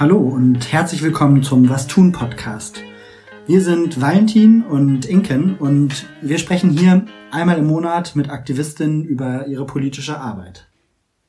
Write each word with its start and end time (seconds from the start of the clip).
Hallo 0.00 0.16
und 0.16 0.72
herzlich 0.72 1.02
willkommen 1.02 1.42
zum 1.42 1.68
Was 1.68 1.86
tun 1.86 2.10
Podcast. 2.10 2.80
Wir 3.46 3.60
sind 3.60 4.00
Valentin 4.00 4.62
und 4.62 5.04
Inken 5.04 5.58
und 5.58 6.06
wir 6.22 6.38
sprechen 6.38 6.70
hier 6.70 7.04
einmal 7.30 7.58
im 7.58 7.66
Monat 7.66 8.16
mit 8.16 8.30
Aktivistinnen 8.30 9.04
über 9.04 9.46
ihre 9.46 9.66
politische 9.66 10.18
Arbeit. 10.18 10.68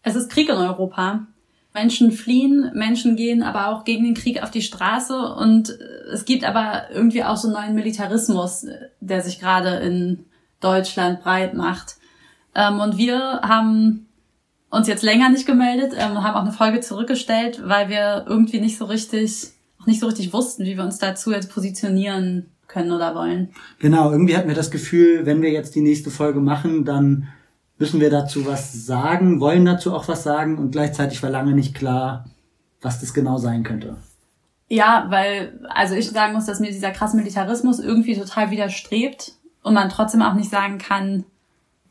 Es 0.04 0.16
ist 0.16 0.32
Krieg 0.32 0.48
in 0.48 0.56
Europa. 0.56 1.28
Menschen 1.74 2.14
fliehen, 2.14 2.72
Menschen 2.74 3.18
gehen 3.18 3.44
aber 3.44 3.68
auch 3.68 3.84
gegen 3.84 4.06
den 4.06 4.14
Krieg 4.14 4.42
auf 4.42 4.52
die 4.52 4.62
Straße 4.62 5.18
und 5.36 5.78
es 6.14 6.24
gibt 6.24 6.46
aber 6.46 6.84
irgendwie 6.94 7.26
auch 7.26 7.36
so 7.36 7.50
einen 7.50 7.58
neuen 7.58 7.76
Militarismus, 7.76 8.68
der 9.02 9.20
sich 9.20 9.42
gerade 9.42 9.80
in 9.80 10.24
Deutschland 10.62 11.22
breit 11.24 11.56
macht. 11.56 11.98
Ähm, 12.56 12.80
und 12.80 12.98
wir 12.98 13.42
haben 13.44 14.08
uns 14.72 14.88
jetzt 14.88 15.04
länger 15.04 15.30
nicht 15.30 15.46
gemeldet, 15.46 15.94
ähm, 15.96 16.24
haben 16.24 16.36
auch 16.36 16.44
eine 16.44 16.54
Folge 16.54 16.80
zurückgestellt, 16.80 17.62
weil 17.66 17.90
wir 17.90 18.26
irgendwie 18.28 18.60
nicht 18.60 18.78
so 18.78 18.86
richtig, 18.86 19.52
auch 19.80 19.86
nicht 19.86 20.00
so 20.00 20.08
richtig 20.08 20.34
wussten, 20.34 20.66
wie 20.66 20.78
wir 20.78 20.84
uns 20.84 20.98
dazu 20.98 21.32
jetzt 21.32 21.52
positionieren 21.52 22.50
können 22.68 22.92
oder 22.92 23.14
wollen. 23.14 23.50
Genau, 23.80 24.12
irgendwie 24.12 24.36
hatten 24.36 24.48
wir 24.48 24.56
das 24.56 24.72
Gefühl, 24.72 25.26
wenn 25.26 25.42
wir 25.42 25.52
jetzt 25.52 25.76
die 25.76 25.82
nächste 25.82 26.10
Folge 26.10 26.40
machen, 26.40 26.86
dann 26.86 27.28
müssen 27.78 28.00
wir 28.00 28.10
dazu 28.10 28.46
was 28.46 28.86
sagen, 28.86 29.42
wollen 29.42 29.66
dazu 29.66 29.94
auch 29.94 30.08
was 30.08 30.24
sagen 30.24 30.58
und 30.58 30.72
gleichzeitig 30.72 31.22
war 31.22 31.30
lange 31.30 31.54
nicht 31.54 31.76
klar, 31.76 32.26
was 32.82 33.02
das 33.02 33.14
genau 33.14 33.38
sein 33.38 33.64
könnte. 33.64 33.98
Ja, 34.70 35.08
weil, 35.10 35.60
also 35.68 35.96
ich 35.96 36.10
sagen 36.10 36.34
muss, 36.34 36.46
dass 36.46 36.62
mir 36.62 36.72
dieser 36.72 36.92
krasse 36.92 37.18
Militarismus 37.18 37.80
irgendwie 37.80 38.16
total 38.16 38.52
widerstrebt 38.52 39.34
und 39.64 39.74
man 39.74 39.90
trotzdem 39.90 40.22
auch 40.22 40.34
nicht 40.34 40.50
sagen 40.50 40.78
kann, 40.78 41.26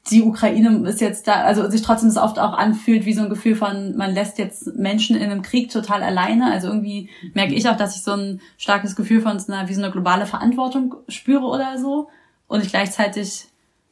die 0.08 0.22
Ukraine 0.22 0.88
ist 0.88 1.00
jetzt 1.00 1.28
da, 1.28 1.42
also 1.42 1.68
sich 1.68 1.82
trotzdem 1.82 2.10
oft 2.16 2.38
auch 2.38 2.54
anfühlt 2.54 3.04
wie 3.04 3.12
so 3.12 3.22
ein 3.22 3.28
Gefühl 3.28 3.54
von, 3.54 3.96
man 3.96 4.12
lässt 4.12 4.38
jetzt 4.38 4.74
Menschen 4.76 5.14
in 5.14 5.30
einem 5.30 5.42
Krieg 5.42 5.70
total 5.70 6.02
alleine. 6.02 6.50
Also 6.50 6.68
irgendwie 6.68 7.10
merke 7.34 7.54
ich 7.54 7.68
auch, 7.68 7.76
dass 7.76 7.96
ich 7.96 8.02
so 8.02 8.12
ein 8.12 8.40
starkes 8.56 8.96
Gefühl 8.96 9.20
von 9.20 9.38
so 9.38 9.52
einer, 9.52 9.68
wie 9.68 9.74
so 9.74 9.82
eine 9.82 9.92
globale 9.92 10.26
Verantwortung 10.26 10.96
spüre 11.08 11.44
oder 11.44 11.78
so. 11.78 12.08
Und 12.48 12.62
ich 12.64 12.70
gleichzeitig 12.70 13.46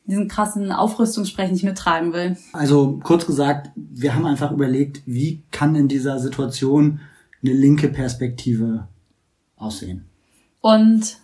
diesen 0.06 0.27
krassen 0.27 0.73
Aufrüstungssprech 0.73 1.51
nicht 1.53 1.64
mittragen 1.64 2.14
will. 2.14 2.36
Also 2.55 2.98
kurz 3.03 3.27
gesagt, 3.27 3.70
wir 3.77 4.14
haben 4.14 4.25
einfach 4.25 4.51
überlegt, 4.51 5.03
wie 5.05 5.42
kann 5.51 5.75
in 5.75 5.86
dieser 5.86 6.19
Situation 6.19 7.01
eine 7.42 7.53
linke 7.53 7.89
Perspektive 7.89 8.89
aussehen. 9.56 10.06
Und 10.61 11.19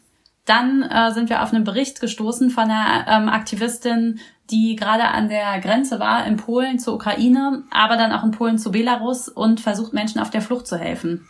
dann 0.44 0.82
äh, 0.82 1.12
sind 1.12 1.30
wir 1.30 1.42
auf 1.42 1.52
einen 1.52 1.64
Bericht 1.64 2.00
gestoßen 2.00 2.50
von 2.50 2.64
einer 2.64 3.06
ähm, 3.08 3.28
Aktivistin, 3.28 4.18
die 4.50 4.76
gerade 4.76 5.04
an 5.04 5.28
der 5.28 5.58
Grenze 5.60 5.98
war 5.98 6.26
in 6.26 6.36
Polen 6.36 6.78
zur 6.78 6.94
Ukraine, 6.94 7.64
aber 7.70 7.96
dann 7.96 8.12
auch 8.12 8.24
in 8.24 8.30
Polen 8.30 8.58
zu 8.58 8.70
Belarus 8.70 9.28
und 9.28 9.60
versucht 9.60 9.94
Menschen 9.94 10.20
auf 10.20 10.30
der 10.30 10.42
Flucht 10.42 10.66
zu 10.66 10.76
helfen. 10.76 11.26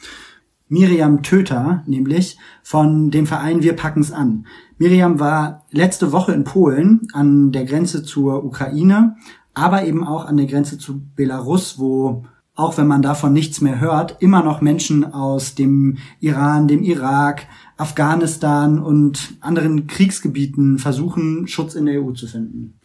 Miriam 0.68 1.22
Töter, 1.22 1.84
nämlich 1.86 2.38
von 2.62 3.10
dem 3.10 3.26
Verein 3.26 3.62
Wir 3.62 3.76
packen's 3.76 4.10
an. 4.10 4.46
Miriam 4.78 5.20
war 5.20 5.64
letzte 5.70 6.10
Woche 6.10 6.32
in 6.32 6.42
Polen 6.44 7.06
an 7.12 7.52
der 7.52 7.64
Grenze 7.64 8.02
zur 8.02 8.44
Ukraine, 8.44 9.16
aber 9.52 9.84
eben 9.84 10.04
auch 10.04 10.24
an 10.24 10.36
der 10.36 10.46
Grenze 10.46 10.78
zu 10.78 11.02
Belarus, 11.14 11.78
wo 11.78 12.24
auch 12.56 12.78
wenn 12.78 12.86
man 12.86 13.02
davon 13.02 13.32
nichts 13.32 13.60
mehr 13.60 13.80
hört, 13.80 14.16
immer 14.20 14.42
noch 14.42 14.60
Menschen 14.60 15.12
aus 15.12 15.54
dem 15.54 15.98
Iran, 16.20 16.68
dem 16.68 16.84
Irak, 16.84 17.46
Afghanistan 17.76 18.78
und 18.78 19.34
anderen 19.40 19.86
Kriegsgebieten 19.86 20.78
versuchen, 20.78 21.48
Schutz 21.48 21.74
in 21.74 21.86
der 21.86 22.02
EU 22.02 22.12
zu 22.12 22.26
finden. 22.26 22.78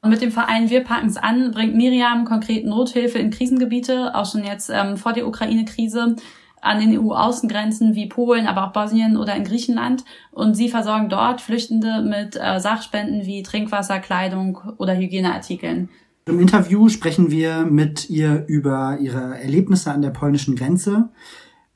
Und 0.00 0.10
mit 0.10 0.22
dem 0.22 0.30
Verein 0.30 0.70
Wir 0.70 0.84
packen's 0.84 1.16
an 1.16 1.50
bringt 1.50 1.74
Miriam 1.74 2.24
konkret 2.24 2.64
Nothilfe 2.64 3.18
in 3.18 3.30
Krisengebiete, 3.30 4.14
auch 4.14 4.30
schon 4.30 4.44
jetzt 4.44 4.70
ähm, 4.72 4.96
vor 4.96 5.12
der 5.12 5.26
Ukraine-Krise, 5.26 6.16
an 6.60 6.80
den 6.80 6.98
EU-Außengrenzen 6.98 7.94
wie 7.94 8.06
Polen, 8.06 8.46
aber 8.46 8.66
auch 8.66 8.72
Bosnien 8.72 9.16
oder 9.16 9.34
in 9.34 9.44
Griechenland. 9.44 10.04
Und 10.30 10.54
sie 10.54 10.68
versorgen 10.68 11.08
dort 11.08 11.40
Flüchtende 11.40 12.02
mit 12.02 12.36
äh, 12.36 12.60
Sachspenden 12.60 13.26
wie 13.26 13.42
Trinkwasser, 13.42 13.98
Kleidung 13.98 14.58
oder 14.78 14.96
Hygieneartikeln. 14.96 15.88
Im 16.26 16.40
Interview 16.40 16.88
sprechen 16.88 17.30
wir 17.30 17.64
mit 17.64 18.10
ihr 18.10 18.44
über 18.48 18.98
ihre 19.00 19.40
Erlebnisse 19.40 19.90
an 19.90 20.02
der 20.02 20.10
polnischen 20.10 20.56
Grenze, 20.56 21.08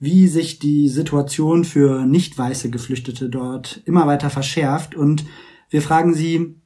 wie 0.02 0.26
sich 0.26 0.58
die 0.58 0.88
Situation 0.88 1.64
für 1.64 2.06
nicht 2.06 2.36
weiße 2.36 2.70
Geflüchtete 2.70 3.28
dort 3.28 3.82
immer 3.84 4.04
weiter 4.08 4.30
verschärft 4.30 4.96
und 4.96 5.24
wir 5.70 5.80
fragen 5.80 6.12
sie, 6.12 6.56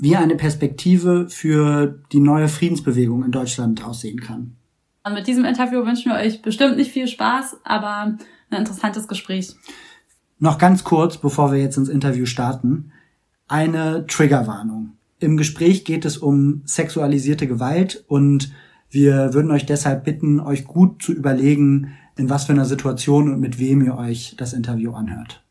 wie 0.00 0.16
eine 0.16 0.34
Perspektive 0.34 1.28
für 1.28 2.00
die 2.10 2.18
neue 2.18 2.48
Friedensbewegung 2.48 3.24
in 3.24 3.30
Deutschland 3.30 3.84
aussehen 3.84 4.18
kann. 4.18 4.56
Und 5.04 5.14
mit 5.14 5.28
diesem 5.28 5.44
Interview 5.44 5.86
wünschen 5.86 6.10
wir 6.10 6.18
euch 6.18 6.42
bestimmt 6.42 6.76
nicht 6.76 6.90
viel 6.90 7.06
Spaß, 7.06 7.58
aber 7.62 8.18
ein 8.50 8.58
interessantes 8.58 9.06
Gespräch. 9.06 9.54
Noch 10.40 10.58
ganz 10.58 10.82
kurz, 10.82 11.16
bevor 11.16 11.52
wir 11.52 11.60
jetzt 11.60 11.76
ins 11.76 11.88
Interview 11.88 12.26
starten, 12.26 12.90
eine 13.46 14.04
Triggerwarnung. 14.08 14.94
Im 15.20 15.36
Gespräch 15.36 15.84
geht 15.84 16.04
es 16.04 16.16
um 16.16 16.62
sexualisierte 16.64 17.46
Gewalt 17.46 18.02
und 18.08 18.52
wir 18.90 19.32
würden 19.32 19.52
euch 19.52 19.64
deshalb 19.64 20.04
bitten, 20.04 20.40
euch 20.40 20.64
gut 20.64 21.00
zu 21.04 21.12
überlegen, 21.12 21.92
in 22.16 22.30
was 22.30 22.44
für 22.44 22.52
einer 22.52 22.64
Situation 22.64 23.32
und 23.32 23.40
mit 23.40 23.58
wem 23.58 23.84
ihr 23.84 23.96
euch 23.96 24.34
das 24.36 24.52
Interview 24.52 24.92
anhört. 24.92 25.44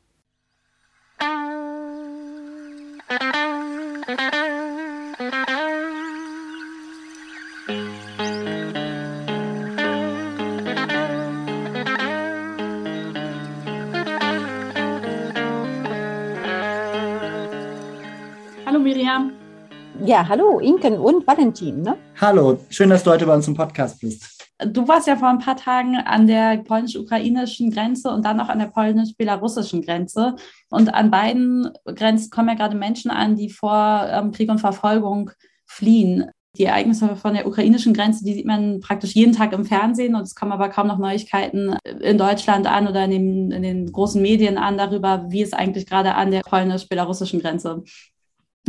Ja, 20.05 20.27
hallo, 20.27 20.59
Inken 20.59 20.97
und 20.97 21.25
Valentin. 21.25 21.81
Ne? 21.81 21.95
Hallo, 22.19 22.59
schön, 22.69 22.89
dass 22.89 23.03
du 23.03 23.11
heute 23.11 23.25
bei 23.25 23.33
uns 23.33 23.47
im 23.47 23.53
Podcast 23.53 24.01
bist. 24.01 24.32
Du 24.67 24.87
warst 24.87 25.07
ja 25.07 25.15
vor 25.15 25.29
ein 25.29 25.39
paar 25.39 25.57
Tagen 25.57 25.95
an 25.97 26.27
der 26.27 26.57
polnisch-ukrainischen 26.57 27.71
Grenze 27.71 28.09
und 28.09 28.25
dann 28.25 28.39
auch 28.39 28.49
an 28.49 28.59
der 28.59 28.67
polnisch-belarussischen 28.67 29.81
Grenze. 29.81 30.35
Und 30.69 30.93
an 30.93 31.11
beiden 31.11 31.71
Grenzen 31.85 32.29
kommen 32.29 32.49
ja 32.49 32.55
gerade 32.55 32.75
Menschen 32.75 33.11
an, 33.11 33.35
die 33.35 33.49
vor 33.49 34.07
ähm, 34.09 34.31
Krieg 34.31 34.49
und 34.49 34.59
Verfolgung 34.59 35.31
fliehen. 35.65 36.29
Die 36.57 36.65
Ereignisse 36.65 37.15
von 37.15 37.33
der 37.33 37.47
ukrainischen 37.47 37.93
Grenze, 37.93 38.23
die 38.23 38.33
sieht 38.33 38.45
man 38.45 38.79
praktisch 38.79 39.15
jeden 39.15 39.33
Tag 39.33 39.53
im 39.53 39.65
Fernsehen 39.65 40.13
und 40.13 40.21
es 40.21 40.35
kommen 40.35 40.51
aber 40.51 40.69
kaum 40.69 40.87
noch 40.87 40.99
Neuigkeiten 40.99 41.75
in 41.99 42.19
Deutschland 42.19 42.67
an 42.67 42.87
oder 42.87 43.05
in 43.05 43.11
den, 43.11 43.51
in 43.51 43.63
den 43.63 43.91
großen 43.91 44.21
Medien 44.21 44.59
an 44.59 44.77
darüber, 44.77 45.25
wie 45.29 45.41
es 45.41 45.53
eigentlich 45.53 45.87
gerade 45.87 46.13
an 46.13 46.29
der 46.29 46.41
polnisch-belarussischen 46.41 47.41
Grenze 47.41 47.83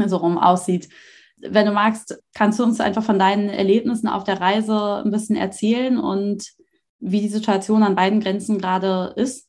so 0.07 0.17
rum 0.17 0.39
aussieht 0.39 0.89
wenn 1.37 1.67
du 1.67 1.73
magst, 1.73 2.19
kannst 2.35 2.59
du 2.59 2.65
uns 2.65 2.81
einfach 2.81 3.03
von 3.03 3.19
deinen 3.19 3.49
Erlebnissen 3.49 4.09
auf 4.09 4.25
der 4.25 4.41
Reise 4.41 5.03
ein 5.05 5.11
bisschen 5.11 5.37
erzählen 5.37 5.99
und 5.99 6.53
wie 7.01 7.21
die 7.21 7.29
Situation 7.29 7.83
an 7.83 7.97
beiden 7.97 8.21
Grenzen 8.21 8.59
gerade 8.59 9.13
ist? 9.17 9.49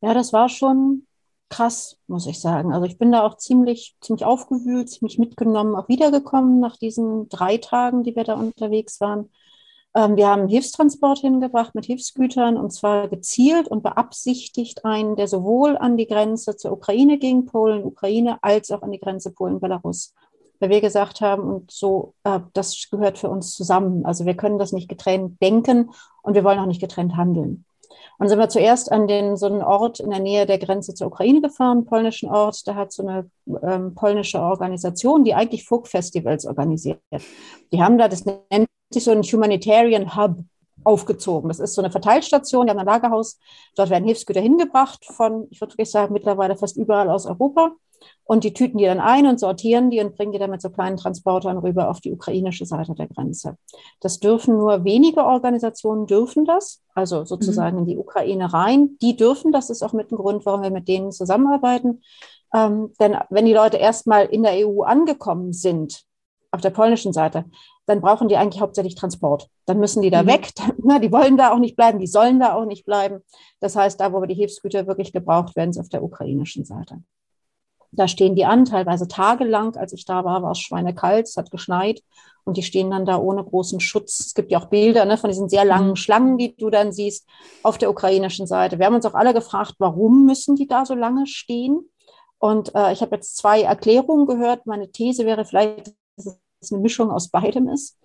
Ja, 0.00 0.14
das 0.14 0.32
war 0.32 0.48
schon 0.48 1.06
krass, 1.48 1.98
muss 2.06 2.26
ich 2.26 2.40
sagen. 2.40 2.72
Also 2.72 2.86
ich 2.86 2.98
bin 2.98 3.12
da 3.12 3.22
auch 3.22 3.36
ziemlich, 3.36 3.96
ziemlich 4.00 4.24
aufgewühlt, 4.24 4.90
ziemlich 4.90 5.18
mitgenommen, 5.18 5.76
auch 5.76 5.88
wiedergekommen 5.88 6.60
nach 6.60 6.76
diesen 6.76 7.28
drei 7.28 7.58
Tagen, 7.58 8.02
die 8.02 8.16
wir 8.16 8.24
da 8.24 8.34
unterwegs 8.34 9.00
waren. 9.00 9.30
Ähm, 9.94 10.16
wir 10.16 10.28
haben 10.28 10.48
Hilfstransport 10.48 11.20
hingebracht 11.20 11.74
mit 11.74 11.86
Hilfsgütern 11.86 12.56
und 12.56 12.72
zwar 12.72 13.08
gezielt 13.08 13.68
und 13.68 13.82
beabsichtigt 13.82 14.84
einen, 14.84 15.16
der 15.16 15.28
sowohl 15.28 15.76
an 15.76 15.96
die 15.96 16.06
Grenze 16.06 16.56
zur 16.56 16.72
Ukraine 16.72 17.18
ging, 17.18 17.46
Polen, 17.46 17.84
Ukraine, 17.84 18.38
als 18.42 18.70
auch 18.70 18.82
an 18.82 18.92
die 18.92 19.00
Grenze 19.00 19.32
Polen-Belarus 19.32 20.14
weil 20.60 20.70
wir 20.70 20.80
gesagt 20.80 21.20
haben, 21.20 21.42
und 21.42 21.70
so, 21.70 22.14
äh, 22.24 22.40
das 22.52 22.88
gehört 22.90 23.18
für 23.18 23.28
uns 23.28 23.54
zusammen. 23.54 24.04
Also 24.04 24.26
wir 24.26 24.36
können 24.36 24.58
das 24.58 24.72
nicht 24.72 24.88
getrennt 24.88 25.40
denken 25.40 25.90
und 26.22 26.34
wir 26.34 26.44
wollen 26.44 26.58
auch 26.58 26.66
nicht 26.66 26.80
getrennt 26.80 27.16
handeln. 27.16 27.64
Und 28.18 28.28
sind 28.28 28.38
wir 28.38 28.48
zuerst 28.48 28.90
an 28.90 29.06
den, 29.06 29.36
so 29.36 29.46
einen 29.46 29.62
Ort 29.62 30.00
in 30.00 30.10
der 30.10 30.20
Nähe 30.20 30.46
der 30.46 30.58
Grenze 30.58 30.94
zur 30.94 31.08
Ukraine 31.08 31.42
gefahren, 31.42 31.78
einen 31.78 31.86
polnischen 31.86 32.30
Ort. 32.30 32.66
Da 32.66 32.74
hat 32.74 32.92
so 32.92 33.06
eine 33.06 33.30
ähm, 33.62 33.94
polnische 33.94 34.40
Organisation, 34.40 35.24
die 35.24 35.34
eigentlich 35.34 35.64
Folk-Festivals 35.64 36.46
organisiert. 36.46 37.00
Die 37.72 37.82
haben 37.82 37.98
da, 37.98 38.08
das 38.08 38.24
nennt 38.24 38.68
sich 38.90 39.04
so 39.04 39.10
ein 39.10 39.22
Humanitarian 39.22 40.16
Hub 40.16 40.38
aufgezogen. 40.84 41.48
Das 41.48 41.60
ist 41.60 41.74
so 41.74 41.82
eine 41.82 41.90
Verteilstation, 41.90 42.66
die 42.66 42.70
haben 42.70 42.78
ein 42.78 42.86
Lagerhaus. 42.86 43.38
Dort 43.74 43.90
werden 43.90 44.04
Hilfsgüter 44.04 44.40
hingebracht 44.40 45.04
von, 45.04 45.46
ich 45.50 45.60
würde 45.60 45.72
wirklich 45.72 45.90
sagen, 45.90 46.12
mittlerweile 46.12 46.56
fast 46.56 46.76
überall 46.76 47.10
aus 47.10 47.26
Europa. 47.26 47.72
Und 48.24 48.44
die 48.44 48.52
tüten 48.52 48.78
die 48.78 48.84
dann 48.84 49.00
ein 49.00 49.26
und 49.26 49.40
sortieren 49.40 49.90
die 49.90 50.00
und 50.00 50.16
bringen 50.16 50.32
die 50.32 50.38
dann 50.38 50.50
mit 50.50 50.60
so 50.60 50.70
kleinen 50.70 50.96
Transportern 50.96 51.58
rüber 51.58 51.88
auf 51.88 52.00
die 52.00 52.12
ukrainische 52.12 52.66
Seite 52.66 52.94
der 52.94 53.08
Grenze. 53.08 53.56
Das 54.00 54.20
dürfen 54.20 54.56
nur 54.56 54.84
wenige 54.84 55.24
Organisationen 55.24 56.06
dürfen 56.06 56.44
das, 56.44 56.82
also 56.94 57.24
sozusagen 57.24 57.76
mhm. 57.76 57.82
in 57.82 57.88
die 57.88 57.96
Ukraine 57.96 58.52
rein. 58.52 58.96
Die 59.00 59.16
dürfen, 59.16 59.52
das 59.52 59.70
ist 59.70 59.82
auch 59.82 59.92
mit 59.92 60.10
ein 60.10 60.16
Grund, 60.16 60.44
warum 60.44 60.62
wir 60.62 60.70
mit 60.70 60.88
denen 60.88 61.12
zusammenarbeiten. 61.12 62.02
Ähm, 62.52 62.92
denn 63.00 63.16
wenn 63.30 63.46
die 63.46 63.54
Leute 63.54 63.76
erstmal 63.76 64.26
in 64.26 64.42
der 64.42 64.66
EU 64.66 64.82
angekommen 64.82 65.52
sind, 65.52 66.04
auf 66.50 66.60
der 66.60 66.70
polnischen 66.70 67.12
Seite, 67.12 67.44
dann 67.86 68.00
brauchen 68.00 68.28
die 68.28 68.36
eigentlich 68.36 68.60
hauptsächlich 68.60 68.94
Transport. 68.94 69.48
Dann 69.66 69.78
müssen 69.78 70.02
die 70.02 70.10
da 70.10 70.22
mhm. 70.22 70.28
weg. 70.28 70.50
Na, 70.82 70.98
die 70.98 71.12
wollen 71.12 71.36
da 71.36 71.52
auch 71.52 71.58
nicht 71.58 71.76
bleiben, 71.76 71.98
die 71.98 72.06
sollen 72.06 72.40
da 72.40 72.54
auch 72.54 72.64
nicht 72.64 72.84
bleiben. 72.84 73.20
Das 73.60 73.76
heißt, 73.76 74.00
da, 74.00 74.12
wo 74.12 74.24
die 74.24 74.34
Hilfsgüter 74.34 74.86
wirklich 74.86 75.12
gebraucht 75.12 75.56
werden, 75.56 75.70
ist 75.70 75.78
auf 75.78 75.88
der 75.88 76.02
ukrainischen 76.02 76.64
Seite. 76.64 77.02
Da 77.92 78.08
stehen 78.08 78.34
die 78.34 78.44
an, 78.44 78.64
teilweise 78.64 79.08
tagelang. 79.08 79.76
Als 79.76 79.92
ich 79.92 80.04
da 80.04 80.24
war, 80.24 80.42
war 80.42 80.52
es 80.52 80.58
schweinekalt, 80.58 81.26
es 81.26 81.36
hat 81.36 81.50
geschneit 81.50 82.02
und 82.44 82.56
die 82.56 82.62
stehen 82.62 82.90
dann 82.90 83.06
da 83.06 83.18
ohne 83.18 83.42
großen 83.42 83.80
Schutz. 83.80 84.20
Es 84.20 84.34
gibt 84.34 84.52
ja 84.52 84.60
auch 84.60 84.66
Bilder 84.66 85.04
ne, 85.04 85.16
von 85.16 85.30
diesen 85.30 85.48
sehr 85.48 85.64
langen 85.64 85.90
mhm. 85.90 85.96
Schlangen, 85.96 86.38
die 86.38 86.56
du 86.56 86.70
dann 86.70 86.92
siehst 86.92 87.26
auf 87.62 87.78
der 87.78 87.90
ukrainischen 87.90 88.46
Seite. 88.46 88.78
Wir 88.78 88.86
haben 88.86 88.94
uns 88.94 89.06
auch 89.06 89.14
alle 89.14 89.34
gefragt, 89.34 89.74
warum 89.78 90.26
müssen 90.26 90.56
die 90.56 90.66
da 90.66 90.84
so 90.84 90.94
lange 90.94 91.26
stehen? 91.26 91.90
Und 92.38 92.74
äh, 92.74 92.92
ich 92.92 93.00
habe 93.00 93.16
jetzt 93.16 93.36
zwei 93.36 93.62
Erklärungen 93.62 94.26
gehört. 94.26 94.66
Meine 94.66 94.90
These 94.90 95.26
wäre 95.26 95.44
vielleicht, 95.44 95.92
es 96.16 96.72
eine 96.72 96.80
Mischung 96.80 97.10
aus 97.10 97.28
beidem 97.28 97.68
ist. 97.68 97.98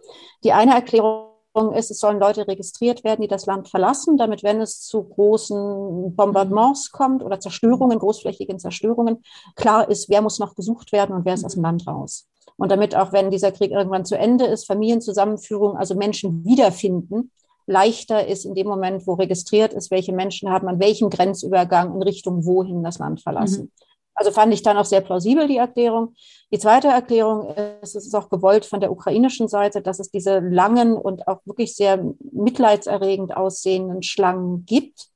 Die 0.44 0.54
eine 0.54 0.74
Erklärung 0.74 1.32
ist, 1.76 1.92
es 1.92 2.00
sollen 2.00 2.20
Leute 2.20 2.48
registriert 2.48 3.04
werden, 3.04 3.22
die 3.22 3.28
das 3.28 3.46
Land 3.46 3.68
verlassen, 3.68 4.18
damit, 4.18 4.44
wenn 4.44 4.62
es 4.62 4.82
zu 4.82 5.04
großen 5.04 6.16
Bombardements 6.16 6.92
kommt 6.92 7.24
oder 7.24 7.40
Zerstörungen, 7.40 8.00
großflächigen 8.00 8.60
Zerstörungen, 8.60 9.24
klar 9.56 9.90
ist, 9.90 10.10
wer 10.10 10.22
muss 10.22 10.40
noch 10.40 10.56
gesucht 10.56 10.92
werden 10.92 11.16
und 11.16 11.26
wer 11.26 11.34
ist 11.34 11.46
aus 11.46 11.56
dem 11.56 11.64
Land 11.64 11.88
raus. 11.88 12.28
Und 12.58 12.72
damit 12.72 12.96
auch, 12.96 13.12
wenn 13.12 13.32
dieser 13.32 13.52
Krieg 13.52 13.72
irgendwann 13.72 14.06
zu 14.06 14.18
Ende 14.18 14.46
ist, 14.46 14.66
Familienzusammenführung, 14.66 15.78
also 15.78 15.96
Menschen 15.96 16.46
wiederfinden, 16.46 17.32
leichter 17.66 18.28
ist 18.28 18.46
in 18.46 18.56
dem 18.56 18.68
Moment, 18.68 19.06
wo 19.08 19.14
registriert 19.14 19.74
ist, 19.74 19.92
welche 19.92 20.14
Menschen 20.14 20.50
haben 20.50 20.68
an 20.68 20.80
welchem 20.80 21.10
Grenzübergang 21.10 21.96
in 21.96 22.02
Richtung 22.02 22.46
wohin 22.46 22.84
das 22.84 23.00
Land 23.00 23.22
verlassen. 23.22 23.64
Mhm. 23.64 23.72
Also 24.22 24.30
fand 24.30 24.54
ich 24.54 24.62
dann 24.62 24.78
auch 24.78 24.86
sehr 24.86 25.02
plausibel, 25.02 25.48
die 25.48 25.58
Erklärung. 25.58 26.14
Die 26.52 26.60
zweite 26.60 26.90
Erklärung 26.90 27.56
ist, 27.82 27.96
es 27.96 28.06
ist 28.06 28.14
auch 28.14 28.30
gewollt 28.30 28.66
von 28.68 28.80
der 28.80 28.92
ukrainischen 28.92 29.48
Seite, 29.48 29.82
dass 29.82 30.00
es 30.00 30.12
diese 30.12 30.38
langen 30.38 30.94
und 30.96 31.28
auch 31.28 31.40
wirklich 31.46 31.76
sehr 31.76 32.06
mitleidserregend 32.32 33.36
aussehenden 33.36 34.04
Schlangen 34.04 34.64
gibt, 34.68 35.10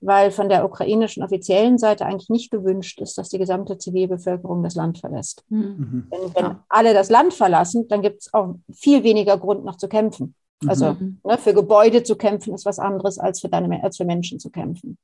weil 0.00 0.32
von 0.32 0.48
der 0.48 0.64
ukrainischen 0.64 1.22
offiziellen 1.22 1.78
Seite 1.78 2.06
eigentlich 2.06 2.28
nicht 2.28 2.50
gewünscht 2.50 3.00
ist, 3.00 3.16
dass 3.18 3.28
die 3.28 3.38
gesamte 3.38 3.78
Zivilbevölkerung 3.78 4.64
das 4.64 4.74
Land 4.74 4.98
verlässt. 4.98 5.44
Mhm. 5.48 6.08
Wenn, 6.10 6.34
wenn 6.34 6.56
alle 6.68 6.92
das 6.92 7.08
Land 7.08 7.32
verlassen, 7.32 7.86
dann 7.86 8.02
gibt 8.02 8.22
es 8.22 8.34
auch 8.34 8.56
viel 8.72 9.04
weniger 9.04 9.38
Grund 9.38 9.64
noch 9.64 9.76
zu 9.76 9.86
kämpfen. 9.86 10.34
Also 10.66 10.92
mhm. 10.92 11.18
ne, 11.24 11.38
für 11.38 11.54
Gebäude 11.54 12.02
zu 12.02 12.16
kämpfen 12.16 12.54
ist 12.54 12.66
was 12.66 12.78
anderes 12.78 13.18
als 13.18 13.40
für 13.40 13.48
deine 13.48 13.82
als 13.82 13.96
für 13.96 14.04
Menschen 14.04 14.38
zu 14.38 14.50
kämpfen. 14.50 14.98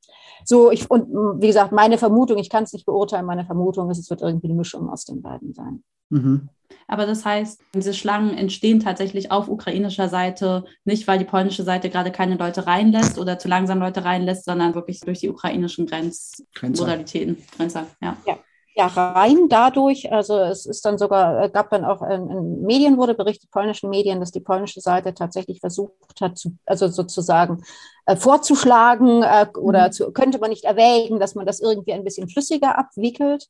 So 0.44 0.70
ich 0.70 0.90
und 0.90 1.40
wie 1.40 1.46
gesagt 1.46 1.72
meine 1.72 1.98
Vermutung, 1.98 2.38
ich 2.38 2.50
kann 2.50 2.64
es 2.64 2.72
nicht 2.72 2.84
beurteilen. 2.84 3.24
Meine 3.24 3.46
Vermutung 3.46 3.90
ist, 3.90 3.98
es 3.98 4.10
wird 4.10 4.20
irgendwie 4.20 4.48
eine 4.48 4.56
Mischung 4.56 4.90
aus 4.90 5.04
den 5.04 5.22
beiden 5.22 5.54
sein. 5.54 5.82
Mhm. 6.10 6.48
Aber 6.88 7.06
das 7.06 7.24
heißt, 7.24 7.60
diese 7.74 7.94
Schlangen 7.94 8.36
entstehen 8.36 8.80
tatsächlich 8.80 9.30
auf 9.30 9.48
ukrainischer 9.48 10.08
Seite 10.08 10.64
nicht, 10.84 11.06
weil 11.08 11.18
die 11.18 11.24
polnische 11.24 11.62
Seite 11.62 11.90
gerade 11.90 12.10
keine 12.10 12.36
Leute 12.36 12.66
reinlässt 12.66 13.18
oder 13.18 13.38
zu 13.38 13.48
langsam 13.48 13.78
Leute 13.78 14.04
reinlässt, 14.04 14.44
sondern 14.44 14.74
wirklich 14.74 15.00
durch 15.00 15.20
die 15.20 15.30
ukrainischen 15.30 15.86
Grenzmodalitäten. 15.86 17.38
Grenzer, 17.56 17.86
ja. 18.02 18.16
ja 18.26 18.38
ja 18.76 18.86
rein 18.86 19.48
dadurch. 19.48 20.12
Also 20.12 20.38
es 20.38 20.66
ist 20.66 20.84
dann 20.84 20.98
sogar, 20.98 21.44
äh, 21.44 21.50
gab 21.50 21.70
dann 21.70 21.84
auch 21.84 22.02
in, 22.02 22.30
in, 22.30 22.62
Medien 22.62 22.98
wurde 22.98 23.14
berichtet, 23.14 23.50
polnischen 23.50 23.88
Medien, 23.90 24.20
dass 24.20 24.32
die 24.32 24.40
polnische 24.40 24.80
Seite 24.80 25.14
tatsächlich 25.14 25.60
versucht 25.60 26.20
hat, 26.20 26.36
zu, 26.36 26.56
also 26.66 26.88
sozusagen 26.88 27.64
äh, 28.04 28.16
vorzuschlagen 28.16 29.22
äh, 29.22 29.46
oder 29.58 29.88
mhm. 29.88 29.92
zu, 29.92 30.12
könnte 30.12 30.38
man 30.38 30.50
nicht 30.50 30.64
erwägen, 30.64 31.18
dass 31.18 31.34
man 31.34 31.46
das 31.46 31.60
irgendwie 31.60 31.94
ein 31.94 32.04
bisschen 32.04 32.28
flüssiger 32.28 32.78
abwickelt. 32.78 33.48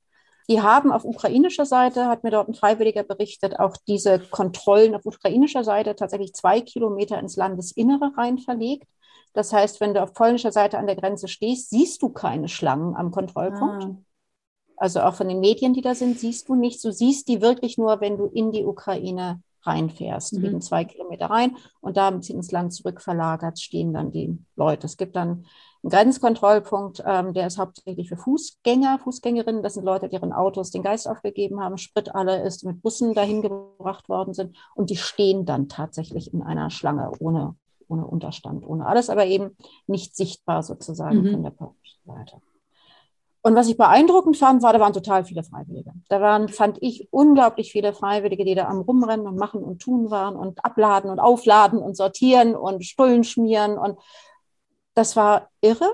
Die 0.49 0.63
haben 0.63 0.93
auf 0.93 1.05
ukrainischer 1.05 1.67
Seite, 1.67 2.07
hat 2.07 2.23
mir 2.23 2.31
dort 2.31 2.49
ein 2.49 2.55
Freiwilliger 2.55 3.03
berichtet, 3.03 3.59
auch 3.59 3.77
diese 3.89 4.21
Kontrollen 4.21 4.95
auf 4.95 5.05
ukrainischer 5.05 5.65
Seite 5.65 5.97
tatsächlich 5.97 6.35
zwei 6.35 6.61
Kilometer 6.61 7.19
ins 7.19 7.35
Landesinnere 7.35 8.13
rein 8.17 8.39
verlegt. 8.39 8.87
Das 9.33 9.53
heißt, 9.53 9.81
wenn 9.81 9.93
du 9.93 10.03
auf 10.03 10.15
polnischer 10.15 10.53
Seite 10.53 10.79
an 10.79 10.87
der 10.87 10.95
Grenze 10.95 11.27
stehst, 11.27 11.71
siehst 11.71 12.01
du 12.01 12.11
keine 12.11 12.47
Schlangen 12.47 12.95
am 12.95 13.11
Kontrollpunkt. 13.11 13.85
Ah 13.85 13.97
also 14.77 15.01
auch 15.01 15.15
von 15.15 15.29
den 15.29 15.41
Medien, 15.41 15.75
die 15.75 15.83
da 15.83 15.95
sind, 15.95 16.19
siehst 16.19 16.49
du 16.49 16.55
nicht. 16.55 16.85
Du 16.85 16.93
siehst 16.93 17.29
die 17.29 17.41
wirklich 17.41 17.79
nur, 17.79 18.01
wenn 18.01 18.17
du 18.17 18.27
in 18.27 18.53
die 18.53 18.65
Ukraine 18.65 19.41
reinfährst, 19.67 20.35
mhm. 20.35 20.45
eben 20.45 20.61
zwei 20.61 20.85
Kilometer 20.85 21.27
rein 21.27 21.57
und 21.81 21.97
da 21.97 22.09
ins 22.09 22.53
Land 22.53 22.73
zurück 22.73 23.01
verlagert 23.01 23.59
stehen 23.59 23.93
dann 23.93 24.13
die 24.13 24.39
Leute. 24.55 24.87
Es 24.87 24.97
gibt 24.97 25.17
dann 25.17 25.45
einen 25.83 25.91
Grenzkontrollpunkt, 25.91 27.03
ähm, 27.07 27.33
der 27.33 27.47
ist 27.47 27.59
hauptsächlich 27.59 28.09
für 28.09 28.17
Fußgänger, 28.17 28.99
Fußgängerinnen. 28.99 29.63
Das 29.63 29.75
sind 29.75 29.85
Leute, 29.85 30.09
die 30.09 30.17
ihren 30.17 30.33
Autos 30.33 30.71
den 30.71 30.83
Geist 30.83 31.09
aufgegeben 31.09 31.61
haben, 31.61 31.79
Sprit 31.79 32.15
alle 32.15 32.43
ist, 32.43 32.65
mit 32.65 32.83
Bussen 32.83 33.15
dahin 33.15 33.43
gebracht 33.43 34.09
worden 34.09 34.35
sind 34.35 34.57
und 34.75 34.91
die 34.91 34.97
stehen 34.97 35.45
dann 35.45 35.69
tatsächlich 35.69 36.33
in 36.33 36.43
einer 36.43 36.71
Schlange 36.71 37.11
ohne, 37.21 37.57
ohne 37.89 38.07
Unterstand, 38.07 38.67
ohne 38.67 38.87
alles, 38.87 39.11
aber 39.11 39.27
eben 39.27 39.57
nicht 39.87 40.17
sichtbar 40.17 40.63
sozusagen 40.63 41.23
mhm. 41.23 41.31
von 41.33 41.43
der 41.43 41.53
Seite. 42.05 42.41
Und 43.47 43.55
was 43.55 43.69
ich 43.69 43.77
beeindruckend 43.77 44.37
fand, 44.37 44.65
war, 44.65 44.73
da 44.73 44.81
waren 44.81 44.93
total 44.93 45.25
viele 45.25 45.45
Freiwillige. 45.45 45.93
Da 46.09 46.21
waren, 46.21 46.49
fand 46.49 46.79
ich, 46.81 47.07
unglaublich 47.13 47.71
viele 47.71 47.93
Freiwillige, 47.93 48.45
die 48.45 48.57
da 48.57 48.67
am 48.67 48.81
Rumrennen 48.81 49.25
und 49.25 49.37
machen 49.37 49.63
und 49.63 49.81
tun 49.81 50.11
waren 50.11 50.35
und 50.35 50.65
abladen 50.65 51.09
und 51.09 51.21
aufladen 51.21 51.79
und 51.79 51.97
sortieren 51.97 52.57
und 52.57 52.85
Stullen 52.85 53.23
schmieren. 53.23 53.79
Und 53.79 54.01
das 54.95 55.15
war 55.15 55.49
irre. 55.61 55.93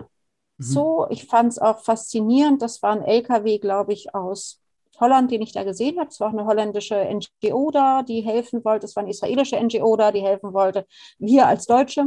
Mhm. 0.57 0.65
So, 0.65 1.07
ich 1.11 1.27
fand 1.27 1.53
es 1.53 1.59
auch 1.59 1.81
faszinierend. 1.81 2.63
Das 2.63 2.83
war 2.83 2.93
ein 2.93 3.03
LKW, 3.03 3.59
glaube 3.59 3.93
ich, 3.93 4.15
aus 4.15 4.63
Holland, 4.99 5.31
den 5.31 5.43
ich 5.43 5.53
da 5.53 5.63
gesehen 5.63 5.99
habe. 5.99 6.09
Es 6.09 6.21
war 6.21 6.29
auch 6.29 6.33
eine 6.33 6.47
holländische 6.47 7.05
NGO 7.05 7.71
da, 7.71 8.03
die 8.03 8.23
helfen 8.23 8.65
wollte. 8.65 8.87
Es 8.87 8.97
war 8.97 9.03
eine 9.03 9.11
israelische 9.11 9.63
NGO 9.63 9.95
da, 9.99 10.11
die 10.11 10.23
helfen 10.23 10.55
wollte. 10.55 10.87
Wir 11.19 11.49
als 11.49 11.67
Deutsche 11.67 12.07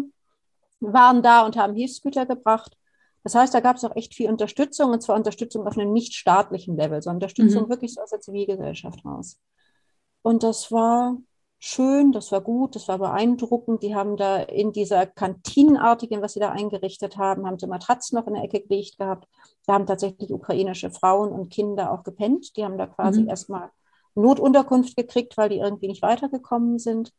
waren 0.80 1.22
da 1.22 1.46
und 1.46 1.56
haben 1.56 1.76
Hilfsgüter 1.76 2.26
gebracht. 2.26 2.76
Das 3.26 3.34
heißt, 3.34 3.56
da 3.56 3.60
gab 3.60 3.76
es 3.76 3.84
auch 3.84 3.96
echt 3.96 4.14
viel 4.14 4.30
Unterstützung, 4.30 4.92
und 4.92 5.02
zwar 5.02 5.16
Unterstützung 5.16 5.66
auf 5.66 5.76
einem 5.76 5.92
nicht 5.92 6.14
staatlichen 6.14 6.78
Level, 6.78 7.02
sondern 7.02 7.16
Unterstützung 7.16 7.64
mhm. 7.64 7.70
wirklich 7.70 7.96
so 7.96 8.02
aus 8.02 8.12
der 8.12 8.22
Zivilgesellschaft 8.22 9.04
raus. 9.04 9.40
Und 10.22 10.44
das 10.44 10.72
war 10.72 11.18
schön, 11.58 12.12
das 12.12 12.32
war 12.32 12.42
gut, 12.42 12.76
das 12.76 12.88
war 12.88 13.00
beeindruckend. 13.00 13.82
Die 13.82 13.96
haben 13.96 14.16
da 14.16 14.38
in 14.38 14.74
dieser 14.74 15.08
Kantinenartigen, 15.08 16.22
was 16.22 16.34
sie 16.34 16.40
da 16.40 16.52
eingerichtet 16.52 17.18
haben, 17.18 17.48
haben 17.48 17.58
sie 17.58 17.66
Matratzen 17.66 18.16
noch 18.20 18.28
in 18.28 18.36
der 18.36 18.44
Ecke 18.44 18.62
gelegt 18.62 19.00
gehabt. 19.00 19.28
Da 19.66 19.74
haben 19.74 19.88
tatsächlich 19.88 20.32
ukrainische 20.32 20.92
Frauen 20.92 21.32
und 21.32 21.50
Kinder 21.50 21.92
auch 21.92 22.04
gepennt. 22.04 22.56
Die 22.56 22.64
haben 22.64 22.78
da 22.78 22.86
quasi 22.86 23.24
mhm. 23.24 23.30
erstmal 23.30 23.72
Notunterkunft 24.14 24.96
gekriegt, 24.96 25.36
weil 25.36 25.50
die 25.50 25.58
irgendwie 25.58 25.88
nicht 25.88 26.04
weitergekommen 26.04 26.78
sind. 26.78 27.12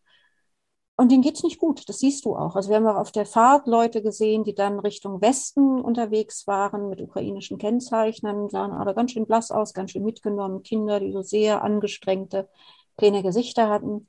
Und 0.98 1.12
denen 1.12 1.22
geht's 1.22 1.42
nicht 1.42 1.58
gut, 1.58 1.86
das 1.88 1.98
siehst 1.98 2.24
du 2.24 2.36
auch. 2.36 2.56
Also 2.56 2.70
wir 2.70 2.76
haben 2.76 2.86
auch 2.86 2.96
auf 2.96 3.12
der 3.12 3.26
Fahrt 3.26 3.66
Leute 3.66 4.02
gesehen, 4.02 4.44
die 4.44 4.54
dann 4.54 4.80
Richtung 4.80 5.20
Westen 5.20 5.80
unterwegs 5.82 6.46
waren 6.46 6.88
mit 6.88 7.02
ukrainischen 7.02 7.58
Kennzeichen, 7.58 8.48
sahen 8.48 8.72
aber 8.72 8.94
ganz 8.94 9.12
schön 9.12 9.26
blass 9.26 9.50
aus, 9.50 9.74
ganz 9.74 9.90
schön 9.90 10.04
mitgenommen, 10.04 10.62
Kinder, 10.62 10.98
die 10.98 11.12
so 11.12 11.20
sehr 11.20 11.62
angestrengte, 11.62 12.48
kleine 12.96 13.22
Gesichter 13.22 13.68
hatten. 13.68 14.08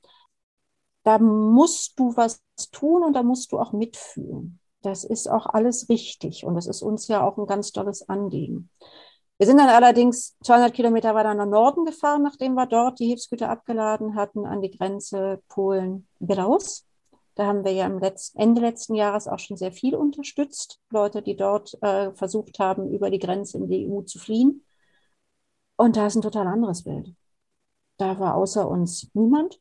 Da 1.02 1.18
musst 1.18 1.98
du 1.98 2.16
was 2.16 2.42
tun 2.72 3.02
und 3.02 3.12
da 3.12 3.22
musst 3.22 3.52
du 3.52 3.58
auch 3.58 3.72
mitfühlen. 3.72 4.58
Das 4.82 5.04
ist 5.04 5.28
auch 5.28 5.46
alles 5.46 5.90
richtig 5.90 6.44
und 6.44 6.54
das 6.54 6.66
ist 6.66 6.82
uns 6.82 7.08
ja 7.08 7.22
auch 7.26 7.36
ein 7.36 7.46
ganz 7.46 7.72
tolles 7.72 8.08
Anliegen. 8.08 8.70
Wir 9.38 9.46
sind 9.46 9.58
dann 9.58 9.68
allerdings 9.68 10.36
200 10.42 10.74
Kilometer 10.74 11.14
weiter 11.14 11.32
nach 11.32 11.46
Norden 11.46 11.84
gefahren, 11.84 12.24
nachdem 12.24 12.54
wir 12.54 12.66
dort 12.66 12.98
die 12.98 13.06
Hilfsgüter 13.06 13.48
abgeladen 13.48 14.16
hatten, 14.16 14.44
an 14.44 14.60
die 14.60 14.70
Grenze 14.70 15.40
Polen-Belarus. 15.48 16.84
Da 17.36 17.46
haben 17.46 17.64
wir 17.64 17.70
ja 17.70 17.86
im 17.86 18.00
letzten, 18.00 18.36
Ende 18.40 18.60
letzten 18.60 18.96
Jahres 18.96 19.28
auch 19.28 19.38
schon 19.38 19.56
sehr 19.56 19.70
viel 19.70 19.94
unterstützt. 19.94 20.80
Leute, 20.90 21.22
die 21.22 21.36
dort 21.36 21.80
äh, 21.82 22.12
versucht 22.14 22.58
haben, 22.58 22.92
über 22.92 23.10
die 23.10 23.20
Grenze 23.20 23.58
in 23.58 23.68
die 23.68 23.88
EU 23.88 24.02
zu 24.02 24.18
fliehen. 24.18 24.64
Und 25.76 25.96
da 25.96 26.08
ist 26.08 26.16
ein 26.16 26.22
total 26.22 26.48
anderes 26.48 26.82
Bild. 26.82 27.14
Da 27.96 28.18
war 28.18 28.34
außer 28.34 28.68
uns 28.68 29.08
niemand, 29.14 29.60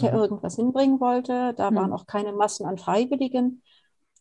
der 0.00 0.12
mhm. 0.12 0.18
irgendwas 0.18 0.56
hinbringen 0.56 0.98
wollte. 0.98 1.52
Da 1.52 1.70
mhm. 1.70 1.74
waren 1.76 1.92
auch 1.92 2.06
keine 2.06 2.32
Massen 2.32 2.64
an 2.64 2.78
Freiwilligen. 2.78 3.62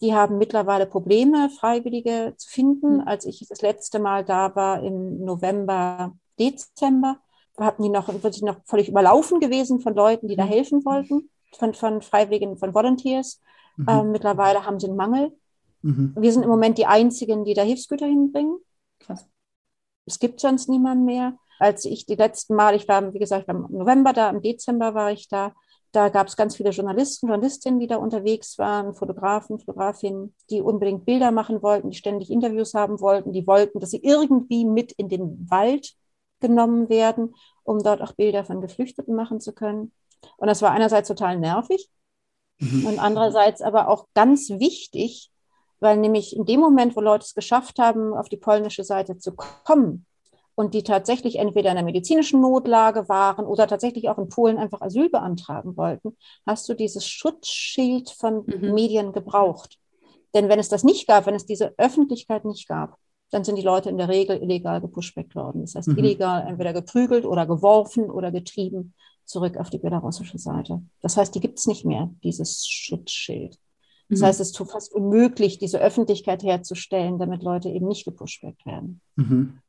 Die 0.01 0.13
haben 0.13 0.37
mittlerweile 0.37 0.85
Probleme, 0.85 1.49
Freiwillige 1.49 2.33
zu 2.37 2.49
finden. 2.49 2.95
Mhm. 2.95 3.07
Als 3.07 3.25
ich 3.25 3.45
das 3.47 3.61
letzte 3.61 3.99
Mal 3.99 4.23
da 4.23 4.55
war, 4.55 4.83
im 4.83 5.23
November, 5.23 6.13
Dezember, 6.39 7.19
hatten 7.57 7.83
die 7.83 7.89
noch, 7.89 8.07
wirklich 8.07 8.41
noch 8.41 8.61
völlig 8.65 8.87
überlaufen 8.87 9.39
gewesen 9.39 9.81
von 9.81 9.93
Leuten, 9.93 10.27
die 10.27 10.35
da 10.35 10.45
mhm. 10.45 10.49
helfen 10.49 10.85
wollten, 10.85 11.29
von, 11.57 11.73
von 11.73 12.01
Freiwilligen, 12.01 12.57
von 12.57 12.73
Volunteers. 12.73 13.41
Mhm. 13.75 13.85
Ähm, 13.89 14.11
mittlerweile 14.11 14.65
haben 14.65 14.79
sie 14.79 14.87
einen 14.87 14.95
Mangel. 14.95 15.37
Mhm. 15.81 16.15
Wir 16.17 16.31
sind 16.31 16.43
im 16.43 16.49
Moment 16.49 16.77
die 16.77 16.85
Einzigen, 16.85 17.43
die 17.45 17.53
da 17.53 17.63
Hilfsgüter 17.63 18.05
hinbringen. 18.05 18.57
Krass. 18.99 19.27
Es 20.05 20.19
gibt 20.19 20.39
sonst 20.39 20.69
niemanden 20.69 21.05
mehr. 21.05 21.37
Als 21.59 21.83
ich 21.85 22.05
die 22.05 22.15
letzten 22.15 22.55
Mal, 22.55 22.75
ich 22.75 22.87
war, 22.87 23.13
wie 23.13 23.19
gesagt, 23.19 23.49
im 23.49 23.67
November 23.69 24.13
da, 24.13 24.29
im 24.29 24.41
Dezember 24.41 24.93
war 24.93 25.11
ich 25.11 25.27
da, 25.27 25.53
da 25.91 26.09
gab 26.09 26.27
es 26.27 26.35
ganz 26.35 26.55
viele 26.55 26.69
Journalisten, 26.69 27.27
Journalistinnen, 27.27 27.79
die 27.79 27.87
da 27.87 27.95
unterwegs 27.97 28.57
waren, 28.59 28.93
Fotografen, 28.93 29.59
Fotografinnen, 29.59 30.35
die 30.49 30.61
unbedingt 30.61 31.05
Bilder 31.05 31.31
machen 31.31 31.61
wollten, 31.63 31.89
die 31.89 31.97
ständig 31.97 32.29
Interviews 32.29 32.73
haben 32.73 32.99
wollten, 32.99 33.33
die 33.33 33.47
wollten, 33.47 33.79
dass 33.79 33.91
sie 33.91 34.03
irgendwie 34.03 34.65
mit 34.65 34.91
in 34.91 35.09
den 35.09 35.49
Wald 35.49 35.95
genommen 36.39 36.89
werden, 36.89 37.35
um 37.63 37.81
dort 37.81 38.01
auch 38.01 38.13
Bilder 38.13 38.45
von 38.45 38.61
Geflüchteten 38.61 39.15
machen 39.15 39.39
zu 39.39 39.53
können. 39.53 39.91
Und 40.37 40.47
das 40.47 40.61
war 40.61 40.71
einerseits 40.71 41.07
total 41.07 41.39
nervig 41.39 41.89
mhm. 42.59 42.85
und 42.85 42.99
andererseits 42.99 43.61
aber 43.61 43.87
auch 43.87 44.07
ganz 44.13 44.49
wichtig, 44.49 45.31
weil 45.79 45.97
nämlich 45.97 46.35
in 46.35 46.45
dem 46.45 46.59
Moment, 46.59 46.95
wo 46.95 47.01
Leute 47.01 47.25
es 47.25 47.33
geschafft 47.33 47.79
haben, 47.79 48.13
auf 48.13 48.29
die 48.29 48.37
polnische 48.37 48.83
Seite 48.83 49.17
zu 49.17 49.33
kommen 49.35 50.05
und 50.59 50.73
die 50.73 50.83
tatsächlich 50.83 51.37
entweder 51.37 51.71
in 51.71 51.77
einer 51.77 51.85
medizinischen 51.85 52.41
Notlage 52.41 53.07
waren 53.07 53.45
oder 53.45 53.65
tatsächlich 53.65 54.09
auch 54.09 54.17
in 54.17 54.27
Polen 54.27 54.57
einfach 54.57 54.81
Asyl 54.81 55.09
beantragen 55.09 55.77
wollten, 55.77 56.17
hast 56.45 56.67
du 56.67 56.73
dieses 56.73 57.07
Schutzschild 57.07 58.09
von 58.09 58.43
mhm. 58.45 58.73
Medien 58.73 59.13
gebraucht. 59.13 59.79
Denn 60.33 60.49
wenn 60.49 60.59
es 60.59 60.67
das 60.67 60.83
nicht 60.83 61.07
gab, 61.07 61.27
wenn 61.27 61.35
es 61.35 61.45
diese 61.45 61.73
Öffentlichkeit 61.77 62.43
nicht 62.43 62.67
gab, 62.67 62.97
dann 63.31 63.45
sind 63.45 63.55
die 63.55 63.61
Leute 63.61 63.89
in 63.89 63.97
der 63.97 64.09
Regel 64.09 64.35
illegal 64.35 64.81
gepushbackt 64.81 65.33
worden. 65.33 65.61
Das 65.61 65.75
heißt, 65.75 65.87
mhm. 65.87 65.97
illegal 65.97 66.45
entweder 66.45 66.73
geprügelt 66.73 67.23
oder 67.23 67.45
geworfen 67.45 68.11
oder 68.11 68.29
getrieben 68.29 68.93
zurück 69.23 69.55
auf 69.55 69.69
die 69.69 69.77
belarussische 69.77 70.39
Seite. 70.39 70.81
Das 71.01 71.15
heißt, 71.15 71.33
die 71.35 71.39
gibt 71.39 71.59
es 71.59 71.67
nicht 71.67 71.85
mehr, 71.85 72.09
dieses 72.21 72.67
Schutzschild. 72.67 73.57
Das 74.09 74.19
mhm. 74.19 74.25
heißt, 74.25 74.41
es 74.41 74.49
ist 74.49 74.57
fast 74.57 74.93
unmöglich, 74.93 75.57
diese 75.57 75.79
Öffentlichkeit 75.79 76.43
herzustellen, 76.43 77.17
damit 77.17 77.43
Leute 77.43 77.69
eben 77.69 77.87
nicht 77.87 78.03
gepushbackt 78.03 78.65
werden. 78.65 78.99
Mhm. 79.15 79.61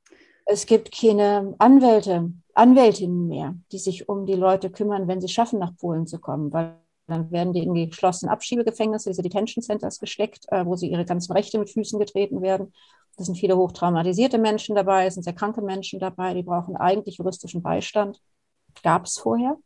Es 0.52 0.66
gibt 0.66 0.90
keine 0.90 1.54
Anwälte, 1.58 2.32
Anwältinnen 2.54 3.28
mehr, 3.28 3.54
die 3.70 3.78
sich 3.78 4.08
um 4.08 4.26
die 4.26 4.34
Leute 4.34 4.68
kümmern, 4.68 5.06
wenn 5.06 5.20
sie 5.20 5.28
schaffen, 5.28 5.60
nach 5.60 5.76
Polen 5.76 6.08
zu 6.08 6.18
kommen, 6.18 6.52
weil 6.52 6.76
dann 7.06 7.30
werden 7.30 7.52
die 7.52 7.62
in 7.62 7.72
die 7.72 7.88
geschlossenen 7.88 8.32
Abschiebegefängnisse, 8.32 9.10
diese 9.10 9.22
Detention 9.22 9.62
Centers 9.62 10.00
gesteckt, 10.00 10.46
äh, 10.48 10.66
wo 10.66 10.74
sie 10.74 10.90
ihre 10.90 11.04
ganzen 11.04 11.32
Rechte 11.34 11.56
mit 11.56 11.70
Füßen 11.70 12.00
getreten 12.00 12.42
werden. 12.42 12.72
Da 13.16 13.22
sind 13.22 13.36
viele 13.36 13.56
hochtraumatisierte 13.56 14.38
Menschen 14.38 14.74
dabei, 14.74 15.06
es 15.06 15.14
sind 15.14 15.22
sehr 15.22 15.34
kranke 15.34 15.62
Menschen 15.62 16.00
dabei, 16.00 16.34
die 16.34 16.42
brauchen 16.42 16.76
eigentlich 16.76 17.18
juristischen 17.18 17.62
Beistand. 17.62 18.20
Gab 18.82 19.06
es 19.06 19.18
vorher 19.18 19.56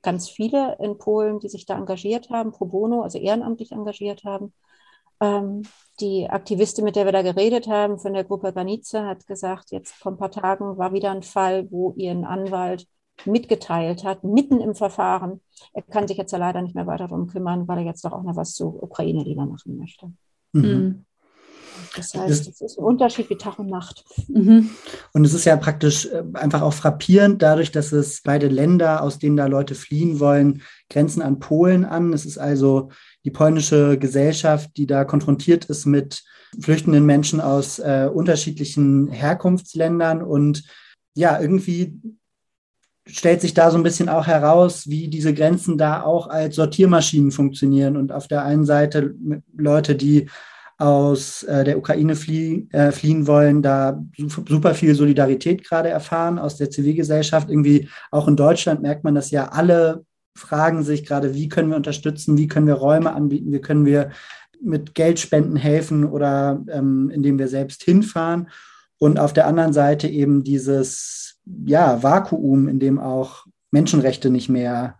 ganz 0.00 0.28
viele 0.28 0.76
in 0.78 0.96
Polen, 0.96 1.40
die 1.40 1.48
sich 1.48 1.66
da 1.66 1.76
engagiert 1.76 2.30
haben, 2.30 2.52
pro 2.52 2.66
bono, 2.66 3.02
also 3.02 3.18
ehrenamtlich 3.18 3.72
engagiert 3.72 4.22
haben. 4.22 4.52
Ähm, 5.20 5.62
die 6.00 6.28
Aktivistin, 6.28 6.84
mit 6.84 6.96
der 6.96 7.04
wir 7.04 7.12
da 7.12 7.22
geredet 7.22 7.68
haben, 7.68 7.98
von 7.98 8.14
der 8.14 8.24
Gruppe 8.24 8.52
Granice, 8.52 8.94
hat 8.94 9.26
gesagt, 9.26 9.70
jetzt 9.70 9.94
vor 9.94 10.12
ein 10.12 10.18
paar 10.18 10.30
Tagen 10.30 10.78
war 10.78 10.92
wieder 10.92 11.10
ein 11.10 11.22
Fall, 11.22 11.70
wo 11.70 11.92
ihren 11.96 12.24
Anwalt 12.24 12.86
mitgeteilt 13.26 14.02
hat, 14.04 14.24
mitten 14.24 14.60
im 14.60 14.74
Verfahren. 14.74 15.40
Er 15.74 15.82
kann 15.82 16.08
sich 16.08 16.16
jetzt 16.16 16.32
ja 16.32 16.38
leider 16.38 16.62
nicht 16.62 16.74
mehr 16.74 16.86
weiter 16.86 17.08
darum 17.08 17.26
kümmern, 17.26 17.68
weil 17.68 17.78
er 17.78 17.84
jetzt 17.84 18.04
doch 18.04 18.12
auch 18.12 18.22
noch 18.22 18.36
was 18.36 18.54
zur 18.54 18.82
Ukraine 18.82 19.22
lieber 19.22 19.44
machen 19.44 19.76
möchte. 19.76 20.10
Mhm. 20.52 21.04
Das 21.96 22.14
heißt, 22.14 22.48
es 22.48 22.60
ist 22.60 22.78
ein 22.78 22.84
Unterschied 22.84 23.30
wie 23.30 23.36
Tag 23.36 23.58
und 23.58 23.68
Nacht. 23.68 24.04
Mhm. 24.28 24.70
Und 25.12 25.24
es 25.24 25.34
ist 25.34 25.44
ja 25.44 25.56
praktisch 25.56 26.06
äh, 26.06 26.22
einfach 26.34 26.62
auch 26.62 26.72
frappierend, 26.72 27.42
dadurch, 27.42 27.72
dass 27.72 27.92
es 27.92 28.22
beide 28.22 28.48
Länder, 28.48 29.02
aus 29.02 29.18
denen 29.18 29.36
da 29.36 29.46
Leute 29.46 29.74
fliehen 29.74 30.20
wollen, 30.20 30.62
grenzen 30.88 31.22
an 31.22 31.40
Polen 31.40 31.84
an. 31.84 32.12
Es 32.12 32.24
ist 32.24 32.38
also 32.38 32.90
die 33.24 33.30
polnische 33.30 33.98
Gesellschaft, 33.98 34.70
die 34.76 34.86
da 34.86 35.04
konfrontiert 35.04 35.66
ist 35.66 35.86
mit 35.86 36.22
flüchtenden 36.60 37.06
Menschen 37.06 37.40
aus 37.40 37.78
äh, 37.78 38.08
unterschiedlichen 38.12 39.08
Herkunftsländern. 39.08 40.22
Und 40.22 40.64
ja, 41.14 41.40
irgendwie 41.40 42.00
stellt 43.06 43.40
sich 43.40 43.54
da 43.54 43.70
so 43.70 43.76
ein 43.76 43.82
bisschen 43.82 44.08
auch 44.08 44.26
heraus, 44.26 44.88
wie 44.88 45.08
diese 45.08 45.34
Grenzen 45.34 45.78
da 45.78 46.02
auch 46.02 46.28
als 46.28 46.56
Sortiermaschinen 46.56 47.30
funktionieren. 47.30 47.96
Und 47.96 48.12
auf 48.12 48.28
der 48.28 48.44
einen 48.44 48.64
Seite 48.64 49.14
Leute, 49.56 49.96
die 49.96 50.28
aus 50.80 51.42
äh, 51.42 51.62
der 51.64 51.78
Ukraine 51.78 52.16
flie 52.16 52.66
äh, 52.72 52.90
fliehen 52.90 53.26
wollen, 53.26 53.62
da 53.62 54.02
super 54.16 54.74
viel 54.74 54.94
Solidarität 54.94 55.62
gerade 55.62 55.90
erfahren 55.90 56.38
aus 56.38 56.56
der 56.56 56.70
Zivilgesellschaft. 56.70 57.50
Irgendwie 57.50 57.88
auch 58.10 58.28
in 58.28 58.36
Deutschland 58.36 58.80
merkt 58.80 59.04
man 59.04 59.14
das 59.14 59.30
ja, 59.30 59.48
alle 59.48 60.04
fragen 60.34 60.82
sich 60.82 61.04
gerade, 61.04 61.34
wie 61.34 61.48
können 61.48 61.68
wir 61.68 61.76
unterstützen, 61.76 62.38
wie 62.38 62.48
können 62.48 62.66
wir 62.66 62.74
Räume 62.74 63.12
anbieten, 63.12 63.52
wie 63.52 63.60
können 63.60 63.84
wir 63.84 64.10
mit 64.62 64.94
Geldspenden 64.94 65.56
helfen 65.56 66.04
oder 66.04 66.62
ähm, 66.68 67.10
indem 67.10 67.38
wir 67.38 67.48
selbst 67.48 67.82
hinfahren. 67.82 68.48
Und 68.98 69.18
auf 69.18 69.32
der 69.32 69.46
anderen 69.46 69.72
Seite 69.72 70.08
eben 70.08 70.44
dieses 70.44 71.40
ja, 71.66 72.02
Vakuum, 72.02 72.68
in 72.68 72.78
dem 72.78 72.98
auch 72.98 73.46
Menschenrechte 73.70 74.30
nicht 74.30 74.48
mehr, 74.48 74.98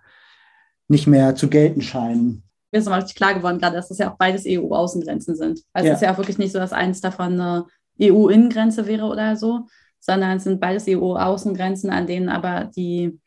nicht 0.88 1.06
mehr 1.06 1.36
zu 1.36 1.48
gelten 1.48 1.80
scheinen 1.80 2.42
mir 2.72 2.78
ist 2.78 2.84
nochmal 2.84 3.00
richtig 3.00 3.16
klar 3.16 3.34
geworden, 3.34 3.58
gerade, 3.58 3.76
dass 3.76 3.88
das 3.88 3.98
ja 3.98 4.12
auch 4.12 4.16
beides 4.16 4.44
EU-Außengrenzen 4.46 5.36
sind. 5.36 5.60
Also 5.72 5.88
ja. 5.88 5.94
es 5.94 6.00
ist 6.00 6.06
ja 6.06 6.12
auch 6.12 6.18
wirklich 6.18 6.38
nicht 6.38 6.52
so, 6.52 6.58
dass 6.58 6.72
eins 6.72 7.00
davon 7.00 7.40
eine 7.40 7.66
EU-Innengrenze 8.00 8.86
wäre 8.86 9.06
oder 9.06 9.36
so, 9.36 9.66
sondern 9.98 10.36
es 10.36 10.44
sind 10.44 10.60
beides 10.60 10.86
EU-Außengrenzen, 10.88 11.90
an 11.90 12.06
denen 12.06 12.28
aber 12.28 12.70
die, 12.74 13.18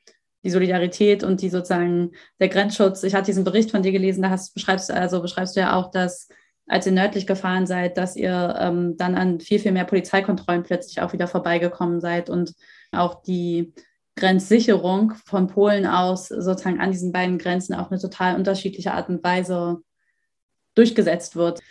die 0.43 0.49
Solidarität 0.49 1.23
und 1.23 1.41
die 1.41 1.49
sozusagen 1.49 2.11
der 2.39 2.49
Grenzschutz, 2.49 3.03
ich 3.03 3.13
hatte 3.13 3.27
diesen 3.27 3.43
Bericht 3.43 3.71
von 3.71 3.83
dir 3.83 3.91
gelesen, 3.91 4.23
da 4.23 4.29
hast, 4.29 4.53
beschreibst, 4.53 4.91
also 4.91 5.21
beschreibst 5.21 5.55
du 5.55 5.61
ja 5.61 5.75
auch, 5.75 5.91
dass 5.91 6.27
als 6.67 6.85
ihr 6.85 6.93
nördlich 6.93 7.27
gefahren 7.27 7.67
seid, 7.67 7.97
dass 7.97 8.15
ihr 8.15 8.55
ähm, 8.57 8.95
dann 8.97 9.15
an 9.15 9.39
viel, 9.39 9.59
viel 9.59 9.73
mehr 9.73 9.83
Polizeikontrollen 9.83 10.63
plötzlich 10.63 11.01
auch 11.01 11.13
wieder 11.13 11.27
vorbeigekommen 11.27 11.99
seid 11.99 12.29
und 12.29 12.53
auch 12.91 13.21
die 13.21 13.73
Grenzsicherung 14.15 15.13
von 15.25 15.47
Polen 15.47 15.85
aus 15.85 16.27
sozusagen 16.27 16.79
an 16.79 16.91
diesen 16.91 17.11
beiden 17.11 17.37
Grenzen 17.37 17.73
auf 17.73 17.91
eine 17.91 17.99
total 17.99 18.35
unterschiedliche 18.35 18.93
Art 18.93 19.09
und 19.09 19.23
Weise 19.23 19.81
durchgesetzt 20.75 21.35
wird. 21.35 21.61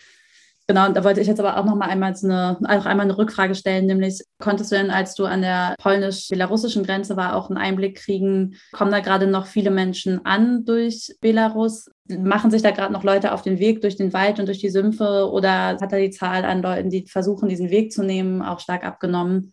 Genau, 0.68 0.86
und 0.86 0.96
da 0.96 1.02
wollte 1.02 1.20
ich 1.20 1.26
jetzt 1.26 1.40
aber 1.40 1.56
auch 1.56 1.64
noch 1.64 1.74
mal 1.74 1.88
einmal 1.88 2.14
eine, 2.22 2.56
auch 2.62 2.86
einmal 2.86 3.04
eine 3.04 3.18
Rückfrage 3.18 3.54
stellen, 3.54 3.86
nämlich 3.86 4.22
konntest 4.38 4.70
du 4.70 4.76
denn, 4.76 4.90
als 4.90 5.14
du 5.14 5.24
an 5.24 5.42
der 5.42 5.74
polnisch-belarussischen 5.80 6.84
Grenze 6.84 7.16
war, 7.16 7.34
auch 7.34 7.50
einen 7.50 7.58
Einblick 7.58 7.98
kriegen, 7.98 8.56
kommen 8.70 8.92
da 8.92 9.00
gerade 9.00 9.26
noch 9.26 9.46
viele 9.46 9.72
Menschen 9.72 10.24
an 10.24 10.64
durch 10.64 11.16
Belarus? 11.20 11.90
Machen 12.08 12.50
sich 12.52 12.62
da 12.62 12.70
gerade 12.70 12.92
noch 12.92 13.02
Leute 13.02 13.32
auf 13.32 13.42
den 13.42 13.58
Weg 13.58 13.80
durch 13.80 13.96
den 13.96 14.12
Wald 14.12 14.38
und 14.38 14.46
durch 14.46 14.60
die 14.60 14.70
Sümpfe 14.70 15.28
oder 15.30 15.78
hat 15.80 15.92
da 15.92 15.98
die 15.98 16.10
Zahl 16.10 16.44
an 16.44 16.62
Leuten, 16.62 16.90
die 16.90 17.06
versuchen, 17.06 17.48
diesen 17.48 17.70
Weg 17.70 17.92
zu 17.92 18.04
nehmen, 18.04 18.40
auch 18.40 18.60
stark 18.60 18.84
abgenommen? 18.84 19.52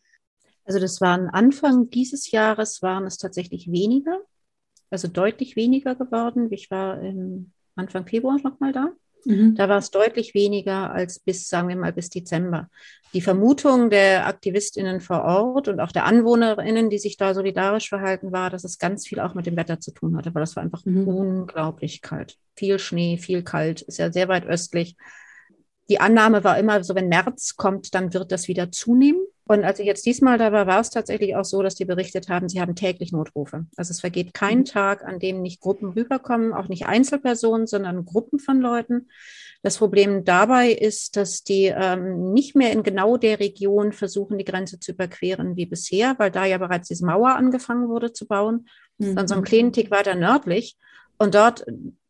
Also 0.70 0.80
das 0.80 1.02
waren 1.02 1.30
Anfang 1.30 1.90
dieses 1.90 2.30
Jahres 2.30 2.84
waren 2.84 3.08
es 3.08 3.18
tatsächlich 3.18 3.72
weniger, 3.72 4.20
also 4.92 5.08
deutlich 5.08 5.56
weniger 5.56 5.96
geworden. 5.96 6.50
Ich 6.52 6.70
war 6.70 7.02
im 7.02 7.54
Anfang 7.76 8.06
Februar 8.06 8.38
noch 8.44 8.60
mal 8.60 8.72
da. 8.72 8.90
Mhm. 9.26 9.56
Da 9.56 9.68
war 9.68 9.80
es 9.80 9.90
deutlich 9.90 10.36
weniger 10.36 10.92
als 10.92 11.18
bis, 11.18 11.48
sagen 11.50 11.70
wir 11.70 11.76
mal, 11.76 11.92
bis 11.92 12.12
Dezember. 12.12 12.70
Die 13.16 13.22
Vermutung 13.22 13.90
der 13.90 14.28
AktivistInnen 14.28 15.02
vor 15.02 15.24
Ort 15.24 15.70
und 15.70 15.80
auch 15.80 15.92
der 15.92 16.06
AnwohnerInnen, 16.06 16.92
die 16.92 17.00
sich 17.00 17.18
da 17.18 17.34
solidarisch 17.34 17.90
verhalten, 17.90 18.32
war, 18.32 18.52
dass 18.52 18.64
es 18.64 18.78
ganz 18.78 19.08
viel 19.08 19.20
auch 19.22 19.34
mit 19.34 19.48
dem 19.48 19.58
Wetter 19.58 19.80
zu 19.80 19.90
tun 19.92 20.16
hatte, 20.16 20.36
weil 20.36 20.44
das 20.44 20.56
war 20.56 20.62
einfach 20.62 20.86
mhm. 20.86 21.08
unglaublich 21.08 22.04
kalt. 22.04 22.38
Viel 22.56 22.78
Schnee, 22.78 23.18
viel 23.18 23.42
kalt, 23.42 23.82
ist 23.82 23.98
ja 23.98 24.12
sehr 24.12 24.28
weit 24.28 24.46
östlich. 24.46 24.96
Die 25.90 26.00
Annahme 26.00 26.44
war 26.44 26.60
immer 26.60 26.84
so, 26.84 26.94
wenn 26.94 27.10
März 27.10 27.56
kommt, 27.56 27.96
dann 27.96 28.14
wird 28.14 28.32
das 28.32 28.48
wieder 28.48 28.72
zunehmen. 28.72 29.26
Und 29.50 29.64
als 29.64 29.80
ich 29.80 29.88
jetzt 29.88 30.06
diesmal 30.06 30.38
da 30.38 30.52
war, 30.52 30.68
war 30.68 30.80
es 30.80 30.92
tatsächlich 30.92 31.36
auch 31.36 31.44
so, 31.44 31.64
dass 31.64 31.74
die 31.74 31.86
berichtet 31.86 32.30
haben, 32.30 32.50
sie 32.50 32.62
haben 32.62 32.76
täglich 32.76 33.12
Notrufe. 33.12 33.66
Also 33.78 33.90
es 33.90 34.00
vergeht 34.00 34.36
kein 34.36 34.60
mhm. 34.60 34.66
Tag, 34.66 35.04
an 35.04 35.18
dem 35.18 35.42
nicht 35.42 35.60
Gruppen 35.60 35.90
rüberkommen, 35.90 36.54
auch 36.54 36.68
nicht 36.68 36.86
Einzelpersonen, 36.86 37.66
sondern 37.66 38.06
Gruppen 38.06 38.38
von 38.38 38.62
Leuten. 38.62 39.08
Das 39.64 39.80
Problem 39.80 40.24
dabei 40.24 40.72
ist, 40.72 41.18
dass 41.18 41.44
die 41.44 41.66
ähm, 41.66 42.32
nicht 42.32 42.56
mehr 42.56 42.72
in 42.72 42.84
genau 42.84 43.18
der 43.18 43.40
Region 43.40 43.92
versuchen, 43.92 44.38
die 44.38 44.46
Grenze 44.46 44.80
zu 44.80 44.92
überqueren 44.92 45.56
wie 45.56 45.66
bisher, 45.66 46.14
weil 46.20 46.30
da 46.30 46.46
ja 46.46 46.60
bereits 46.60 46.88
diese 46.88 47.08
Mauer 47.08 47.30
angefangen 47.30 47.90
wurde 47.90 48.14
zu 48.14 48.28
bauen, 48.28 48.68
mhm. 49.00 49.06
sondern 49.06 49.28
so 49.28 49.34
einen 49.34 49.44
kleinen 49.46 49.74
Tick 49.74 49.90
weiter 49.90 50.14
nördlich. 50.14 50.78
Und 51.18 51.34
dort 51.34 51.66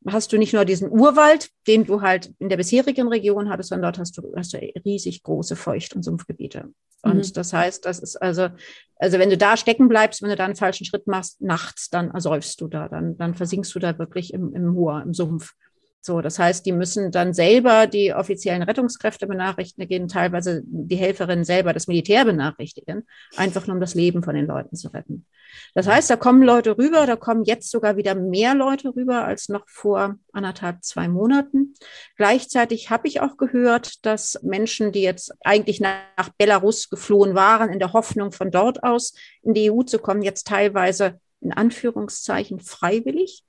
hast 0.08 0.32
du 0.32 0.38
nicht 0.38 0.54
nur 0.54 0.66
diesen 0.66 0.90
Urwald, 0.90 1.50
den 1.68 1.86
du 1.86 2.02
halt 2.02 2.34
in 2.40 2.50
der 2.50 2.58
bisherigen 2.58 3.08
Region 3.08 3.50
hattest, 3.50 3.70
sondern 3.70 3.92
dort 3.92 4.00
hast 4.00 4.18
du, 4.18 4.34
hast 4.36 4.54
du 4.54 4.58
riesig 4.86 5.24
große 5.24 5.56
Feucht- 5.56 5.96
und 5.96 6.04
Sumpfgebiete. 6.04 6.70
Und 7.02 7.16
mhm. 7.16 7.34
das 7.34 7.54
heißt, 7.54 7.86
das 7.86 8.00
ist 8.00 8.18
also, 8.18 8.50
also 8.98 9.20
wenn 9.20 9.30
du 9.30 9.38
da 9.38 9.56
stecken 9.58 9.88
bleibst, 9.88 10.22
wenn 10.22 10.30
du 10.30 10.36
da 10.36 10.46
einen 10.46 10.56
falschen 10.56 10.86
Schritt 10.86 11.08
machst, 11.08 11.42
nachts, 11.42 11.90
dann 11.90 12.12
ersäufst 12.12 12.60
du 12.62 12.68
da, 12.68 12.90
dann, 12.90 13.18
dann 13.18 13.36
versinkst 13.36 13.74
du 13.74 13.80
da 13.80 13.98
wirklich 13.98 14.34
im, 14.34 14.54
im 14.54 14.68
Moor, 14.68 15.02
im 15.02 15.14
Sumpf. 15.14 15.54
So, 16.02 16.22
das 16.22 16.40
heißt, 16.40 16.66
die 16.66 16.72
müssen 16.72 17.12
dann 17.12 17.34
selber 17.34 17.86
die 17.86 18.14
offiziellen 18.14 18.64
Rettungskräfte 18.64 19.28
benachrichtigen, 19.28 20.08
teilweise 20.08 20.64
die 20.66 20.96
Helferinnen 20.96 21.44
selber 21.44 21.74
das 21.74 21.88
Militär 21.88 22.24
benachrichtigen, 22.24 23.06
einfach 23.36 23.68
nur 23.68 23.76
um 23.76 23.82
das 23.82 23.96
Leben 23.96 24.24
von 24.24 24.34
den 24.34 24.48
Leuten 24.48 24.78
zu 24.78 24.88
retten. 24.94 25.26
Das 25.74 25.88
heißt, 25.88 26.10
da 26.10 26.16
kommen 26.16 26.42
Leute 26.42 26.78
rüber, 26.78 27.06
da 27.06 27.18
kommen 27.18 27.44
jetzt 27.44 27.70
sogar 27.70 27.98
wieder 27.98 28.16
mehr 28.16 28.56
Leute 28.56 28.96
rüber 28.96 29.26
als 29.26 29.50
noch 29.50 29.68
vor 29.68 30.16
anderthalb, 30.32 30.84
zwei 30.86 31.10
Monaten. 31.10 31.74
Gleichzeitig 32.16 32.90
habe 32.90 33.08
ich 33.10 33.20
auch 33.20 33.36
gehört, 33.36 34.06
dass 34.06 34.40
Menschen, 34.42 34.94
die 34.94 35.02
jetzt 35.02 35.34
eigentlich 35.44 35.82
nach 35.82 36.30
Belarus 36.38 36.90
geflohen 36.90 37.36
waren, 37.36 37.74
in 37.74 37.80
der 37.80 37.92
Hoffnung 37.92 38.32
von 38.32 38.52
dort 38.52 38.84
aus 38.84 39.16
in 39.42 39.54
die 39.54 39.70
EU 39.70 39.84
zu 39.84 40.00
kommen, 40.00 40.22
jetzt 40.22 40.48
teilweise 40.48 41.20
in 41.42 41.52
Anführungszeichen 41.52 42.60
freiwillig 42.60 43.44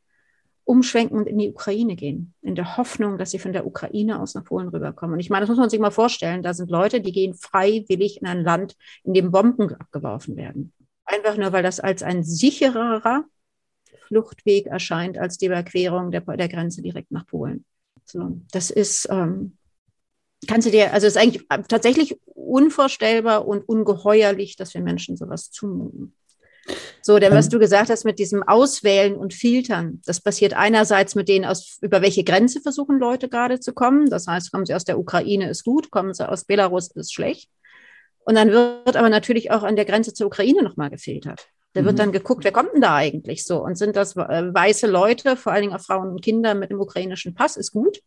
umschwenken 0.71 1.19
und 1.19 1.27
in 1.27 1.37
die 1.37 1.50
Ukraine 1.50 1.97
gehen, 1.97 2.33
in 2.43 2.55
der 2.55 2.77
Hoffnung, 2.77 3.19
dass 3.19 3.33
sie 3.33 3.41
von 3.41 3.53
der 3.53 3.67
Ukraine 3.67 4.21
aus 4.21 4.37
nach 4.37 4.45
Polen 4.45 4.69
rüberkommen. 4.69 5.15
Und 5.15 5.21
ich 5.21 5.29
meine, 5.29 5.41
das 5.41 5.49
muss 5.49 5.59
man 5.59 5.69
sich 5.69 5.81
mal 5.81 5.91
vorstellen, 5.91 6.45
da 6.45 6.55
sind 6.55 6.71
Leute, 6.71 7.00
die 7.00 7.11
gehen 7.11 7.35
freiwillig 7.35 8.21
in 8.21 8.29
ein 8.29 8.45
Land, 8.45 8.77
in 9.03 9.12
dem 9.12 9.33
Bomben 9.33 9.75
abgeworfen 9.75 10.37
werden. 10.37 10.73
Einfach 11.05 11.37
nur, 11.37 11.53
weil 11.53 11.65
das 11.65 11.81
als 11.81 12.05
ein 12.05 12.23
sichererer 12.23 13.25
Fluchtweg 14.07 14.67
erscheint 14.67 15.19
als 15.19 15.39
die 15.39 15.47
Überquerung 15.47 16.12
der, 16.12 16.21
der 16.21 16.49
Grenze 16.49 16.83
direkt 16.83 17.11
nach 17.11 17.27
Polen. 17.27 17.65
So, 18.05 18.41
das 18.53 18.71
ist, 18.71 19.09
ähm, 19.11 19.57
kannst 20.47 20.69
du 20.69 20.71
dir, 20.71 20.93
also 20.93 21.09
ist 21.09 21.17
eigentlich 21.17 21.49
tatsächlich 21.67 22.21
unvorstellbar 22.27 23.45
und 23.45 23.69
ungeheuerlich, 23.69 24.55
dass 24.55 24.73
wir 24.73 24.83
Menschen 24.83 25.17
sowas 25.17 25.50
zumuten. 25.50 26.15
So, 27.02 27.19
denn 27.19 27.33
was 27.33 27.47
ähm. 27.47 27.52
du 27.52 27.59
gesagt 27.59 27.90
hast 27.90 28.05
mit 28.05 28.19
diesem 28.19 28.43
Auswählen 28.43 29.17
und 29.17 29.35
Filtern, 29.35 30.00
das 30.05 30.21
passiert 30.21 30.55
einerseits 30.55 31.14
mit 31.14 31.29
denen 31.29 31.45
aus, 31.45 31.79
über 31.81 32.02
welche 32.02 32.25
Grenze 32.25 32.61
versuchen 32.61 32.99
Leute 32.99 33.29
gerade 33.29 33.61
zu 33.61 33.73
kommen. 33.73 34.11
Das 34.11 34.26
heißt, 34.26 34.52
kommen 34.52 34.67
sie 34.67 34.75
aus 34.75 34.85
der 34.85 34.99
Ukraine, 34.99 35.49
ist 35.49 35.64
gut, 35.64 35.90
kommen 35.90 36.14
sie 36.14 36.29
aus 36.29 36.45
Belarus, 36.45 36.90
ist 36.95 37.12
schlecht. 37.12 37.50
Und 38.25 38.35
dann 38.35 38.50
wird 38.50 38.97
aber 38.97 39.09
natürlich 39.09 39.50
auch 39.50 39.62
an 39.62 39.76
der 39.76 39.87
Grenze 39.87 40.12
zur 40.12 40.26
Ukraine 40.26 40.62
nochmal 40.62 40.90
gefiltert. 40.90 41.49
Da 41.73 41.85
wird 41.85 41.95
mhm. 41.95 41.99
dann 41.99 42.12
geguckt, 42.12 42.45
wer 42.45 42.52
kommt 42.52 42.75
denn 42.75 42.81
da 42.81 42.97
eigentlich 42.97 43.45
so? 43.45 43.62
Und 43.62 43.79
sind 43.79 43.97
das 43.97 44.17
äh, 44.17 44.55
weiße 44.55 44.87
Leute, 44.87 45.37
vor 45.37 45.52
allen 45.52 45.62
Dingen 45.62 45.75
auch 45.75 45.81
Frauen 45.81 46.11
und 46.11 46.23
Kinder 46.23 46.55
mit 46.55 46.71
einem 46.71 46.81
ukrainischen 46.81 47.35
Pass, 47.35 47.57
ist 47.57 47.73
gut. 47.73 48.00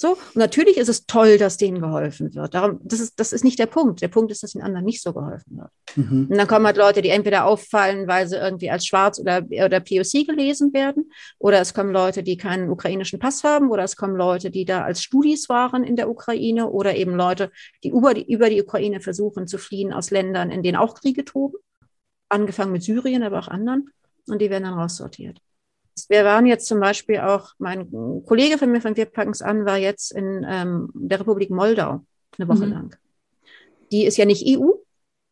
So, 0.00 0.12
und 0.12 0.36
natürlich 0.36 0.76
ist 0.76 0.88
es 0.88 1.06
toll, 1.06 1.38
dass 1.38 1.56
denen 1.56 1.80
geholfen 1.80 2.32
wird. 2.32 2.54
Darum, 2.54 2.78
das 2.84 3.00
ist, 3.00 3.18
das 3.18 3.32
ist 3.32 3.42
nicht 3.42 3.58
der 3.58 3.66
Punkt. 3.66 4.00
Der 4.00 4.06
Punkt 4.06 4.30
ist, 4.30 4.44
dass 4.44 4.52
den 4.52 4.62
anderen 4.62 4.84
nicht 4.84 5.02
so 5.02 5.12
geholfen 5.12 5.58
wird. 5.58 5.70
Mhm. 5.96 6.28
Und 6.30 6.38
dann 6.38 6.46
kommen 6.46 6.66
halt 6.66 6.76
Leute, 6.76 7.02
die 7.02 7.08
entweder 7.08 7.46
auffallen, 7.46 8.06
weil 8.06 8.28
sie 8.28 8.36
irgendwie 8.36 8.70
als 8.70 8.86
schwarz 8.86 9.18
oder, 9.18 9.42
oder 9.50 9.80
POC 9.80 10.24
gelesen 10.24 10.72
werden, 10.72 11.10
oder 11.38 11.60
es 11.60 11.74
kommen 11.74 11.92
Leute, 11.92 12.22
die 12.22 12.36
keinen 12.36 12.70
ukrainischen 12.70 13.18
Pass 13.18 13.42
haben, 13.42 13.70
oder 13.70 13.82
es 13.82 13.96
kommen 13.96 14.14
Leute, 14.14 14.52
die 14.52 14.64
da 14.64 14.84
als 14.84 15.02
Studis 15.02 15.48
waren 15.48 15.82
in 15.82 15.96
der 15.96 16.08
Ukraine, 16.08 16.70
oder 16.70 16.94
eben 16.94 17.16
Leute, 17.16 17.50
die 17.82 17.88
über 17.88 18.14
die, 18.14 18.32
über 18.32 18.50
die 18.50 18.62
Ukraine 18.62 19.00
versuchen 19.00 19.48
zu 19.48 19.58
fliehen 19.58 19.92
aus 19.92 20.12
Ländern, 20.12 20.52
in 20.52 20.62
denen 20.62 20.76
auch 20.76 20.94
Kriege 20.94 21.24
toben. 21.24 21.58
Angefangen 22.28 22.70
mit 22.70 22.84
Syrien, 22.84 23.24
aber 23.24 23.40
auch 23.40 23.48
anderen. 23.48 23.90
Und 24.28 24.40
die 24.40 24.48
werden 24.48 24.62
dann 24.62 24.74
raussortiert. 24.74 25.40
Wir 26.08 26.24
waren 26.24 26.46
jetzt 26.46 26.66
zum 26.66 26.80
Beispiel 26.80 27.18
auch, 27.18 27.52
mein 27.58 27.90
Kollege 28.26 28.58
von 28.58 28.70
mir 28.70 28.80
von 28.80 28.96
Wir 28.96 29.06
packen's 29.06 29.42
an 29.42 29.64
war 29.66 29.76
jetzt 29.76 30.12
in 30.12 30.46
ähm, 30.48 30.90
der 30.94 31.20
Republik 31.20 31.50
Moldau 31.50 32.04
eine 32.38 32.48
Woche 32.48 32.66
mhm. 32.66 32.72
lang. 32.72 32.96
Die 33.90 34.04
ist 34.04 34.16
ja 34.16 34.24
nicht 34.24 34.46
EU. 34.46 34.72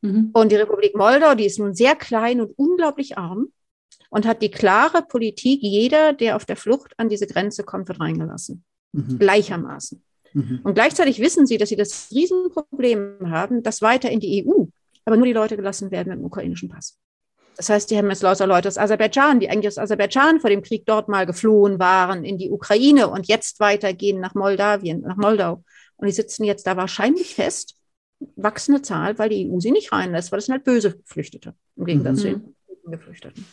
Mhm. 0.02 0.30
Und 0.32 0.52
die 0.52 0.56
Republik 0.56 0.96
Moldau, 0.96 1.34
die 1.34 1.46
ist 1.46 1.58
nun 1.58 1.74
sehr 1.74 1.94
klein 1.94 2.40
und 2.40 2.52
unglaublich 2.58 3.18
arm 3.18 3.48
und 4.10 4.26
hat 4.26 4.42
die 4.42 4.50
klare 4.50 5.02
Politik, 5.02 5.60
jeder, 5.62 6.12
der 6.12 6.36
auf 6.36 6.44
der 6.44 6.56
Flucht 6.56 6.92
an 6.96 7.08
diese 7.08 7.26
Grenze 7.26 7.64
kommt, 7.64 7.88
wird 7.88 8.00
reingelassen. 8.00 8.64
Mhm. 8.92 9.18
Gleichermaßen. 9.18 10.02
Mhm. 10.32 10.60
Und 10.62 10.74
gleichzeitig 10.74 11.20
wissen 11.20 11.46
sie, 11.46 11.58
dass 11.58 11.70
sie 11.70 11.76
das 11.76 12.10
Riesenproblem 12.10 13.30
haben, 13.30 13.62
dass 13.62 13.82
weiter 13.82 14.10
in 14.10 14.20
die 14.20 14.46
EU, 14.46 14.64
aber 15.04 15.16
nur 15.16 15.26
die 15.26 15.32
Leute 15.32 15.56
gelassen 15.56 15.90
werden 15.90 16.10
mit 16.10 16.18
dem 16.18 16.24
ukrainischen 16.24 16.68
Pass. 16.68 16.98
Das 17.56 17.70
heißt, 17.70 17.90
die 17.90 17.96
haben 17.96 18.10
jetzt 18.10 18.22
lauter 18.22 18.46
Leute 18.46 18.68
aus 18.68 18.78
Aserbaidschan, 18.78 19.40
die 19.40 19.48
eigentlich 19.48 19.68
aus 19.68 19.78
Aserbaidschan 19.78 20.40
vor 20.40 20.50
dem 20.50 20.62
Krieg 20.62 20.84
dort 20.84 21.08
mal 21.08 21.24
geflohen 21.24 21.78
waren 21.78 22.24
in 22.24 22.36
die 22.36 22.50
Ukraine 22.50 23.08
und 23.08 23.28
jetzt 23.28 23.60
weitergehen 23.60 24.20
nach 24.20 24.34
Moldawien, 24.34 25.00
nach 25.00 25.16
Moldau. 25.16 25.62
Und 25.96 26.06
die 26.06 26.12
sitzen 26.12 26.44
jetzt 26.44 26.66
da 26.66 26.76
wahrscheinlich 26.76 27.34
fest, 27.34 27.76
wachsende 28.36 28.82
Zahl, 28.82 29.18
weil 29.18 29.30
die 29.30 29.50
EU 29.50 29.60
sie 29.60 29.70
nicht 29.70 29.92
reinlässt, 29.92 30.30
weil 30.30 30.38
das 30.38 30.46
sind 30.46 30.54
halt 30.54 30.64
böse 30.64 30.96
Geflüchtete 30.98 31.54
im 31.76 31.84
Gegensatz 31.84 32.20
zu 32.20 32.28
mhm. 32.28 32.54
den 32.84 32.92
Geflüchteten. 32.92 33.44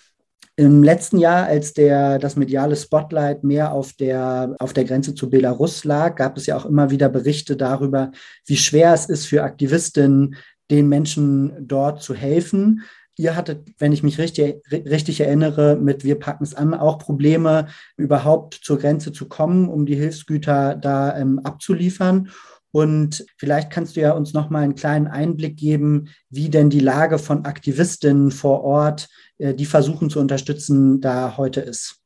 Im 0.56 0.84
letzten 0.84 1.18
Jahr, 1.18 1.48
als 1.48 1.74
der, 1.74 2.20
das 2.20 2.36
mediale 2.36 2.76
Spotlight 2.76 3.44
mehr 3.44 3.72
auf 3.72 3.94
der, 3.94 4.56
auf 4.60 4.72
der 4.72 4.84
Grenze 4.84 5.16
zu 5.16 5.30
Belarus 5.30 5.84
lag, 5.84 6.16
gab 6.16 6.38
es 6.38 6.46
ja 6.46 6.56
auch 6.56 6.66
immer 6.66 6.92
wieder 6.92 7.10
Berichte 7.10 7.58
darüber, 7.58 8.12
wie 8.46 8.58
schwer 8.58 8.94
es 8.94 9.08
ist 9.08 9.26
für 9.26 9.42
Aktivistinnen, 9.42 10.36
den 10.70 10.90
Menschen 10.90 11.56
dort 11.60 12.04
zu 12.04 12.14
helfen. 12.14 12.84
Ihr 13.16 13.36
hattet, 13.36 13.70
wenn 13.78 13.92
ich 13.92 14.02
mich 14.02 14.18
richtig, 14.18 14.64
richtig 14.72 15.22
erinnere, 15.22 15.76
mit 15.76 16.04
Wir 16.04 16.20
packen 16.20 16.44
es 16.44 16.56
an, 16.56 16.74
auch 16.74 16.98
Probleme, 16.98 17.68
überhaupt 17.96 18.56
zur 18.64 18.80
Grenze 18.80 19.12
zu 19.12 19.28
kommen, 19.28 19.70
um 19.70 19.86
die 19.86 19.96
Hilfsgüter 19.96 20.76
da 20.76 21.16
ähm, 21.18 21.40
abzuliefern. 21.40 22.30
Und 22.72 23.24
vielleicht 23.38 23.70
kannst 23.70 23.96
du 23.96 24.02
ja 24.02 24.14
uns 24.14 24.34
noch 24.34 24.50
mal 24.50 24.64
einen 24.64 24.74
kleinen 24.74 25.06
Einblick 25.06 25.58
geben, 25.58 26.10
wie 26.30 26.50
denn 26.50 26.72
die 26.72 26.80
Lage 26.80 27.20
von 27.20 27.46
Aktivistinnen 27.46 28.32
vor 28.32 28.64
Ort, 28.64 29.10
äh, 29.38 29.54
die 29.54 29.68
versuchen 29.68 30.10
zu 30.10 30.20
unterstützen, 30.20 31.00
da 31.00 31.38
heute 31.38 31.62
ist. 31.62 32.03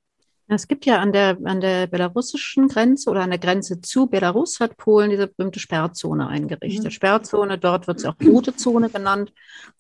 Es 0.50 0.68
gibt 0.68 0.86
ja 0.86 1.00
an 1.00 1.12
der, 1.12 1.38
an 1.44 1.60
der 1.60 1.88
belarussischen 1.88 2.70
Grenze 2.70 3.10
oder 3.10 3.22
an 3.22 3.32
der 3.32 3.40
Grenze 3.40 3.82
zu 3.82 4.08
Belarus 4.08 4.60
hat 4.60 4.78
Polen 4.78 5.10
diese 5.10 5.28
berühmte 5.28 5.60
Sperrzone 5.60 6.28
eingerichtet. 6.28 6.86
Mhm. 6.86 6.92
Sperrzone, 6.92 7.58
dort 7.58 7.88
wird 7.88 8.00
sie 8.00 8.08
auch 8.08 8.16
rote 8.24 8.56
Zone 8.56 8.90
genannt. 8.90 9.34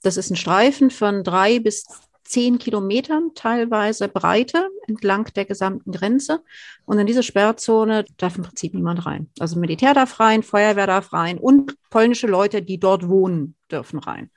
Das 0.04 0.18
ist 0.18 0.30
ein 0.30 0.36
Streifen 0.36 0.90
von 0.92 1.24
drei 1.24 1.60
bis 1.60 1.86
zehn 2.26 2.60
Kilometern 2.60 3.32
teilweise 3.34 4.10
Breite 4.10 4.70
entlang 4.88 5.26
der 5.34 5.46
gesamten 5.46 5.94
Grenze. 5.94 6.42
Und 6.86 7.00
in 7.00 7.08
diese 7.08 7.24
Sperrzone 7.24 8.04
darf 8.18 8.38
im 8.38 8.44
Prinzip 8.44 8.74
niemand 8.74 9.06
rein. 9.06 9.30
Also 9.40 9.58
Militär 9.58 9.94
darf 9.94 10.20
rein, 10.20 10.44
Feuerwehr 10.44 10.88
darf 10.88 11.14
rein 11.14 11.38
und 11.38 11.76
polnische 11.90 12.28
Leute, 12.28 12.62
die 12.62 12.80
dort 12.80 13.08
wohnen, 13.08 13.56
dürfen 13.72 14.00
rein. 14.00 14.30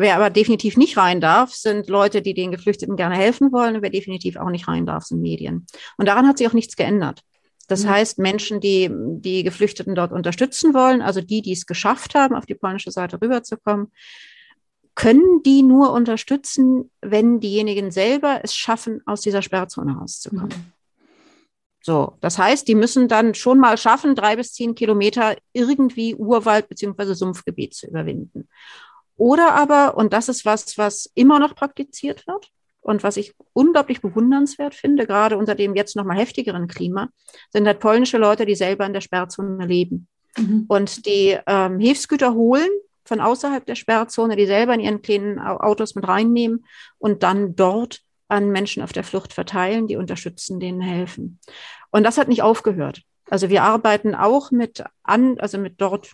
Wer 0.00 0.16
aber 0.16 0.30
definitiv 0.30 0.78
nicht 0.78 0.96
rein 0.96 1.20
darf, 1.20 1.52
sind 1.52 1.90
Leute, 1.90 2.22
die 2.22 2.32
den 2.32 2.50
Geflüchteten 2.50 2.96
gerne 2.96 3.16
helfen 3.16 3.52
wollen. 3.52 3.76
Und 3.76 3.82
wer 3.82 3.90
definitiv 3.90 4.36
auch 4.36 4.48
nicht 4.48 4.66
rein 4.66 4.86
darf, 4.86 5.04
sind 5.04 5.20
Medien. 5.20 5.66
Und 5.98 6.08
daran 6.08 6.26
hat 6.26 6.38
sich 6.38 6.48
auch 6.48 6.54
nichts 6.54 6.74
geändert. 6.74 7.20
Das 7.68 7.84
mhm. 7.84 7.90
heißt, 7.90 8.18
Menschen, 8.18 8.60
die 8.60 8.90
die 8.90 9.42
Geflüchteten 9.42 9.94
dort 9.94 10.12
unterstützen 10.12 10.72
wollen, 10.72 11.02
also 11.02 11.20
die, 11.20 11.42
die 11.42 11.52
es 11.52 11.66
geschafft 11.66 12.14
haben, 12.14 12.34
auf 12.34 12.46
die 12.46 12.54
polnische 12.54 12.90
Seite 12.90 13.20
rüberzukommen, 13.20 13.92
können 14.94 15.42
die 15.44 15.62
nur 15.62 15.92
unterstützen, 15.92 16.90
wenn 17.02 17.38
diejenigen 17.38 17.90
selber 17.90 18.40
es 18.42 18.54
schaffen, 18.54 19.02
aus 19.04 19.20
dieser 19.20 19.42
Sperrzone 19.42 19.98
rauszukommen. 19.98 20.48
Mhm. 20.48 20.72
So, 21.82 22.16
das 22.22 22.38
heißt, 22.38 22.66
die 22.68 22.74
müssen 22.74 23.06
dann 23.06 23.34
schon 23.34 23.58
mal 23.58 23.76
schaffen, 23.76 24.14
drei 24.14 24.36
bis 24.36 24.54
zehn 24.54 24.74
Kilometer 24.74 25.36
irgendwie 25.52 26.14
Urwald 26.14 26.70
beziehungsweise 26.70 27.14
Sumpfgebiet 27.14 27.74
zu 27.74 27.86
überwinden. 27.86 28.48
Oder 29.20 29.52
aber, 29.54 29.98
und 29.98 30.14
das 30.14 30.30
ist 30.30 30.46
was, 30.46 30.78
was 30.78 31.10
immer 31.14 31.38
noch 31.38 31.54
praktiziert 31.54 32.26
wird 32.26 32.48
und 32.80 33.02
was 33.02 33.18
ich 33.18 33.34
unglaublich 33.52 34.00
bewundernswert 34.00 34.74
finde, 34.74 35.06
gerade 35.06 35.36
unter 35.36 35.54
dem 35.54 35.74
jetzt 35.74 35.94
nochmal 35.94 36.16
heftigeren 36.16 36.68
Klima, 36.68 37.10
sind 37.50 37.66
halt 37.66 37.80
polnische 37.80 38.16
Leute, 38.16 38.46
die 38.46 38.54
selber 38.54 38.86
in 38.86 38.94
der 38.94 39.02
Sperrzone 39.02 39.66
leben 39.66 40.08
mhm. 40.38 40.64
und 40.68 41.04
die 41.04 41.36
ähm, 41.46 41.78
Hilfsgüter 41.78 42.32
holen 42.32 42.70
von 43.04 43.20
außerhalb 43.20 43.66
der 43.66 43.74
Sperrzone, 43.74 44.36
die 44.36 44.46
selber 44.46 44.72
in 44.72 44.80
ihren 44.80 45.02
kleinen 45.02 45.38
Autos 45.38 45.94
mit 45.94 46.08
reinnehmen 46.08 46.64
und 46.96 47.22
dann 47.22 47.54
dort 47.54 48.00
an 48.28 48.48
Menschen 48.48 48.82
auf 48.82 48.94
der 48.94 49.04
Flucht 49.04 49.34
verteilen, 49.34 49.86
die 49.86 49.96
unterstützen, 49.96 50.60
denen 50.60 50.80
helfen. 50.80 51.40
Und 51.90 52.04
das 52.04 52.16
hat 52.16 52.28
nicht 52.28 52.40
aufgehört. 52.40 53.02
Also 53.28 53.50
wir 53.50 53.64
arbeiten 53.64 54.14
auch 54.14 54.50
mit 54.50 54.82
an, 55.02 55.38
also 55.40 55.58
mit 55.58 55.78
dort 55.78 56.12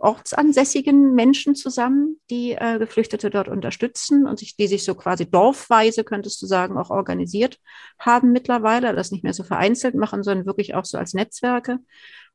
ortsansässigen 0.00 1.14
Menschen 1.14 1.54
zusammen, 1.54 2.20
die 2.30 2.52
äh, 2.52 2.78
Geflüchtete 2.78 3.30
dort 3.30 3.48
unterstützen 3.48 4.26
und 4.26 4.38
sich, 4.38 4.56
die 4.56 4.68
sich 4.68 4.84
so 4.84 4.94
quasi 4.94 5.30
dorfweise, 5.30 6.04
könntest 6.04 6.40
du 6.42 6.46
sagen, 6.46 6.76
auch 6.76 6.90
organisiert 6.90 7.58
haben 7.98 8.32
mittlerweile, 8.32 8.94
das 8.94 9.10
nicht 9.10 9.24
mehr 9.24 9.34
so 9.34 9.42
vereinzelt 9.42 9.94
machen, 9.94 10.22
sondern 10.22 10.46
wirklich 10.46 10.74
auch 10.74 10.84
so 10.84 10.98
als 10.98 11.14
Netzwerke. 11.14 11.78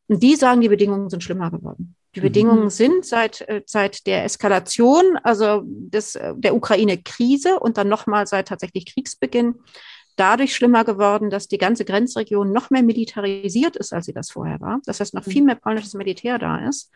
Und 0.07 0.21
die 0.21 0.35
sagen, 0.35 0.61
die 0.61 0.69
Bedingungen 0.69 1.09
sind 1.09 1.23
schlimmer 1.23 1.49
geworden. 1.49 1.95
Die 2.15 2.19
mhm. 2.19 2.23
Bedingungen 2.23 2.69
sind 2.69 3.05
seit, 3.05 3.41
äh, 3.41 3.61
seit 3.65 4.05
der 4.05 4.25
Eskalation, 4.25 5.17
also 5.23 5.63
des, 5.65 6.15
äh, 6.15 6.33
der 6.35 6.55
Ukraine-Krise 6.55 7.59
und 7.59 7.77
dann 7.77 7.87
nochmal 7.87 8.27
seit 8.27 8.49
tatsächlich 8.49 8.93
Kriegsbeginn, 8.93 9.55
dadurch 10.15 10.55
schlimmer 10.55 10.83
geworden, 10.83 11.29
dass 11.29 11.47
die 11.47 11.57
ganze 11.57 11.85
Grenzregion 11.85 12.51
noch 12.51 12.69
mehr 12.69 12.83
militarisiert 12.83 13.75
ist, 13.75 13.93
als 13.93 14.05
sie 14.05 14.13
das 14.13 14.29
vorher 14.29 14.59
war. 14.61 14.79
Das 14.85 14.99
heißt, 14.99 15.13
noch 15.13 15.25
mhm. 15.25 15.31
viel 15.31 15.43
mehr 15.43 15.55
polnisches 15.55 15.93
Militär 15.93 16.37
da 16.37 16.67
ist 16.67 16.91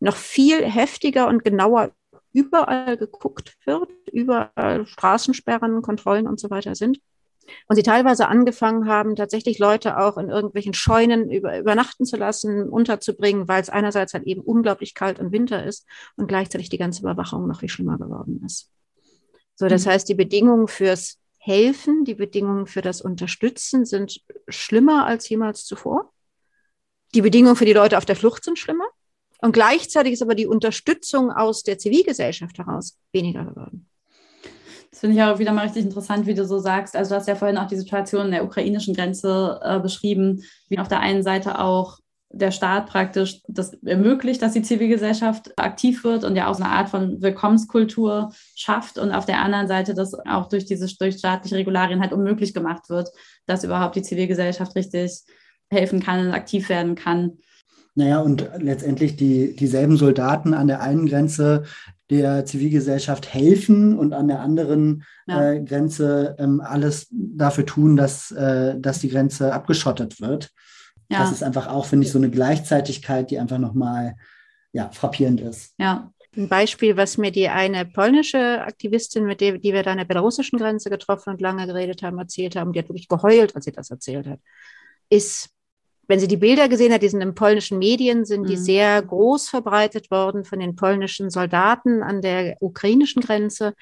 noch 0.00 0.16
viel 0.16 0.64
heftiger 0.64 1.28
und 1.28 1.44
genauer 1.44 1.92
überall 2.32 2.96
geguckt 2.96 3.56
wird, 3.64 3.90
überall 4.12 4.86
Straßensperren, 4.86 5.82
Kontrollen 5.82 6.26
und 6.26 6.38
so 6.38 6.50
weiter 6.50 6.74
sind. 6.74 7.00
Und 7.66 7.76
sie 7.76 7.82
teilweise 7.82 8.28
angefangen 8.28 8.86
haben, 8.86 9.16
tatsächlich 9.16 9.58
Leute 9.58 9.98
auch 9.98 10.18
in 10.18 10.28
irgendwelchen 10.28 10.74
Scheunen 10.74 11.30
über, 11.30 11.58
übernachten 11.58 12.04
zu 12.04 12.16
lassen, 12.16 12.68
unterzubringen, 12.68 13.48
weil 13.48 13.62
es 13.62 13.70
einerseits 13.70 14.12
halt 14.12 14.24
eben 14.24 14.42
unglaublich 14.42 14.94
kalt 14.94 15.18
und 15.18 15.32
Winter 15.32 15.64
ist 15.64 15.86
und 16.16 16.26
gleichzeitig 16.26 16.68
die 16.68 16.78
ganze 16.78 17.00
Überwachung 17.00 17.46
noch 17.46 17.60
viel 17.60 17.70
schlimmer 17.70 17.96
geworden 17.96 18.42
ist. 18.44 18.70
So, 19.54 19.66
das 19.66 19.86
mhm. 19.86 19.90
heißt, 19.90 20.08
die 20.08 20.14
Bedingungen 20.14 20.68
fürs 20.68 21.18
Helfen, 21.38 22.04
die 22.04 22.14
Bedingungen 22.14 22.66
für 22.66 22.82
das 22.82 23.00
Unterstützen 23.00 23.86
sind 23.86 24.20
schlimmer 24.48 25.06
als 25.06 25.28
jemals 25.28 25.64
zuvor. 25.64 26.12
Die 27.14 27.22
Bedingungen 27.22 27.56
für 27.56 27.64
die 27.64 27.72
Leute 27.72 27.96
auf 27.96 28.04
der 28.04 28.16
Flucht 28.16 28.44
sind 28.44 28.58
schlimmer. 28.58 28.84
Und 29.40 29.52
gleichzeitig 29.52 30.14
ist 30.14 30.22
aber 30.22 30.34
die 30.34 30.46
Unterstützung 30.46 31.30
aus 31.30 31.62
der 31.62 31.78
Zivilgesellschaft 31.78 32.58
heraus 32.58 32.98
weniger 33.12 33.44
geworden. 33.44 33.88
Das 34.90 35.00
finde 35.00 35.16
ich 35.16 35.22
auch 35.22 35.38
wieder 35.38 35.52
mal 35.52 35.64
richtig 35.64 35.84
interessant, 35.84 36.26
wie 36.26 36.34
du 36.34 36.44
so 36.44 36.58
sagst. 36.58 36.96
Also 36.96 37.10
du 37.10 37.16
hast 37.16 37.28
ja 37.28 37.36
vorhin 37.36 37.58
auch 37.58 37.68
die 37.68 37.76
Situation 37.76 38.26
in 38.26 38.32
der 38.32 38.44
ukrainischen 38.44 38.94
Grenze 38.94 39.60
äh, 39.62 39.78
beschrieben, 39.78 40.42
wie 40.68 40.78
auf 40.78 40.88
der 40.88 41.00
einen 41.00 41.22
Seite 41.22 41.60
auch 41.60 41.98
der 42.30 42.50
Staat 42.50 42.86
praktisch 42.86 43.40
das 43.48 43.72
ermöglicht, 43.84 44.42
dass 44.42 44.52
die 44.52 44.62
Zivilgesellschaft 44.62 45.58
aktiv 45.58 46.04
wird 46.04 46.24
und 46.24 46.36
ja 46.36 46.48
auch 46.48 46.54
so 46.54 46.62
eine 46.62 46.72
Art 46.72 46.90
von 46.90 47.22
Willkommenskultur 47.22 48.32
schafft 48.54 48.98
und 48.98 49.12
auf 49.12 49.24
der 49.24 49.40
anderen 49.40 49.66
Seite 49.66 49.94
das 49.94 50.14
auch 50.26 50.48
durch 50.48 50.66
diese 50.66 50.94
durch 50.98 51.16
staatliche 51.16 51.56
Regularien 51.56 52.00
halt 52.00 52.12
unmöglich 52.12 52.52
gemacht 52.52 52.90
wird, 52.90 53.08
dass 53.46 53.64
überhaupt 53.64 53.96
die 53.96 54.02
Zivilgesellschaft 54.02 54.76
richtig 54.76 55.22
helfen 55.70 56.02
kann 56.02 56.26
und 56.26 56.34
aktiv 56.34 56.68
werden 56.68 56.94
kann. 56.94 57.38
Naja, 57.98 58.20
und 58.20 58.48
letztendlich 58.58 59.16
die, 59.16 59.56
dieselben 59.56 59.96
Soldaten 59.96 60.54
an 60.54 60.68
der 60.68 60.80
einen 60.80 61.06
Grenze 61.06 61.64
der 62.10 62.44
Zivilgesellschaft 62.44 63.34
helfen 63.34 63.98
und 63.98 64.12
an 64.12 64.28
der 64.28 64.38
anderen 64.38 65.02
ja. 65.26 65.54
äh, 65.54 65.64
Grenze 65.64 66.36
ähm, 66.38 66.60
alles 66.60 67.08
dafür 67.10 67.66
tun, 67.66 67.96
dass, 67.96 68.30
äh, 68.30 68.78
dass 68.78 69.00
die 69.00 69.08
Grenze 69.08 69.52
abgeschottet 69.52 70.20
wird. 70.20 70.50
Ja. 71.10 71.18
Das 71.18 71.32
ist 71.32 71.42
einfach 71.42 71.66
auch, 71.66 71.86
finde 71.86 72.06
ich, 72.06 72.12
so 72.12 72.18
eine 72.18 72.30
Gleichzeitigkeit, 72.30 73.32
die 73.32 73.40
einfach 73.40 73.58
nochmal 73.58 74.14
ja, 74.70 74.90
frappierend 74.92 75.40
ist. 75.40 75.74
Ja. 75.78 76.12
Ein 76.36 76.48
Beispiel, 76.48 76.96
was 76.96 77.18
mir 77.18 77.32
die 77.32 77.48
eine 77.48 77.84
polnische 77.84 78.60
Aktivistin, 78.60 79.24
mit 79.24 79.40
der 79.40 79.58
die 79.58 79.72
wir 79.72 79.82
da 79.82 79.90
an 79.90 79.98
der 79.98 80.04
belarussischen 80.04 80.60
Grenze 80.60 80.88
getroffen 80.88 81.30
und 81.30 81.40
lange 81.40 81.66
geredet 81.66 82.04
haben, 82.04 82.16
erzählt 82.18 82.54
haben, 82.54 82.72
die 82.72 82.78
hat 82.78 82.88
wirklich 82.88 83.08
geheult, 83.08 83.56
als 83.56 83.64
sie 83.64 83.72
das 83.72 83.90
erzählt 83.90 84.28
hat, 84.28 84.38
ist, 85.10 85.50
wenn 86.08 86.18
sie 86.18 86.28
die 86.28 86.36
Bilder 86.36 86.68
gesehen 86.68 86.92
hat, 86.92 87.02
die 87.02 87.08
sind 87.08 87.20
in 87.20 87.34
polnischen 87.34 87.78
Medien, 87.78 88.24
sind 88.24 88.42
mhm. 88.42 88.46
die 88.46 88.56
sehr 88.56 89.00
groß 89.02 89.48
verbreitet 89.48 90.10
worden 90.10 90.44
von 90.44 90.58
den 90.58 90.74
polnischen 90.74 91.30
Soldaten 91.30 92.02
an 92.02 92.22
der 92.22 92.56
ukrainischen 92.60 93.22
Grenze 93.22 93.74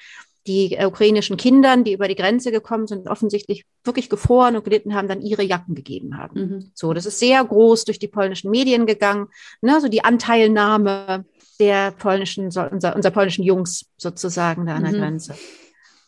die 0.47 0.77
ukrainischen 0.79 1.35
Kindern, 1.35 1.83
die 1.83 1.93
über 1.93 2.07
die 2.07 2.15
Grenze 2.15 2.51
gekommen 2.51 2.87
sind, 2.87 3.09
offensichtlich 3.09 3.65
wirklich 3.83 4.09
gefroren 4.09 4.55
und 4.55 4.63
gelitten 4.63 4.95
haben, 4.95 5.07
dann 5.07 5.21
ihre 5.21 5.43
Jacken 5.43 5.75
gegeben 5.75 6.17
haben. 6.17 6.39
Mhm. 6.39 6.71
So, 6.73 6.93
das 6.93 7.05
ist 7.05 7.19
sehr 7.19 7.43
groß 7.43 7.83
durch 7.83 7.99
die 7.99 8.07
polnischen 8.07 8.49
Medien 8.49 8.85
gegangen, 8.85 9.27
ne, 9.61 9.79
so 9.81 9.89
die 9.89 10.03
Anteilnahme 10.03 11.25
der 11.59 11.91
polnischen, 11.91 12.45
unser, 12.45 12.71
unser 12.71 13.11
polnischen 13.11 13.43
Jungs 13.43 13.87
sozusagen 13.97 14.65
da 14.65 14.75
an 14.75 14.83
der 14.83 14.93
mhm. 14.93 14.99
Grenze. 14.99 15.35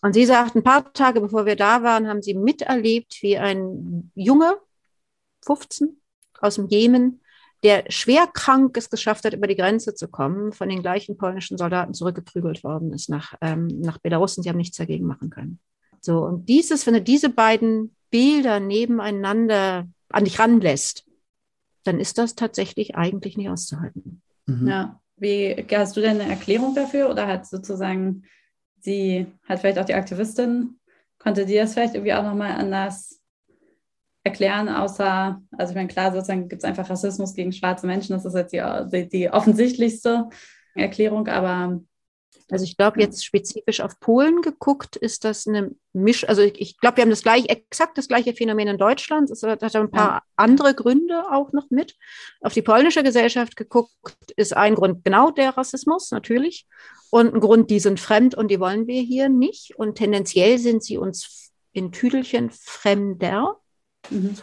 Und 0.01 0.13
sie 0.13 0.25
sagt, 0.25 0.55
ein 0.55 0.63
paar 0.63 0.93
Tage 0.93 1.19
bevor 1.19 1.45
wir 1.45 1.58
da 1.58 1.84
waren, 1.84 2.08
haben 2.08 2.21
sie 2.21 2.34
miterlebt, 2.34 3.17
wie 3.21 3.38
ein 3.38 4.12
Junge, 4.15 4.55
15, 5.45 5.98
aus 6.41 6.56
dem 6.56 6.67
Jemen, 6.67 7.21
der 7.63 7.84
schwer 7.89 8.28
krank 8.34 8.78
es 8.78 8.89
geschafft 8.89 9.25
hat, 9.25 9.34
über 9.34 9.47
die 9.47 9.56
Grenze 9.56 9.93
zu 9.93 10.08
kommen, 10.08 10.54
von 10.54 10.69
den 10.69 10.82
gleichen 10.82 11.17
polnischen 11.17 11.58
Soldaten 11.58 11.93
zurückgeprügelt 11.93 12.63
worden 12.63 12.93
ist 12.93 13.10
nach, 13.10 13.34
ähm, 13.41 13.67
nach 13.67 13.97
Belarus 13.97 14.38
und 14.38 14.43
sie 14.43 14.49
haben 14.49 14.58
nichts 14.58 14.78
dagegen 14.78 15.06
machen 15.06 15.30
können. 15.30 15.60
So, 16.02 16.19
und 16.19 16.47
dieses, 16.47 16.88
wenn 16.88 16.93
du 16.93 17.02
diese 17.02 17.30
beiden 17.30 17.95
Bilder 18.10 18.60
nebeneinander 18.60 19.88
an 20.10 20.23
dich 20.23 20.39
ranlässt, 20.39 21.06
dann 21.84 21.99
ist 21.99 22.17
das 22.17 22.36
tatsächlich 22.36 22.95
eigentlich 22.95 23.38
nicht 23.38 23.49
auszuhalten. 23.49 24.21
Mhm. 24.45 24.67
Ja. 24.67 24.99
Wie 25.17 25.65
hast 25.71 25.97
du 25.97 26.02
denn 26.02 26.21
eine 26.21 26.30
Erklärung 26.30 26.73
dafür 26.75 27.10
oder 27.10 27.28
hat 27.28 27.45
sozusagen 27.45 28.23
sie, 28.80 29.28
hat 29.43 29.60
vielleicht 29.60 29.78
auch 29.78 29.86
die 29.86 29.93
Aktivistin, 29.93 30.80
konnte 31.17 31.45
die 31.45 31.56
das 31.56 31.73
vielleicht 31.73 31.95
irgendwie 31.95 32.13
auch 32.13 32.23
nochmal 32.23 32.54
anders 32.54 33.18
erklären, 34.30 34.70
außer, 34.70 35.42
also 35.58 35.72
ich 35.72 35.76
meine, 35.76 35.88
klar, 35.88 36.12
sozusagen 36.12 36.48
gibt 36.48 36.63
es 36.63 36.70
einfach 36.70 36.89
Rassismus 36.89 37.34
gegen 37.34 37.52
schwarze 37.52 37.88
Menschen, 37.88 38.13
das 38.13 38.26
ist 38.26 38.36
jetzt 38.36 38.54
die, 38.54 38.62
die, 38.92 39.10
die 39.10 39.30
offensichtlichste 39.30 40.30
Erklärung, 40.76 41.28
aber 41.28 41.82
also 42.52 42.65
ich 42.65 42.78
glaube, 42.78 43.00
jetzt 43.00 43.24
spezifisch 43.24 43.80
auf 43.80 44.00
Polen 44.00 44.42
geguckt, 44.42 44.96
ist 44.96 45.24
das 45.24 45.48
eine 45.48 45.72
Misch, 45.94 46.28
also 46.28 46.42
ich, 46.42 46.60
ich 46.60 46.80
glaube, 46.80 46.98
wir 46.98 47.02
haben 47.04 47.12
das 47.12 47.22
gleiche, 47.22 47.48
exakt 47.48 47.98
das 47.98 48.08
gleiche 48.08 48.34
Phänomen 48.34 48.68
in 48.68 48.78
Deutschland. 48.78 49.30
Es 49.30 49.44
hat 49.44 49.76
ein 49.76 49.92
paar 49.92 50.10
ja. 50.10 50.22
andere 50.36 50.74
Gründe 50.74 51.32
auch 51.32 51.52
noch 51.54 51.70
mit. 51.70 51.96
Auf 52.42 52.54
die 52.54 52.63
polnische 52.63 53.04
Gesellschaft 53.04 53.56
geguckt, 53.56 54.32
ist 54.36 54.58
ein 54.58 54.76
Grund 54.76 55.04
genau 55.04 55.30
der 55.30 55.58
Rassismus, 55.58 56.10
natürlich. 56.10 56.65
Und 57.12 57.36
ein 57.36 57.39
Grund, 57.39 57.70
die 57.70 57.80
sind 57.80 58.00
fremd 58.00 58.34
und 58.36 58.50
die 58.50 58.60
wollen 58.60 58.88
wir 58.88 59.02
hier 59.02 59.30
nicht. 59.30 59.76
Und 59.78 59.96
tendenziell 59.96 60.58
sind 60.58 60.84
sie 60.84 60.98
uns 60.98 61.52
in 61.72 61.92
Tüdelchen 61.92 62.50
fremder. 62.52 63.58
Mhm. 64.10 64.36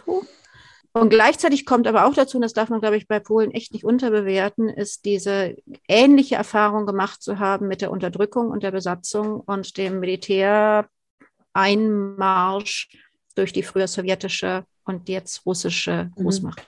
Und 0.93 1.09
gleichzeitig 1.09 1.65
kommt 1.65 1.87
aber 1.87 2.05
auch 2.05 2.13
dazu, 2.13 2.37
und 2.37 2.41
das 2.41 2.53
darf 2.53 2.69
man, 2.69 2.79
glaube 2.79 2.95
ich, 2.97 3.07
bei 3.07 3.19
Polen 3.19 3.51
echt 3.51 3.73
nicht 3.73 3.83
unterbewerten, 3.83 4.69
ist 4.69 5.05
diese 5.05 5.55
ähnliche 5.87 6.35
Erfahrung 6.35 6.87
gemacht 6.87 7.21
zu 7.21 7.39
haben 7.39 7.67
mit 7.67 7.81
der 7.81 7.91
Unterdrückung 7.91 8.49
und 8.49 8.63
der 8.63 8.71
Besatzung 8.71 9.41
und 9.41 9.77
dem 9.77 9.99
Militäreinmarsch 9.99 12.89
durch 13.35 13.53
die 13.53 13.63
früher 13.63 13.87
sowjetische 13.87 14.65
und 14.85 15.09
jetzt 15.09 15.45
russische 15.45 16.09
mhm. 16.15 16.23
Großmacht. 16.23 16.65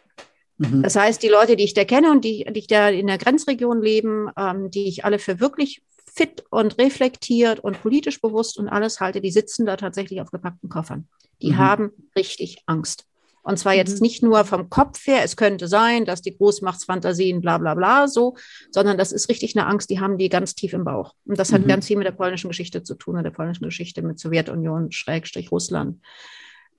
Mhm. 0.58 0.84
Das 0.84 0.96
heißt, 0.96 1.24
die 1.24 1.30
Leute, 1.30 1.56
die 1.56 1.64
ich 1.64 1.74
da 1.74 1.86
kenne 1.86 2.12
und 2.12 2.24
die, 2.24 2.46
die 2.52 2.68
da 2.68 2.90
in 2.90 3.08
der 3.08 3.18
Grenzregion 3.18 3.82
leben, 3.82 4.30
ähm, 4.38 4.70
die 4.70 4.88
ich 4.88 5.06
alle 5.06 5.18
für 5.18 5.40
wirklich 5.40 5.82
fit 6.20 6.44
und 6.50 6.78
reflektiert 6.78 7.62
und 7.62 7.82
politisch 7.82 8.20
bewusst 8.20 8.58
und 8.58 8.68
alles 8.68 9.00
halte, 9.00 9.22
die 9.22 9.32
sitzen 9.32 9.66
da 9.66 9.78
tatsächlich 9.78 10.20
auf 10.20 10.32
gepackten 10.32 10.68
Koffern. 10.68 11.08
Die 11.42 11.52
mhm. 11.52 11.58
haben 11.58 11.92
richtig 12.18 12.62
Angst. 12.66 13.06
Und 13.42 13.58
zwar 13.58 13.74
jetzt 13.74 13.96
mhm. 13.96 14.02
nicht 14.02 14.22
nur 14.22 14.44
vom 14.44 14.70
Kopf 14.70 15.08
her, 15.08 15.24
es 15.24 15.38
könnte 15.38 15.70
sein, 15.70 16.04
dass 16.04 16.22
die 16.22 16.36
Großmachtsfantasien 16.36 17.40
bla 17.40 17.58
bla 17.58 17.74
bla 17.74 18.10
so, 18.10 18.36
sondern 18.70 18.98
das 18.98 19.14
ist 19.14 19.30
richtig 19.30 19.58
eine 19.58 19.66
Angst, 19.66 19.90
die 19.90 20.02
haben 20.02 20.18
die 20.18 20.28
ganz 20.28 20.56
tief 20.56 20.74
im 20.74 20.84
Bauch. 20.84 21.14
Und 21.26 21.40
das 21.40 21.54
hat 21.54 21.62
mhm. 21.62 21.68
ganz 21.68 21.88
viel 21.88 21.96
mit 21.96 22.06
der 22.06 22.12
polnischen 22.12 22.50
Geschichte 22.50 22.84
zu 22.84 22.96
tun, 22.96 23.16
mit 23.16 23.26
der 23.26 23.32
polnischen 23.32 23.64
Geschichte 23.64 24.02
mit 24.02 24.20
Sowjetunion, 24.20 24.92
Schrägstrich 24.92 25.54
Russland. 25.54 26.02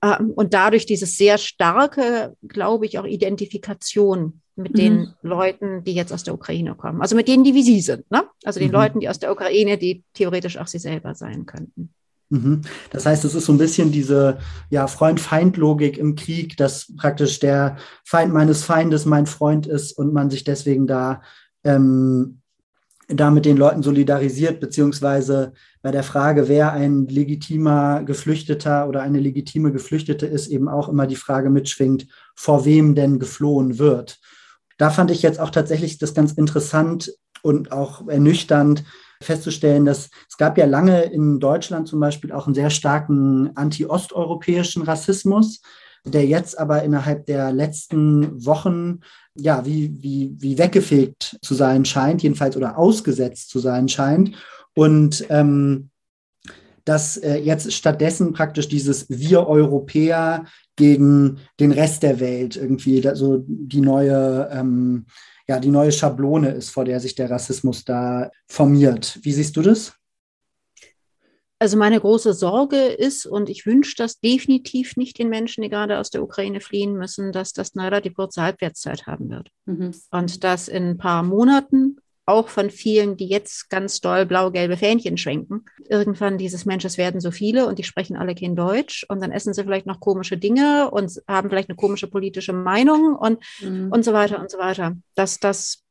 Ähm, 0.03 0.33
und 0.35 0.53
dadurch 0.53 0.85
dieses 0.85 1.17
sehr 1.17 1.39
starke, 1.39 2.35
glaube 2.47 2.85
ich, 2.85 2.99
auch 2.99 3.05
Identifikation 3.05 4.40
mit 4.55 4.73
mhm. 4.73 4.77
den 4.77 5.13
Leuten, 5.21 5.83
die 5.83 5.93
jetzt 5.93 6.13
aus 6.13 6.23
der 6.23 6.33
Ukraine 6.33 6.75
kommen. 6.75 7.01
Also 7.01 7.15
mit 7.15 7.27
denen, 7.27 7.43
die 7.43 7.53
wie 7.53 7.63
sie 7.63 7.81
sind. 7.81 8.09
Ne? 8.11 8.23
Also 8.43 8.59
den 8.59 8.69
mhm. 8.69 8.75
Leuten, 8.75 8.99
die 8.99 9.09
aus 9.09 9.19
der 9.19 9.31
Ukraine, 9.31 9.77
die 9.77 10.03
theoretisch 10.13 10.57
auch 10.57 10.67
sie 10.67 10.79
selber 10.79 11.15
sein 11.15 11.45
könnten. 11.45 11.93
Mhm. 12.31 12.61
Das 12.91 13.05
heißt, 13.05 13.25
es 13.25 13.35
ist 13.35 13.45
so 13.45 13.53
ein 13.53 13.57
bisschen 13.57 13.91
diese 13.91 14.39
ja, 14.69 14.87
Freund-Feind-Logik 14.87 15.97
im 15.97 16.15
Krieg, 16.15 16.57
dass 16.57 16.93
praktisch 16.95 17.39
der 17.39 17.77
Feind 18.05 18.33
meines 18.33 18.63
Feindes 18.63 19.05
mein 19.05 19.25
Freund 19.25 19.67
ist 19.67 19.91
und 19.91 20.13
man 20.13 20.29
sich 20.29 20.45
deswegen 20.45 20.87
da, 20.87 21.21
ähm, 21.63 22.39
da 23.09 23.31
mit 23.31 23.43
den 23.43 23.57
Leuten 23.57 23.83
solidarisiert, 23.83 24.61
beziehungsweise 24.61 25.51
bei 25.81 25.91
der 25.91 26.03
Frage, 26.03 26.47
wer 26.47 26.71
ein 26.71 27.07
legitimer 27.07 28.03
Geflüchteter 28.03 28.87
oder 28.87 29.01
eine 29.01 29.19
legitime 29.19 29.73
Geflüchtete 29.73 30.25
ist, 30.25 30.47
eben 30.47 30.69
auch 30.69 30.87
immer 30.87 31.07
die 31.07 31.17
Frage 31.17 31.49
mitschwingt, 31.49 32.07
vor 32.33 32.63
wem 32.63 32.95
denn 32.95 33.19
geflohen 33.19 33.77
wird. 33.77 34.19
Da 34.81 34.89
fand 34.89 35.11
ich 35.11 35.21
jetzt 35.21 35.39
auch 35.39 35.51
tatsächlich 35.51 35.99
das 35.99 36.15
ganz 36.15 36.31
interessant 36.31 37.13
und 37.43 37.71
auch 37.71 38.07
ernüchternd, 38.07 38.83
festzustellen, 39.21 39.85
dass 39.85 40.09
es 40.27 40.37
gab 40.37 40.57
ja 40.57 40.65
lange 40.65 41.03
in 41.03 41.39
Deutschland 41.39 41.87
zum 41.87 41.99
Beispiel 41.99 42.31
auch 42.31 42.47
einen 42.47 42.55
sehr 42.55 42.71
starken 42.71 43.55
anti-osteuropäischen 43.55 44.81
Rassismus, 44.81 45.61
der 46.03 46.25
jetzt 46.25 46.57
aber 46.57 46.81
innerhalb 46.81 47.27
der 47.27 47.51
letzten 47.51 48.43
Wochen 48.43 49.01
ja 49.35 49.67
wie, 49.67 49.95
wie, 50.01 50.35
wie 50.39 50.57
weggefegt 50.57 51.37
zu 51.43 51.53
sein 51.53 51.85
scheint, 51.85 52.23
jedenfalls 52.23 52.57
oder 52.57 52.79
ausgesetzt 52.79 53.51
zu 53.51 53.59
sein 53.59 53.87
scheint. 53.87 54.35
Und 54.73 55.27
ähm, 55.29 55.91
dass 56.85 57.17
äh, 57.17 57.35
jetzt 57.35 57.71
stattdessen 57.71 58.33
praktisch 58.33 58.67
dieses 58.67 59.07
Wir 59.09 59.45
Europäer 59.45 60.45
gegen 60.81 61.37
den 61.59 61.71
Rest 61.71 62.01
der 62.01 62.19
Welt 62.19 62.55
irgendwie, 62.55 63.07
so 63.13 63.43
die 63.47 63.81
neue 63.81 64.49
ähm, 64.51 65.05
ja, 65.47 65.59
die 65.59 65.69
neue 65.69 65.91
Schablone 65.91 66.51
ist, 66.51 66.69
vor 66.69 66.85
der 66.85 66.99
sich 66.99 67.13
der 67.13 67.29
Rassismus 67.29 67.83
da 67.83 68.31
formiert. 68.47 69.19
Wie 69.21 69.33
siehst 69.33 69.57
du 69.57 69.61
das? 69.61 69.93
Also 71.59 71.77
meine 71.77 71.99
große 71.99 72.33
Sorge 72.33 72.85
ist, 72.85 73.25
und 73.25 73.49
ich 73.49 73.65
wünsche 73.65 73.95
das 73.95 74.19
definitiv 74.19 74.95
nicht 74.95 75.19
den 75.19 75.29
Menschen, 75.29 75.61
die 75.61 75.69
gerade 75.69 75.99
aus 75.99 76.09
der 76.09 76.23
Ukraine 76.23 76.59
fliehen 76.59 76.93
müssen, 76.93 77.31
dass 77.31 77.53
das 77.53 77.75
eine 77.75 77.85
relativ 77.85 78.15
kurze 78.15 78.41
Halbwertszeit 78.41 79.05
haben 79.05 79.29
wird. 79.29 79.49
Mhm. 79.65 79.91
Und 80.09 80.43
dass 80.43 80.67
in 80.67 80.91
ein 80.91 80.97
paar 80.97 81.21
Monaten 81.21 81.97
auch 82.25 82.49
von 82.49 82.69
vielen, 82.69 83.17
die 83.17 83.27
jetzt 83.27 83.69
ganz 83.69 83.99
doll 83.99 84.25
blau-gelbe 84.25 84.77
Fähnchen 84.77 85.17
schwenken. 85.17 85.65
Irgendwann 85.89 86.37
dieses 86.37 86.65
Mensch, 86.65 86.85
es 86.85 86.97
werden 86.97 87.19
so 87.19 87.31
viele 87.31 87.67
und 87.67 87.79
die 87.79 87.83
sprechen 87.83 88.15
alle 88.15 88.35
kein 88.35 88.55
Deutsch 88.55 89.05
und 89.09 89.21
dann 89.21 89.31
essen 89.31 89.53
sie 89.53 89.63
vielleicht 89.63 89.85
noch 89.85 89.99
komische 89.99 90.37
Dinge 90.37 90.89
und 90.91 91.21
haben 91.27 91.49
vielleicht 91.49 91.69
eine 91.69 91.75
komische 91.75 92.07
politische 92.07 92.53
Meinung 92.53 93.15
und, 93.15 93.43
mhm. 93.61 93.91
und 93.91 94.05
so 94.05 94.13
weiter 94.13 94.39
und 94.39 94.51
so 94.51 94.57
weiter. 94.57 94.95
Dass 95.15 95.39
das 95.39 95.83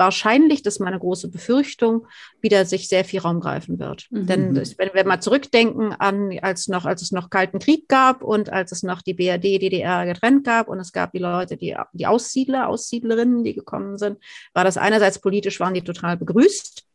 wahrscheinlich, 0.00 0.62
das 0.62 0.76
ist 0.76 0.80
meine 0.80 0.98
große 0.98 1.28
Befürchtung, 1.28 2.06
wieder 2.40 2.64
sich 2.64 2.88
sehr 2.88 3.04
viel 3.04 3.20
Raum 3.20 3.38
greifen 3.38 3.78
wird. 3.78 4.06
Mhm. 4.10 4.26
Denn 4.26 4.56
wenn 4.56 4.94
wir 4.94 5.06
mal 5.06 5.20
zurückdenken 5.20 5.92
an, 5.92 6.36
als 6.40 6.68
noch, 6.68 6.86
als 6.86 7.02
es 7.02 7.12
noch 7.12 7.28
Kalten 7.28 7.58
Krieg 7.58 7.86
gab 7.86 8.24
und 8.24 8.50
als 8.50 8.72
es 8.72 8.82
noch 8.82 9.02
die 9.02 9.12
BRD, 9.12 9.60
DDR 9.60 10.06
getrennt 10.06 10.44
gab 10.44 10.68
und 10.68 10.80
es 10.80 10.92
gab 10.92 11.12
die 11.12 11.18
Leute, 11.18 11.58
die, 11.58 11.76
die 11.92 12.06
Aussiedler, 12.06 12.68
Aussiedlerinnen, 12.68 13.44
die 13.44 13.54
gekommen 13.54 13.98
sind, 13.98 14.18
war 14.54 14.64
das 14.64 14.78
einerseits 14.78 15.20
politisch, 15.20 15.60
waren 15.60 15.74
die 15.74 15.84
total 15.84 16.16
begrüßt. 16.16 16.86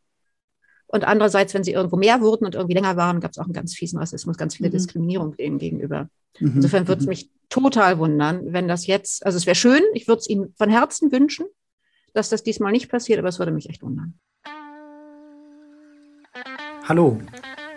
Und 0.88 1.04
andererseits, 1.04 1.54
wenn 1.54 1.64
sie 1.64 1.72
irgendwo 1.72 1.96
mehr 1.96 2.20
wurden 2.20 2.44
und 2.44 2.56
irgendwie 2.56 2.74
länger 2.74 2.96
waren, 2.96 3.20
gab 3.20 3.30
es 3.30 3.38
auch 3.38 3.44
einen 3.44 3.52
ganz 3.52 3.74
fiesen 3.74 4.00
Rassismus, 4.00 4.36
ganz 4.36 4.56
viele 4.56 4.68
mhm. 4.68 4.72
Diskriminierung 4.72 5.36
denen 5.36 5.58
gegenüber. 5.58 6.08
Mhm. 6.40 6.54
Insofern 6.56 6.88
würde 6.88 7.00
es 7.00 7.06
mhm. 7.06 7.10
mich 7.10 7.30
total 7.48 7.98
wundern, 7.98 8.52
wenn 8.52 8.66
das 8.66 8.88
jetzt, 8.88 9.24
also 9.24 9.36
es 9.36 9.46
wäre 9.46 9.54
schön, 9.54 9.82
ich 9.94 10.08
würde 10.08 10.18
es 10.18 10.28
Ihnen 10.28 10.52
von 10.58 10.68
Herzen 10.68 11.12
wünschen, 11.12 11.46
dass 12.16 12.30
das 12.30 12.42
diesmal 12.42 12.72
nicht 12.72 12.90
passiert, 12.90 13.18
aber 13.18 13.28
es 13.28 13.38
würde 13.38 13.52
mich 13.52 13.68
echt 13.68 13.82
wundern. 13.82 14.14
Hallo, 16.84 17.20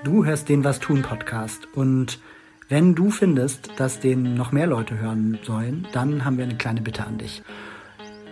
du 0.04 0.26
hörst 0.26 0.50
den 0.50 0.64
Was 0.64 0.80
tun 0.80 1.02
Podcast 1.02 1.68
und 1.76 2.20
wenn 2.68 2.94
du 2.94 3.10
findest, 3.10 3.80
dass 3.80 4.00
den 4.00 4.36
noch 4.36 4.52
mehr 4.52 4.68
Leute 4.68 5.00
hören 5.00 5.40
sollen, 5.44 5.88
dann 5.92 6.24
haben 6.24 6.38
wir 6.38 6.46
eine 6.46 6.58
kleine 6.58 6.82
Bitte 6.82 7.04
an 7.06 7.18
dich. 7.18 7.42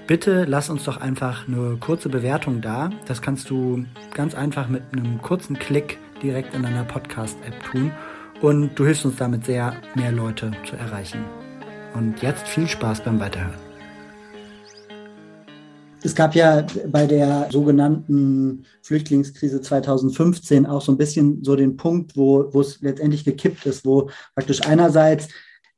Bitte 0.05 0.45
lass 0.45 0.69
uns 0.69 0.83
doch 0.83 0.97
einfach 0.97 1.47
eine 1.47 1.77
kurze 1.81 2.07
Bewertung 2.07 2.61
da. 2.61 2.91
Das 3.07 3.21
kannst 3.21 3.49
du 3.49 3.85
ganz 4.13 4.35
einfach 4.35 4.69
mit 4.69 4.83
einem 4.93 5.21
kurzen 5.21 5.57
Klick 5.57 5.97
direkt 6.21 6.53
in 6.53 6.63
deiner 6.63 6.83
Podcast-App 6.83 7.63
tun 7.63 7.91
und 8.41 8.75
du 8.75 8.85
hilfst 8.85 9.05
uns 9.05 9.17
damit 9.17 9.45
sehr, 9.45 9.73
mehr 9.95 10.11
Leute 10.11 10.51
zu 10.65 10.75
erreichen. 10.75 11.25
Und 11.93 12.21
jetzt 12.21 12.47
viel 12.47 12.67
Spaß 12.67 13.03
beim 13.03 13.19
Weiterhören. 13.19 13.66
Es 16.03 16.15
gab 16.15 16.35
ja 16.35 16.65
bei 16.87 17.07
der 17.07 17.49
sogenannten 17.51 18.65
Flüchtlingskrise 18.81 19.61
2015 19.61 20.65
auch 20.65 20.81
so 20.81 20.91
ein 20.91 20.97
bisschen 20.97 21.43
so 21.43 21.55
den 21.55 21.75
Punkt, 21.75 22.15
wo, 22.15 22.53
wo 22.53 22.61
es 22.61 22.81
letztendlich 22.81 23.25
gekippt 23.25 23.65
ist, 23.65 23.85
wo 23.85 24.09
praktisch 24.35 24.61
einerseits 24.61 25.27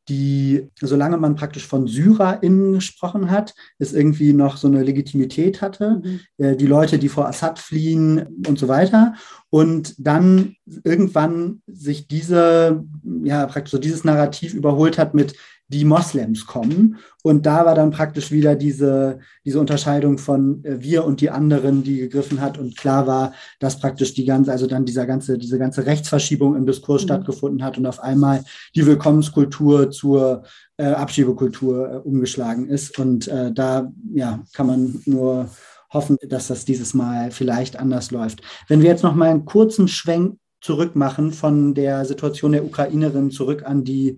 die, 0.10 0.68
solange 0.82 1.18
man 1.18 1.36
praktisch 1.36 1.66
von 1.68 1.88
SyrerInnen 1.88 2.74
gesprochen 2.74 3.30
hat, 3.30 3.54
es 3.78 3.94
irgendwie 3.94 4.34
noch 4.34 4.58
so 4.58 4.68
eine 4.68 4.84
Legitimität 4.84 5.62
hatte, 5.62 6.02
mhm. 6.04 6.20
äh, 6.38 6.56
die 6.56 6.66
Leute, 6.66 6.98
die 6.98 7.10
vor 7.10 7.28
Assad 7.28 7.60
fliehen 7.60 8.44
und 8.48 8.58
so 8.58 8.68
weiter. 8.68 9.14
Und 9.52 9.94
dann 10.00 10.56
irgendwann 10.84 11.62
sich 11.68 12.08
diese, 12.08 12.84
ja, 13.24 13.46
praktisch 13.46 13.72
so 13.72 13.78
dieses 13.78 14.04
Narrativ 14.04 14.54
überholt 14.56 14.98
hat 14.98 15.14
mit, 15.14 15.36
die 15.70 15.86
Moslems 15.86 16.46
kommen. 16.46 16.98
Und 17.24 17.46
da 17.46 17.66
war 17.66 17.76
dann 17.76 17.92
praktisch 17.92 18.32
wieder 18.32 18.56
diese, 18.56 19.20
diese 19.46 19.60
Unterscheidung 19.60 20.18
von 20.18 20.64
äh, 20.66 20.82
wir 20.82 21.06
und 21.06 21.22
die 21.22 21.30
anderen, 21.30 21.84
die 21.84 21.98
gegriffen 21.98 22.42
hat. 22.42 22.58
Und 22.58 22.76
klar 22.76 23.08
war, 23.08 23.34
dass 23.60 23.80
praktisch 23.80 24.14
die 24.16 24.26
ganze, 24.26 24.52
also 24.52 24.68
dann 24.68 24.86
dieser 24.86 25.06
ganze, 25.06 25.38
diese 25.38 25.60
ganze 25.60 25.86
Rechtsverschiebung 25.86 26.56
im 26.56 26.66
Diskurs 26.66 27.04
mhm. 27.04 27.08
stattgefunden 27.08 27.64
hat 27.64 27.78
und 27.78 27.86
auf 27.86 28.00
einmal 28.00 28.44
die 28.76 28.86
Willkommenskultur 28.86 29.92
zur 29.92 30.44
äh, 30.78 30.86
Abschiebekultur 30.86 31.94
äh, 31.94 31.98
umgeschlagen 31.98 32.68
ist. 32.68 32.98
Und 32.98 33.28
äh, 33.28 33.52
da 33.54 33.92
ja, 34.14 34.44
kann 34.54 34.68
man 34.68 35.02
nur 35.06 35.50
hoffen, 35.92 36.18
dass 36.28 36.48
das 36.48 36.66
dieses 36.66 36.94
Mal 36.96 37.32
vielleicht 37.32 37.78
anders 37.78 38.12
läuft. 38.12 38.42
Wenn 38.68 38.82
wir 38.82 38.90
jetzt 38.90 39.04
noch 39.04 39.16
mal 39.16 39.30
einen 39.30 39.46
kurzen 39.46 39.88
Schwenk 39.88 40.38
zurück 40.62 40.96
machen 40.96 41.32
von 41.32 41.74
der 41.74 42.06
Situation 42.06 42.52
der 42.52 42.66
Ukrainerin 42.66 43.32
zurück 43.32 43.64
an 43.66 43.84
die 43.84 44.18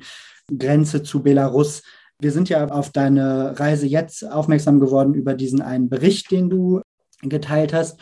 Grenze 0.58 1.04
zu 1.04 1.24
Belarus. 1.24 1.84
Wir 2.20 2.32
sind 2.32 2.50
ja 2.50 2.68
auf 2.68 2.92
deine 2.92 3.60
Reise 3.60 3.88
jetzt 3.88 4.30
aufmerksam 4.30 4.80
geworden 4.80 5.14
über 5.14 5.34
diesen 5.34 5.62
einen 5.62 5.90
Bericht, 5.90 6.32
den 6.32 6.50
du 6.50 6.82
geteilt 7.22 7.74
hast. 7.74 8.00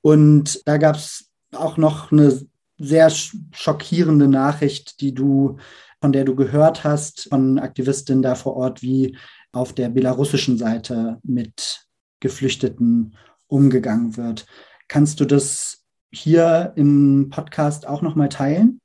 Und 0.00 0.66
da 0.66 0.76
gab 0.76 0.96
es 0.96 1.30
auch 1.52 1.76
noch 1.76 2.12
eine 2.12 2.40
sehr 2.78 3.10
schockierende 3.10 4.28
Nachricht, 4.28 5.00
die 5.00 5.14
du, 5.14 5.56
von 6.00 6.12
der 6.12 6.24
du 6.24 6.34
gehört 6.34 6.84
hast, 6.84 7.28
von 7.28 7.58
Aktivistinnen 7.58 8.22
da 8.22 8.34
vor 8.34 8.56
Ort, 8.56 8.82
wie 8.82 9.16
auf 9.52 9.72
der 9.72 9.88
belarussischen 9.88 10.58
Seite 10.58 11.18
mit 11.22 11.86
Geflüchteten 12.20 13.16
umgegangen 13.46 14.16
wird. 14.16 14.46
Kannst 14.88 15.20
du 15.20 15.24
das 15.24 15.84
hier 16.12 16.72
im 16.76 17.28
Podcast 17.30 17.86
auch 17.86 18.02
nochmal 18.02 18.28
teilen? 18.28 18.80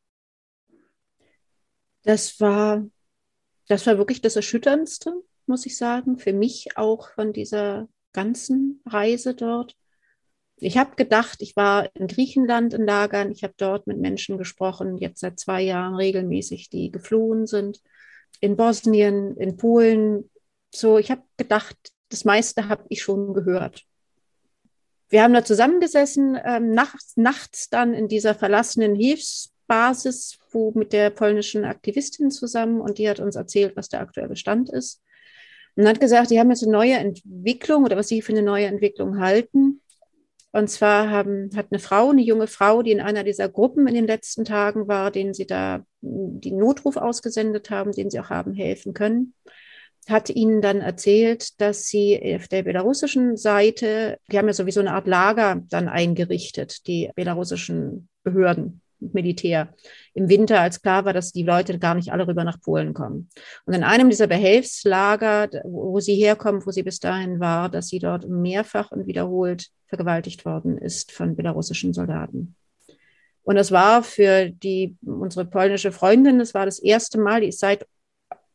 Das 2.04 2.40
war 2.40 2.84
das 3.70 3.86
war 3.86 3.98
wirklich 4.00 4.22
das 4.22 4.36
Erschütterndste, 4.36 5.14
muss 5.46 5.66
ich 5.66 5.78
sagen, 5.78 6.18
für 6.18 6.34
mich 6.34 6.76
auch 6.76 7.12
von 7.12 7.34
dieser 7.34 7.88
ganzen 8.14 8.82
Reise 8.86 9.36
dort. 9.36 9.76
Ich 10.58 10.78
habe 10.78 10.96
gedacht, 10.96 11.38
ich 11.42 11.56
war 11.56 11.88
in 11.96 12.08
Griechenland 12.08 12.74
in 12.74 12.86
Lagern, 12.86 13.32
ich 13.32 13.44
habe 13.44 13.54
dort 13.58 13.86
mit 13.86 14.00
Menschen 14.00 14.40
gesprochen, 14.40 14.98
jetzt 14.98 15.22
seit 15.22 15.40
zwei 15.40 15.62
Jahren 15.62 15.96
regelmäßig, 15.96 16.70
die 16.70 16.92
geflohen 16.92 17.46
sind, 17.46 17.80
in 18.42 18.58
Bosnien, 18.58 19.38
in 19.38 19.56
Polen. 19.56 20.30
So, 20.74 20.98
ich 20.98 21.12
habe 21.12 21.22
gedacht, 21.38 21.78
das 22.10 22.26
meiste 22.26 22.70
habe 22.70 22.86
ich 22.90 23.04
schon 23.04 23.36
gehört. 23.36 23.86
Wir 25.10 25.22
haben 25.22 25.34
da 25.34 25.46
zusammengesessen, 25.46 26.40
ähm, 26.44 26.74
nachts, 26.74 27.18
nachts 27.18 27.70
dann 27.70 27.94
in 27.94 28.08
dieser 28.08 28.34
verlassenen 28.34 28.96
Hilfs 28.96 29.54
Basis, 29.70 30.38
wo 30.52 30.74
mit 30.76 30.92
der 30.92 31.12
polnischen 31.12 31.64
Aktivistin 31.64 32.32
zusammen 32.32 32.82
und 32.82 32.98
die 32.98 33.08
hat 33.08 33.22
uns 33.22 33.38
erzählt, 33.38 33.78
was 33.78 33.88
der 33.88 34.02
aktuelle 34.02 34.36
Stand 34.36 34.70
ist. 34.70 35.02
Und 35.76 35.88
hat 35.88 36.02
gesagt, 36.02 36.32
die 36.32 36.40
haben 36.40 36.50
jetzt 36.50 36.64
eine 36.64 36.74
neue 36.74 36.96
Entwicklung 36.96 37.86
oder 37.86 37.96
was 37.96 38.10
sie 38.10 38.22
für 38.22 38.34
eine 38.34 38.42
neue 38.42 38.66
Entwicklung 38.66 39.20
halten. 39.20 39.82
Und 40.52 40.70
zwar 40.70 41.10
haben, 41.10 41.52
hat 41.56 41.68
eine 41.72 41.80
Frau, 41.80 42.10
eine 42.10 42.24
junge 42.24 42.48
Frau, 42.48 42.82
die 42.82 42.92
in 42.92 43.00
einer 43.00 43.24
dieser 43.24 43.48
Gruppen 43.48 43.88
in 43.88 43.94
den 43.94 44.08
letzten 44.08 44.44
Tagen 44.44 44.88
war, 44.88 45.12
denen 45.12 45.34
sie 45.34 45.46
da 45.46 45.86
den 46.02 46.58
Notruf 46.58 46.98
ausgesendet 46.98 47.70
haben, 47.70 47.92
den 47.92 48.10
sie 48.10 48.20
auch 48.20 48.32
haben 48.32 48.54
helfen 48.54 48.94
können, 48.94 49.36
hat 50.10 50.30
ihnen 50.32 50.62
dann 50.62 50.82
erzählt, 50.82 51.62
dass 51.62 51.86
sie 51.86 52.36
auf 52.36 52.48
der 52.48 52.64
belarussischen 52.64 53.38
Seite, 53.38 54.18
die 54.32 54.38
haben 54.38 54.48
ja 54.48 54.54
sowieso 54.54 54.80
eine 54.80 54.94
Art 54.94 55.08
Lager 55.08 55.62
dann 55.70 55.88
eingerichtet, 55.88 56.88
die 56.88 57.12
belarussischen 57.16 58.10
Behörden. 58.24 58.82
Militär 59.00 59.74
im 60.14 60.30
Winter, 60.30 60.60
als 60.60 60.82
klar 60.82 61.06
war, 61.06 61.14
dass 61.14 61.32
die 61.32 61.44
Leute 61.44 61.78
gar 61.80 61.96
nicht 61.96 62.12
alle 62.12 62.28
rüber 62.28 62.44
nach 62.44 62.60
Polen 62.62 62.94
kommen. 62.94 63.30
Und 63.66 63.74
in 63.74 63.84
einem 63.84 64.10
dieser 64.10 64.28
Behelfslager, 64.28 65.50
wo 65.64 66.00
sie 66.00 66.16
herkommen, 66.16 66.66
wo 66.66 66.72
sie 66.72 66.84
bis 66.84 67.00
dahin 67.00 67.40
war, 67.40 67.70
dass 67.70 67.88
sie 67.88 68.00
dort 68.00 68.28
mehrfach 68.28 68.92
und 68.92 69.08
wiederholt 69.08 69.70
vergewaltigt 69.88 70.46
worden 70.46 70.78
ist 70.78 71.12
von 71.12 71.36
belarussischen 71.36 71.94
Soldaten. 71.94 72.56
Und 73.44 73.56
das 73.56 73.72
war 73.72 74.04
für 74.04 74.50
die, 74.50 74.98
unsere 75.02 75.46
polnische 75.46 75.92
Freundin, 75.92 76.40
das 76.40 76.54
war 76.54 76.66
das 76.66 76.80
erste 76.80 77.20
Mal, 77.20 77.42
die 77.42 77.48
ist 77.48 77.60
seit 77.60 77.86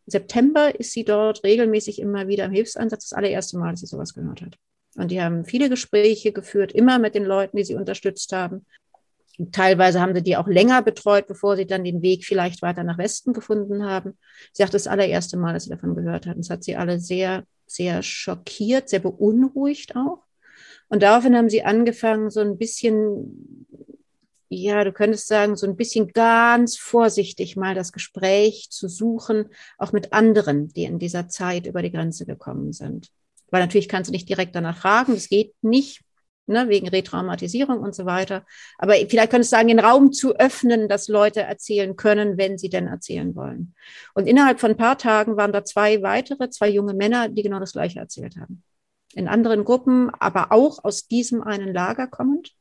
September 0.07 0.79
ist 0.79 0.93
sie 0.93 1.05
dort 1.05 1.43
regelmäßig 1.45 1.99
immer 1.99 2.29
wieder 2.29 2.45
im 2.45 2.53
Hilfseinsatz, 2.53 3.09
das 3.09 3.17
allererste 3.17 3.59
Mal, 3.59 3.71
dass 3.71 3.81
sie 3.81 3.87
sowas 3.87 4.15
gehört 4.15 4.43
hat. 4.43 4.59
Und 4.97 5.11
die 5.11 5.21
haben 5.21 5.45
viele 5.45 5.69
Gespräche 5.69 6.33
geführt, 6.33 6.73
immer 6.73 6.99
mit 6.99 7.15
den 7.15 7.25
Leuten, 7.25 7.57
die 7.57 7.65
sie 7.65 7.75
unterstützt 7.75 8.33
haben. 8.33 8.67
Teilweise 9.51 10.01
haben 10.01 10.15
sie 10.15 10.23
die 10.23 10.37
auch 10.37 10.47
länger 10.47 10.83
betreut, 10.83 11.27
bevor 11.27 11.57
sie 11.57 11.67
dann 11.67 11.83
den 11.83 12.03
Weg 12.03 12.25
vielleicht 12.25 12.63
weiter 12.63 12.85
nach 12.85 12.99
Westen 12.99 13.33
gefunden 13.33 13.85
haben. 13.85 14.17
Sie 14.53 14.63
sagt, 14.63 14.75
das 14.75 14.87
allererste 14.87 15.37
Mal, 15.37 15.55
dass 15.55 15.65
sie 15.65 15.71
davon 15.71 15.97
gehört 15.97 16.27
hatten. 16.27 16.41
Das 16.41 16.51
hat 16.51 16.63
sie 16.63 16.77
alle 16.77 17.01
sehr, 17.01 17.45
sehr 17.67 18.03
schockiert, 18.03 18.89
sehr 18.89 19.01
beunruhigt 19.01 19.97
auch. 19.97 20.23
Und 20.89 21.03
daraufhin 21.03 21.37
haben 21.37 21.51
sie 21.51 21.65
angefangen, 21.65 22.31
so 22.31 22.41
ein 22.41 22.59
bisschen, 22.59 23.67
ja, 24.49 24.85
du 24.85 24.93
könntest 24.93 25.27
sagen, 25.27 25.57
so 25.57 25.67
ein 25.67 25.77
bisschen 25.77 26.13
ganz 26.13 26.77
vorsichtig 26.77 27.57
mal 27.57 27.75
das 27.75 27.93
Gespräch 27.93 28.69
zu 28.71 28.89
suchen, 28.89 29.47
auch 29.79 29.91
mit 29.91 30.13
anderen, 30.13 30.69
die 30.69 30.85
in 30.85 31.01
dieser 31.01 31.29
Zeit 31.29 31.67
über 31.67 31.83
die 31.83 31.91
Grenze 31.91 32.27
gekommen 32.27 32.73
sind. 32.73 33.11
Weil 33.51 33.63
natürlich 33.63 33.89
kannst 33.89 34.11
du 34.11 34.13
nicht 34.13 34.29
direkt 34.29 34.55
danach 34.55 34.77
fragen, 34.77 35.15
das 35.15 35.29
geht 35.29 35.55
nicht 35.63 36.04
ne, 36.47 36.69
wegen 36.69 36.89
Retraumatisierung 36.89 37.81
und 37.81 37.95
so 37.95 38.07
weiter. 38.07 38.45
Aber 38.79 38.95
vielleicht 38.95 39.31
könntest 39.31 39.53
du 39.53 39.57
sagen, 39.57 39.69
den 39.69 39.79
Raum 39.79 40.13
zu 40.13 40.35
öffnen, 40.37 40.89
dass 40.89 41.09
Leute 41.09 41.43
erzählen 41.43 41.97
können, 41.97 42.37
wenn 42.37 42.59
sie 42.59 42.69
denn 42.69 42.87
erzählen 42.87 43.35
wollen. 43.35 43.75
Und 44.15 44.27
innerhalb 44.27 44.61
von 44.61 44.73
ein 44.73 44.77
paar 44.77 44.99
Tagen 44.99 45.37
waren 45.37 45.53
da 45.53 45.65
zwei 45.65 46.03
weitere, 46.03 46.51
zwei 46.51 46.69
junge 46.69 46.95
Männer, 46.95 47.29
die 47.29 47.43
genau 47.43 47.61
das 47.61 47.73
Gleiche 47.73 48.01
erzählt 48.01 48.37
haben. 48.37 48.63
In 49.15 49.29
anderen 49.29 49.65
Gruppen, 49.65 50.11
aber 50.19 50.53
auch 50.53 50.85
aus 50.85 51.07
diesem 51.07 51.43
einen 51.43 51.73
Lager 51.73 52.07
kommend, 52.07 52.55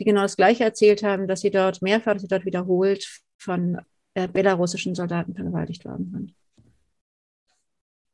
die 0.00 0.04
genau 0.04 0.22
das 0.22 0.36
Gleiche 0.36 0.64
erzählt 0.64 1.02
haben, 1.02 1.28
dass 1.28 1.42
sie 1.42 1.50
dort 1.50 1.82
mehrfach, 1.82 2.14
dass 2.14 2.22
sie 2.22 2.28
dort 2.28 2.44
wiederholt 2.44 3.20
von 3.36 3.78
äh, 4.14 4.26
belarussischen 4.26 4.94
Soldaten 4.94 5.34
vergewaltigt 5.34 5.84
worden 5.84 6.10
sind. 6.10 6.34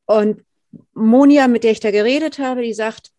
Und 0.05 0.43
Monia, 0.93 1.47
mit 1.47 1.63
der 1.63 1.71
ich 1.71 1.79
da 1.79 1.91
geredet 1.91 2.39
habe, 2.39 2.61
die 2.61 2.73
sagt, 2.73 3.11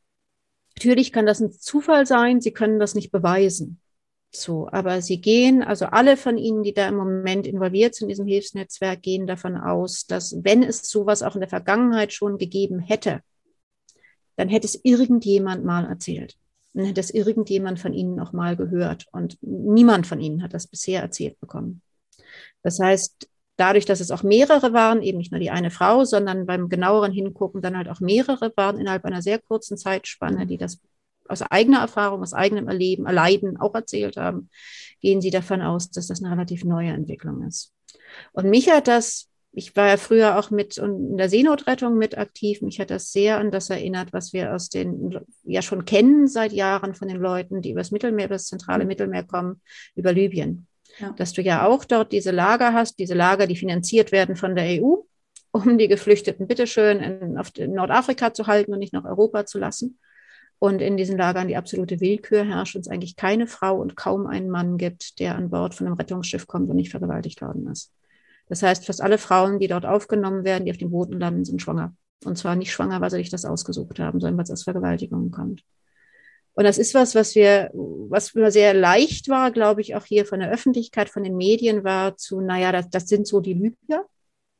Natürlich 0.81 1.12
kann 1.12 1.27
das 1.27 1.40
ein 1.40 1.53
Zufall 1.53 2.07
sein, 2.07 2.40
Sie 2.40 2.53
können 2.53 2.79
das 2.81 2.95
nicht 2.95 3.12
beweisen. 3.12 3.83
So, 4.31 4.66
aber 4.73 5.03
Sie 5.03 5.21
gehen, 5.21 5.62
also 5.62 5.85
alle 5.85 6.16
von 6.16 6.38
Ihnen, 6.38 6.62
die 6.62 6.73
da 6.73 6.88
im 6.88 6.97
Moment 6.97 7.47
involviert 7.47 7.95
sind 7.95 8.07
in 8.07 8.09
diesem 8.09 8.27
Hilfsnetzwerk, 8.27 9.03
gehen 9.03 9.27
davon 9.27 9.59
aus, 9.59 10.07
dass 10.07 10.43
wenn 10.43 10.62
es 10.62 10.88
sowas 10.90 11.23
auch 11.23 11.35
in 11.35 11.43
der 11.43 11.51
Vergangenheit 11.51 12.14
schon 12.14 12.38
gegeben 12.38 12.79
hätte, 12.79 13.21
dann 14.37 14.49
hätte 14.49 14.66
es 14.66 14.81
irgendjemand 14.83 15.66
mal 15.66 15.85
erzählt. 15.85 16.38
Dann 16.73 16.87
hätte 16.87 17.01
es 17.01 17.11
irgendjemand 17.11 17.79
von 17.79 17.93
Ihnen 17.93 18.14
noch 18.14 18.33
mal 18.33 18.57
gehört. 18.57 19.07
Und 19.12 19.37
niemand 19.43 20.07
von 20.07 20.19
Ihnen 20.19 20.43
hat 20.43 20.55
das 20.55 20.66
bisher 20.66 21.03
erzählt 21.03 21.38
bekommen. 21.40 21.83
Das 22.62 22.79
heißt, 22.79 23.29
dadurch, 23.61 23.85
dass 23.85 24.01
es 24.01 24.11
auch 24.11 24.23
mehrere 24.23 24.73
waren, 24.73 25.03
eben 25.03 25.18
nicht 25.18 25.33
nur 25.33 25.40
die 25.40 25.51
eine 25.51 25.70
Frau, 25.70 26.05
sondern 26.05 26.46
beim 26.46 26.68
genaueren 26.68 27.12
Hingucken 27.12 27.62
dann 27.62 27.77
halt 27.77 27.88
auch 27.88 28.01
mehrere 28.01 28.53
waren 28.57 28.79
innerhalb 28.79 29.05
einer 29.05 29.23
sehr 29.23 29.38
kurzen 29.38 29.77
Zeitspanne, 29.77 30.46
die 30.46 30.57
das 30.57 30.81
aus 31.29 31.42
eigener 31.42 31.79
Erfahrung, 31.81 32.23
aus 32.23 32.35
eigenem 32.35 32.68
Erleben, 32.68 33.07
Erleiden 33.07 33.57
auch 33.57 33.75
erzählt 33.75 34.16
haben, 34.16 34.51
gehen 35.01 35.20
sie 35.20 35.31
davon 35.31 35.62
aus, 35.62 35.90
dass 35.90 36.09
das 36.09 36.23
eine 36.23 36.33
relativ 36.33 36.64
neue 36.64 36.90
Entwicklung 36.90 37.46
ist. 37.46 37.73
Und 38.33 38.51
mich 38.51 38.68
hat 38.68 38.88
das, 38.88 39.29
ich 39.53 39.77
war 39.77 39.88
ja 39.88 39.96
früher 39.96 40.38
auch 40.38 40.51
mit 40.51 40.79
in 40.79 41.16
der 41.16 41.29
Seenotrettung 41.29 41.96
mit 41.96 42.18
aktiv, 42.18 42.62
mich 42.62 42.81
hat 42.81 42.90
das 42.90 43.12
sehr 43.12 43.38
an 43.38 43.51
das 43.51 43.70
erinnert, 43.70 44.12
was 44.12 44.33
wir 44.33 44.55
aus 44.55 44.68
den, 44.68 45.18
ja 45.44 45.62
schon 45.62 45.85
kennen 45.85 46.27
seit 46.27 46.53
Jahren 46.53 46.94
von 46.94 47.09
den 47.09 47.18
Leuten, 47.18 47.62
die 47.62 47.70
übers 47.70 47.90
Mittelmeer, 47.90 48.27
über 48.27 48.35
das 48.35 48.46
zentrale 48.46 48.85
Mittelmeer 48.85 49.25
kommen, 49.25 49.61
über 49.94 50.12
Libyen. 50.12 50.66
Ja. 51.01 51.13
Dass 51.13 51.33
du 51.33 51.43
ja 51.43 51.67
auch 51.67 51.85
dort 51.85 52.13
diese 52.13 52.31
Lager 52.31 52.73
hast, 52.73 52.99
diese 52.99 53.15
Lager, 53.15 53.47
die 53.47 53.57
finanziert 53.57 54.13
werden 54.13 54.37
von 54.37 54.55
der 54.55 54.83
EU, 54.83 54.97
um 55.51 55.79
die 55.79 55.89
Geflüchteten 55.89 56.47
bitteschön 56.47 57.01
in, 57.01 57.39
auf 57.39 57.51
in 57.57 57.73
Nordafrika 57.73 58.35
zu 58.35 58.47
halten 58.47 58.73
und 58.73 58.79
nicht 58.79 58.93
nach 58.93 59.05
Europa 59.05 59.47
zu 59.47 59.59
lassen. 59.59 59.99
Und 60.59 60.83
in 60.83 60.99
diesen 60.99 61.17
Lagern 61.17 61.49
die 61.49 61.57
absolute 61.57 62.01
Willkür 62.01 62.45
herrscht 62.45 62.77
und 62.77 62.83
es 62.83 62.89
eigentlich 62.89 63.17
keine 63.17 63.47
Frau 63.47 63.81
und 63.81 63.97
kaum 63.97 64.27
einen 64.27 64.51
Mann 64.51 64.77
gibt, 64.77 65.19
der 65.19 65.35
an 65.35 65.49
Bord 65.49 65.75
von 65.75 65.87
einem 65.87 65.97
Rettungsschiff 65.97 66.47
kommt 66.47 66.69
und 66.69 66.77
nicht 66.77 66.91
vergewaltigt 66.91 67.41
worden 67.41 67.67
ist. 67.69 67.93
Das 68.49 68.63
heißt, 68.63 68.85
fast 68.85 69.01
alle 69.01 69.17
Frauen, 69.17 69.59
die 69.59 69.69
dort 69.69 69.87
aufgenommen 69.87 70.45
werden, 70.45 70.67
die 70.67 70.71
auf 70.71 70.77
den 70.77 70.91
Booten 70.91 71.19
landen, 71.19 71.47
sind 71.47 71.63
schwanger. 71.63 71.95
Und 72.25 72.37
zwar 72.37 72.57
nicht 72.57 72.73
schwanger, 72.73 73.01
weil 73.01 73.11
sie 73.11 73.17
sich 73.17 73.31
das 73.31 73.47
ausgesucht 73.47 73.99
haben, 73.99 74.21
sondern 74.21 74.37
weil 74.37 74.45
es 74.45 74.51
aus 74.51 74.65
Vergewaltigungen 74.65 75.31
kommt. 75.31 75.63
Und 76.55 76.65
das 76.65 76.79
ist 76.79 76.95
was, 76.95 77.15
was 77.15 77.35
wir, 77.35 77.71
was 77.73 78.35
mir 78.35 78.51
sehr 78.51 78.75
leicht 78.75 79.29
war, 79.29 79.51
glaube 79.51 79.81
ich, 79.81 79.95
auch 79.95 80.05
hier 80.05 80.27
von 80.27 80.41
der 80.41 80.51
Öffentlichkeit, 80.51 81.09
von 81.09 81.23
den 81.23 81.37
Medien 81.37 81.85
war 81.85 82.17
zu, 82.17 82.41
naja, 82.41 82.73
das, 82.73 82.91
das 82.91 83.09
sind 83.09 83.27
so 83.27 83.41
die 83.41 83.55
Libyer. 83.55 84.07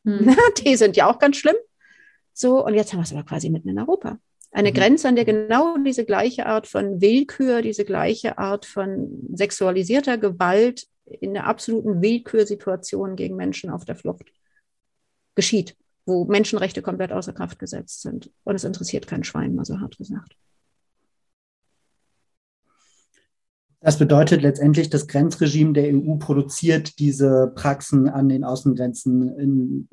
Hm. 0.05 0.35
Die 0.64 0.76
sind 0.76 0.96
ja 0.96 1.11
auch 1.11 1.18
ganz 1.18 1.37
schlimm. 1.37 1.57
So, 2.33 2.64
und 2.64 2.74
jetzt 2.74 2.92
haben 2.92 3.00
wir 3.00 3.05
es 3.05 3.12
aber 3.12 3.24
quasi 3.24 3.50
mitten 3.50 3.68
in 3.68 3.79
Europa. 3.79 4.18
Eine 4.53 4.70
mhm. 4.70 4.74
Grenze, 4.74 5.09
an 5.09 5.16
der 5.16 5.24
genau 5.24 5.76
diese 5.79 6.05
gleiche 6.05 6.46
Art 6.46 6.66
von 6.66 7.00
Willkür, 7.00 7.62
diese 7.62 7.85
gleiche 7.85 8.38
Art 8.38 8.66
von 8.66 9.29
sexualisierter 9.35 10.18
Gewalt 10.18 10.87
in 11.05 11.35
der 11.35 11.46
absoluten 11.46 12.03
Willkürsituation 12.03 13.16
gegen 13.16 13.37
Menschen 13.37 13.70
auf 13.70 13.85
der 13.85 13.96
Flucht 13.96 14.33
geschieht, 15.35 15.76
wo 16.07 16.24
Menschenrechte 16.24 16.83
komplett 16.83 17.12
außer 17.12 17.33
Kraft 17.33 17.59
gesetzt 17.59 18.03
sind. 18.03 18.31
Und 18.44 18.55
es 18.55 18.64
interessiert 18.64 19.07
kein 19.07 19.24
Schwein, 19.24 19.55
mal 19.55 19.64
so 19.64 19.81
hart 19.81 19.98
gesagt. 19.98 20.37
Das 23.80 23.98
bedeutet 23.98 24.42
letztendlich, 24.42 24.90
das 24.90 25.08
Grenzregime 25.08 25.72
der 25.72 25.94
EU 25.94 26.16
produziert 26.16 26.98
diese 26.98 27.50
Praxen 27.54 28.08
an 28.08 28.28
den 28.28 28.44
Außengrenzen 28.44 29.38
in 29.38 29.88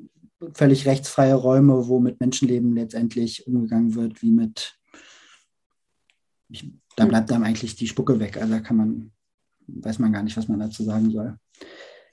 völlig 0.54 0.86
rechtsfreie 0.86 1.34
Räume, 1.34 1.88
wo 1.88 2.00
mit 2.00 2.19
Menschenleben 2.19 2.76
letztendlich 2.76 3.47
umgegangen 3.47 3.95
wird, 3.95 4.21
wie 4.21 4.32
mit, 4.32 4.78
ich, 6.50 6.69
da 6.95 7.06
bleibt 7.06 7.32
einem 7.32 7.43
eigentlich 7.43 7.76
die 7.76 7.88
Spucke 7.88 8.19
weg. 8.19 8.38
Also 8.38 8.54
da 8.54 8.60
kann 8.60 8.78
man, 8.78 9.12
weiß 9.67 10.00
man 10.00 10.12
gar 10.12 10.21
nicht, 10.21 10.38
was 10.38 10.50
man 10.50 10.60
dazu 10.60 10.84
sagen 10.84 11.10
soll. 11.12 11.38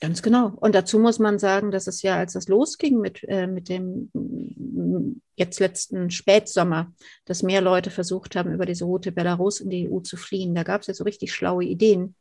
Ganz 0.00 0.22
genau. 0.22 0.52
Und 0.56 0.74
dazu 0.74 0.98
muss 0.98 1.18
man 1.18 1.38
sagen, 1.38 1.70
dass 1.70 1.86
es 1.86 2.02
ja, 2.02 2.16
als 2.16 2.34
das 2.34 2.48
losging 2.48 3.00
mit, 3.00 3.22
äh, 3.24 3.46
mit 3.46 3.68
dem 3.68 4.10
mm, 4.12 5.20
jetzt 5.36 5.60
letzten 5.60 6.10
Spätsommer, 6.10 6.92
dass 7.24 7.42
mehr 7.42 7.60
Leute 7.60 7.90
versucht 7.90 8.36
haben, 8.36 8.52
über 8.52 8.66
diese 8.66 8.84
Route 8.84 9.12
Belarus 9.12 9.60
in 9.60 9.70
die 9.70 9.90
EU 9.90 10.00
zu 10.00 10.16
fliehen. 10.16 10.54
Da 10.54 10.62
gab 10.62 10.82
es 10.82 10.88
ja 10.88 10.94
so 10.94 11.04
richtig 11.04 11.32
schlaue 11.32 11.64
Ideen 11.64 12.14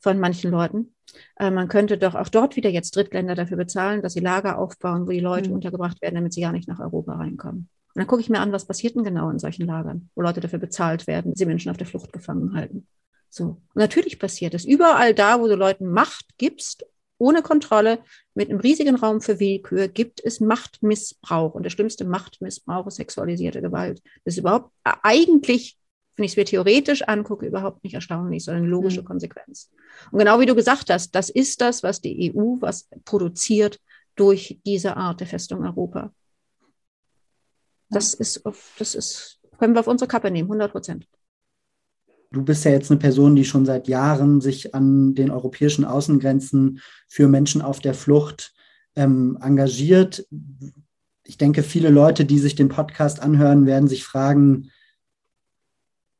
von 0.00 0.18
manchen 0.18 0.50
Leuten. 0.50 0.94
Äh, 1.38 1.50
man 1.50 1.68
könnte 1.68 1.98
doch 1.98 2.14
auch 2.14 2.28
dort 2.28 2.56
wieder 2.56 2.70
jetzt 2.70 2.94
Drittländer 2.94 3.34
dafür 3.34 3.56
bezahlen, 3.56 4.02
dass 4.02 4.14
sie 4.14 4.20
Lager 4.20 4.58
aufbauen, 4.58 5.06
wo 5.06 5.10
die 5.10 5.20
Leute 5.20 5.48
mhm. 5.48 5.56
untergebracht 5.56 6.00
werden, 6.02 6.14
damit 6.14 6.32
sie 6.32 6.40
gar 6.40 6.52
nicht 6.52 6.68
nach 6.68 6.80
Europa 6.80 7.14
reinkommen. 7.14 7.68
Und 7.94 8.00
dann 8.00 8.06
gucke 8.06 8.20
ich 8.20 8.30
mir 8.30 8.40
an, 8.40 8.52
was 8.52 8.66
passiert 8.66 8.94
denn 8.94 9.04
genau 9.04 9.28
in 9.30 9.38
solchen 9.38 9.66
Lagern, 9.66 10.10
wo 10.14 10.22
Leute 10.22 10.40
dafür 10.40 10.58
bezahlt 10.58 11.06
werden, 11.06 11.32
dass 11.32 11.38
sie 11.38 11.46
Menschen 11.46 11.70
auf 11.70 11.76
der 11.76 11.86
Flucht 11.86 12.12
gefangen 12.12 12.54
halten. 12.54 12.86
So. 13.30 13.44
Und 13.44 13.76
natürlich 13.76 14.18
passiert 14.18 14.54
es. 14.54 14.64
Überall 14.64 15.14
da, 15.14 15.40
wo 15.40 15.48
du 15.48 15.54
Leuten 15.54 15.90
Macht 15.90 16.26
gibst, 16.38 16.86
ohne 17.18 17.42
Kontrolle, 17.42 17.98
mit 18.34 18.48
einem 18.48 18.60
riesigen 18.60 18.94
Raum 18.94 19.20
für 19.20 19.40
Willkür, 19.40 19.88
gibt 19.88 20.24
es 20.24 20.40
Machtmissbrauch. 20.40 21.54
Und 21.54 21.64
der 21.64 21.70
schlimmste 21.70 22.04
Machtmissbrauch 22.04 22.86
ist 22.86 22.96
sexualisierte 22.96 23.60
Gewalt. 23.60 24.00
Das 24.24 24.34
ist 24.34 24.38
überhaupt 24.38 24.70
äh, 24.84 24.92
eigentlich 25.02 25.78
wenn 26.18 26.24
ich 26.24 26.32
es 26.32 26.36
mir 26.36 26.44
theoretisch 26.44 27.02
angucke, 27.02 27.46
überhaupt 27.46 27.84
nicht 27.84 27.94
erstaunlich, 27.94 28.44
sondern 28.44 28.64
eine 28.64 28.70
logische 28.72 29.02
mhm. 29.02 29.06
Konsequenz. 29.06 29.70
Und 30.10 30.18
genau 30.18 30.40
wie 30.40 30.46
du 30.46 30.56
gesagt 30.56 30.90
hast, 30.90 31.14
das 31.14 31.30
ist 31.30 31.60
das, 31.60 31.84
was 31.84 32.00
die 32.00 32.34
EU, 32.34 32.56
was 32.58 32.88
produziert 33.04 33.78
durch 34.16 34.58
diese 34.66 34.96
Art 34.96 35.20
der 35.20 35.28
Festung 35.28 35.64
Europa. 35.64 36.12
Das 37.88 38.14
ist, 38.14 38.42
das 38.78 38.94
ist, 38.96 39.40
können 39.58 39.74
wir 39.74 39.80
auf 39.80 39.86
unsere 39.86 40.08
Kappe 40.08 40.30
nehmen, 40.30 40.48
100 40.48 40.72
Prozent. 40.72 41.08
Du 42.30 42.42
bist 42.42 42.64
ja 42.64 42.70
jetzt 42.70 42.90
eine 42.90 43.00
Person, 43.00 43.36
die 43.36 43.44
schon 43.44 43.64
seit 43.64 43.88
Jahren 43.88 44.40
sich 44.40 44.74
an 44.74 45.14
den 45.14 45.30
europäischen 45.30 45.84
Außengrenzen 45.84 46.80
für 47.06 47.26
Menschen 47.26 47.62
auf 47.62 47.80
der 47.80 47.94
Flucht 47.94 48.52
ähm, 48.96 49.38
engagiert. 49.40 50.26
Ich 51.24 51.38
denke, 51.38 51.62
viele 51.62 51.88
Leute, 51.88 52.26
die 52.26 52.38
sich 52.38 52.54
den 52.54 52.68
Podcast 52.68 53.20
anhören, 53.20 53.64
werden 53.64 53.88
sich 53.88 54.04
fragen, 54.04 54.70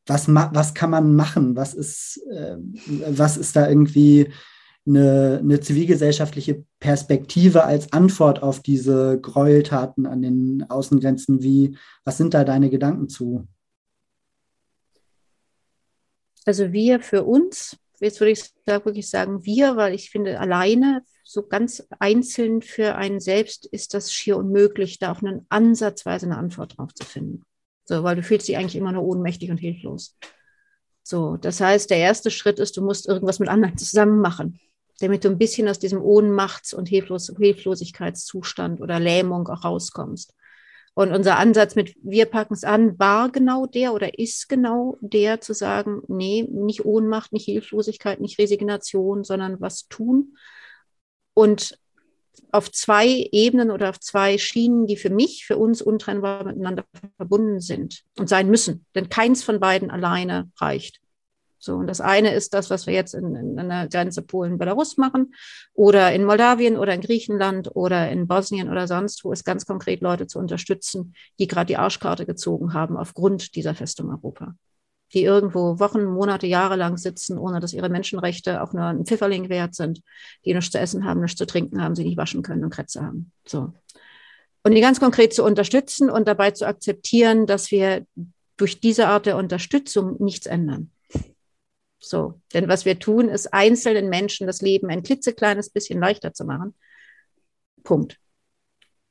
was, 0.07 0.29
was 0.29 0.73
kann 0.73 0.91
man 0.91 1.15
machen? 1.15 1.57
Was 1.57 1.75
ist, 1.75 2.23
äh, 2.31 2.57
was 3.09 3.37
ist 3.37 3.55
da 3.55 3.69
irgendwie 3.69 4.33
eine, 4.87 5.41
eine 5.43 5.61
zivilgesellschaftliche 5.61 6.65
Perspektive 6.81 7.65
als 7.65 7.93
Antwort 7.93 8.43
auf 8.43 8.61
diese 8.61 9.21
Gräueltaten 9.21 10.07
an 10.07 10.23
den 10.23 10.65
Außengrenzen? 10.71 11.43
Wie, 11.43 11.77
was 12.05 12.17
sind 12.17 12.33
da 12.33 12.45
deine 12.45 12.71
Gedanken 12.71 13.11
zu? 13.11 13.47
Also 16.45 16.73
wir 16.73 17.01
für 17.01 17.25
uns, 17.25 17.77
jetzt 18.01 18.21
würde 18.21 18.33
ich 18.33 18.45
wirklich 18.65 19.11
sagen 19.11 19.45
wir, 19.45 19.77
weil 19.77 19.95
ich 19.95 20.11
finde, 20.11 20.41
alleine, 20.41 21.03
so 21.25 21.47
ganz 21.47 21.87
einzeln 21.99 22.63
für 22.63 22.95
einen 22.95 23.21
selbst 23.21 23.67
ist 23.67 23.93
das 23.93 24.15
schier 24.15 24.39
unmöglich, 24.39 24.99
da 24.99 25.13
auch 25.13 25.21
einen 25.21 25.45
ansatzweise 25.51 26.25
eine 26.25 26.39
Antwort 26.39 26.79
drauf 26.79 26.95
zu 26.95 27.05
finden. 27.05 27.43
So, 27.85 28.03
weil 28.03 28.17
du 28.17 28.23
fühlst 28.23 28.49
dich 28.49 28.57
eigentlich 28.57 28.77
immer 28.77 28.93
nur 28.93 29.03
ohnmächtig 29.03 29.51
und 29.51 29.59
hilflos. 29.59 30.17
So, 31.03 31.37
das 31.37 31.61
heißt, 31.61 31.91
der 31.91 31.99
erste 31.99 32.31
Schritt 32.31 32.59
ist, 32.59 32.77
du 32.77 32.83
musst 32.83 33.09
irgendwas 33.09 33.41
mit 33.41 33.49
anderen 33.49 33.77
zusammen 33.77 34.21
machen, 34.21 34.59
damit 35.01 35.25
du 35.25 35.29
ein 35.29 35.39
bisschen 35.39 35.69
aus 35.69 35.79
diesem 35.79 36.01
Ohnmachts- 36.01 36.75
und 36.75 36.89
Hilflos 36.89 37.33
Hilflosigkeitszustand 37.39 38.81
oder 38.81 38.99
Lähmung 38.99 39.49
auch 39.49 39.65
rauskommst. 39.65 40.35
Und 40.99 41.13
unser 41.13 41.39
Ansatz 41.39 41.77
mit 41.77 41.95
wir 42.03 42.27
packen 42.27 42.55
es 42.55 42.65
an 42.65 42.99
war 42.99 43.31
genau 43.31 43.67
der 43.67 43.95
oder 43.95 44.19
ist 44.19 44.49
genau 44.49 44.97
der 45.01 45.41
zu 45.41 45.55
sagen, 45.55 46.03
nee, 46.09 46.45
nicht 46.51 46.85
Ohnmacht, 46.85 47.33
nicht 47.33 47.45
Hilflosigkeit, 47.45 48.21
nicht 48.21 48.37
Resignation, 48.41 49.23
sondern 49.23 49.61
was 49.61 49.87
tun. 49.87 50.37
Und 51.35 51.79
auf 52.51 52.73
zwei 52.73 53.29
Ebenen 53.31 53.71
oder 53.71 53.91
auf 53.91 54.01
zwei 54.01 54.39
Schienen, 54.39 54.89
die 54.89 54.97
für 54.97 55.11
mich, 55.11 55.47
für 55.47 55.57
uns 55.57 55.83
untrennbar 55.83 56.43
miteinander 56.43 56.85
verbunden 57.17 57.61
sind 57.61 58.03
und 58.19 58.29
sein 58.29 58.51
müssen. 58.51 58.85
Denn 58.97 59.09
keins 59.09 59.45
von 59.45 59.61
beiden 59.61 59.93
alleine 59.93 60.51
reicht. 60.57 61.01
So, 61.59 61.75
und 61.75 61.87
das 61.87 62.01
eine 62.01 62.33
ist 62.35 62.55
das, 62.55 62.71
was 62.71 62.87
wir 62.87 62.95
jetzt 62.95 63.15
in, 63.15 63.35
in, 63.35 63.59
in 63.59 63.69
der 63.69 63.89
Grenze 63.89 64.23
Polen-Belarus 64.23 64.97
machen 64.97 65.35
oder 65.75 66.13
in 66.13 66.25
Moldawien 66.25 66.77
oder 66.77 66.95
in 66.95 67.01
Griechenland 67.01 67.75
oder 67.75 68.11
in 68.11 68.29
Bosnien 68.29 68.71
oder 68.71 68.87
sonst 68.87 69.25
wo, 69.25 69.33
ist 69.33 69.45
ganz 69.45 69.67
konkret 69.67 70.01
Leute 70.01 70.27
zu 70.27 70.39
unterstützen, 70.39 71.15
die 71.39 71.49
gerade 71.49 71.67
die 71.67 71.77
Arschkarte 71.77 72.27
gezogen 72.27 72.75
haben 72.75 72.97
aufgrund 72.97 73.57
dieser 73.57 73.75
Festung 73.75 74.11
Europa 74.11 74.55
die 75.15 75.25
irgendwo 75.25 75.79
Wochen, 75.79 76.05
Monate, 76.05 76.47
Jahre 76.47 76.77
lang 76.77 76.97
sitzen, 76.99 77.39
ohne 77.39 77.61
dass 77.61 77.73
ihre 77.73 77.89
Menschenrechte 77.89 78.63
auch 78.63 78.73
nur 78.73 78.85
ein 78.85 79.07
Pfifferling 79.07 79.49
wert 79.49 79.75
sind, 79.75 80.03
die 80.45 80.55
nichts 80.55 80.71
zu 80.71 80.79
essen 80.79 81.05
haben, 81.05 81.21
nichts 81.21 81.39
zu 81.39 81.47
trinken 81.47 81.83
haben, 81.83 81.95
sie 81.95 82.05
nicht 82.05 82.19
waschen 82.19 82.43
können 82.43 82.65
und 82.65 82.75
Krätze 82.75 83.03
haben. 83.03 83.33
So. 83.47 83.73
Und 84.65 84.75
die 84.75 84.81
ganz 84.81 85.01
konkret 85.01 85.33
zu 85.33 85.45
unterstützen 85.45 86.11
und 86.11 86.29
dabei 86.29 86.51
zu 86.51 86.67
akzeptieren, 86.67 87.47
dass 87.47 87.71
wir 87.71 88.05
durch 88.57 88.81
diese 88.81 89.09
Art 89.09 89.27
der 89.27 89.37
Unterstützung 89.37 90.17
nichts 90.23 90.47
ändern. 90.47 90.91
So. 91.99 92.41
Denn 92.55 92.69
was 92.69 92.85
wir 92.85 92.99
tun, 92.99 93.29
ist 93.29 93.53
einzelnen 93.53 94.09
Menschen 94.09 94.47
das 94.47 94.63
Leben 94.63 94.89
ein 94.91 95.03
klitzekleines 95.03 95.71
bisschen 95.71 96.01
leichter 96.01 96.33
zu 96.33 96.45
machen. 96.45 96.75
Punkt. 97.83 98.19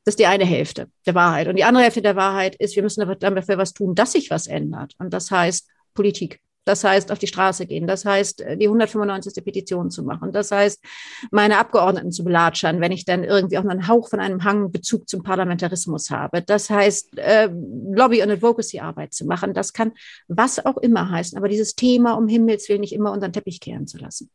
Das 0.06 0.14
ist 0.14 0.20
die 0.20 0.28
eine 0.28 0.46
Hälfte 0.46 0.90
der 1.06 1.16
Wahrheit. 1.16 1.48
Und 1.48 1.58
die 1.58 1.66
andere 1.66 1.84
Hälfte 1.84 2.02
der 2.02 2.16
Wahrheit 2.16 2.56
ist, 2.56 2.76
wir 2.76 2.84
müssen 2.84 3.06
dafür 3.20 3.58
was 3.58 3.74
tun, 3.74 3.94
dass 3.94 4.14
sich 4.14 4.32
was 4.32 4.48
ändert. 4.48 4.96
Und 5.00 5.14
das 5.14 5.32
heißt, 5.32 5.68
Politik. 5.94 6.40
Das 6.68 6.84
heißt, 6.84 7.12
auf 7.12 7.20
die 7.20 7.28
Straße 7.28 7.66
gehen. 7.66 7.88
Das 7.88 8.04
heißt, 8.04 8.40
die 8.40 8.66
195. 8.66 9.44
Petition 9.44 9.90
zu 9.90 10.04
machen. 10.04 10.34
Das 10.34 10.52
heißt, 10.52 10.84
meine 11.32 11.60
Abgeordneten 11.60 12.12
zu 12.12 12.24
belatschern, 12.24 12.82
wenn 12.82 12.92
ich 12.92 13.06
dann 13.06 13.24
irgendwie 13.24 13.58
auch 13.58 13.64
nur 13.64 13.72
einen 13.72 13.88
Hauch 13.88 14.10
von 14.10 14.20
einem 14.20 14.44
Hang 14.44 14.72
Bezug 14.72 15.08
zum 15.08 15.24
Parlamentarismus 15.24 16.12
habe. 16.12 16.42
Das 16.42 16.70
heißt, 16.70 17.18
äh, 17.18 17.50
Lobby- 17.92 18.22
und 18.22 18.32
Advocacy-Arbeit 18.32 19.14
zu 19.14 19.26
machen. 19.26 19.54
Das 19.54 19.72
kann 19.72 19.94
was 20.28 20.66
auch 20.66 20.78
immer 20.78 21.10
heißen. 21.10 21.38
Aber 21.38 21.48
dieses 21.48 21.76
Thema 21.76 22.14
um 22.14 22.28
Himmels 22.28 22.68
Willen 22.68 22.82
nicht 22.82 22.94
immer 22.94 23.12
unter 23.12 23.30
den 23.30 23.34
Teppich 23.34 23.62
kehren 23.62 23.88
zu 23.88 23.98
lassen. 23.98 24.30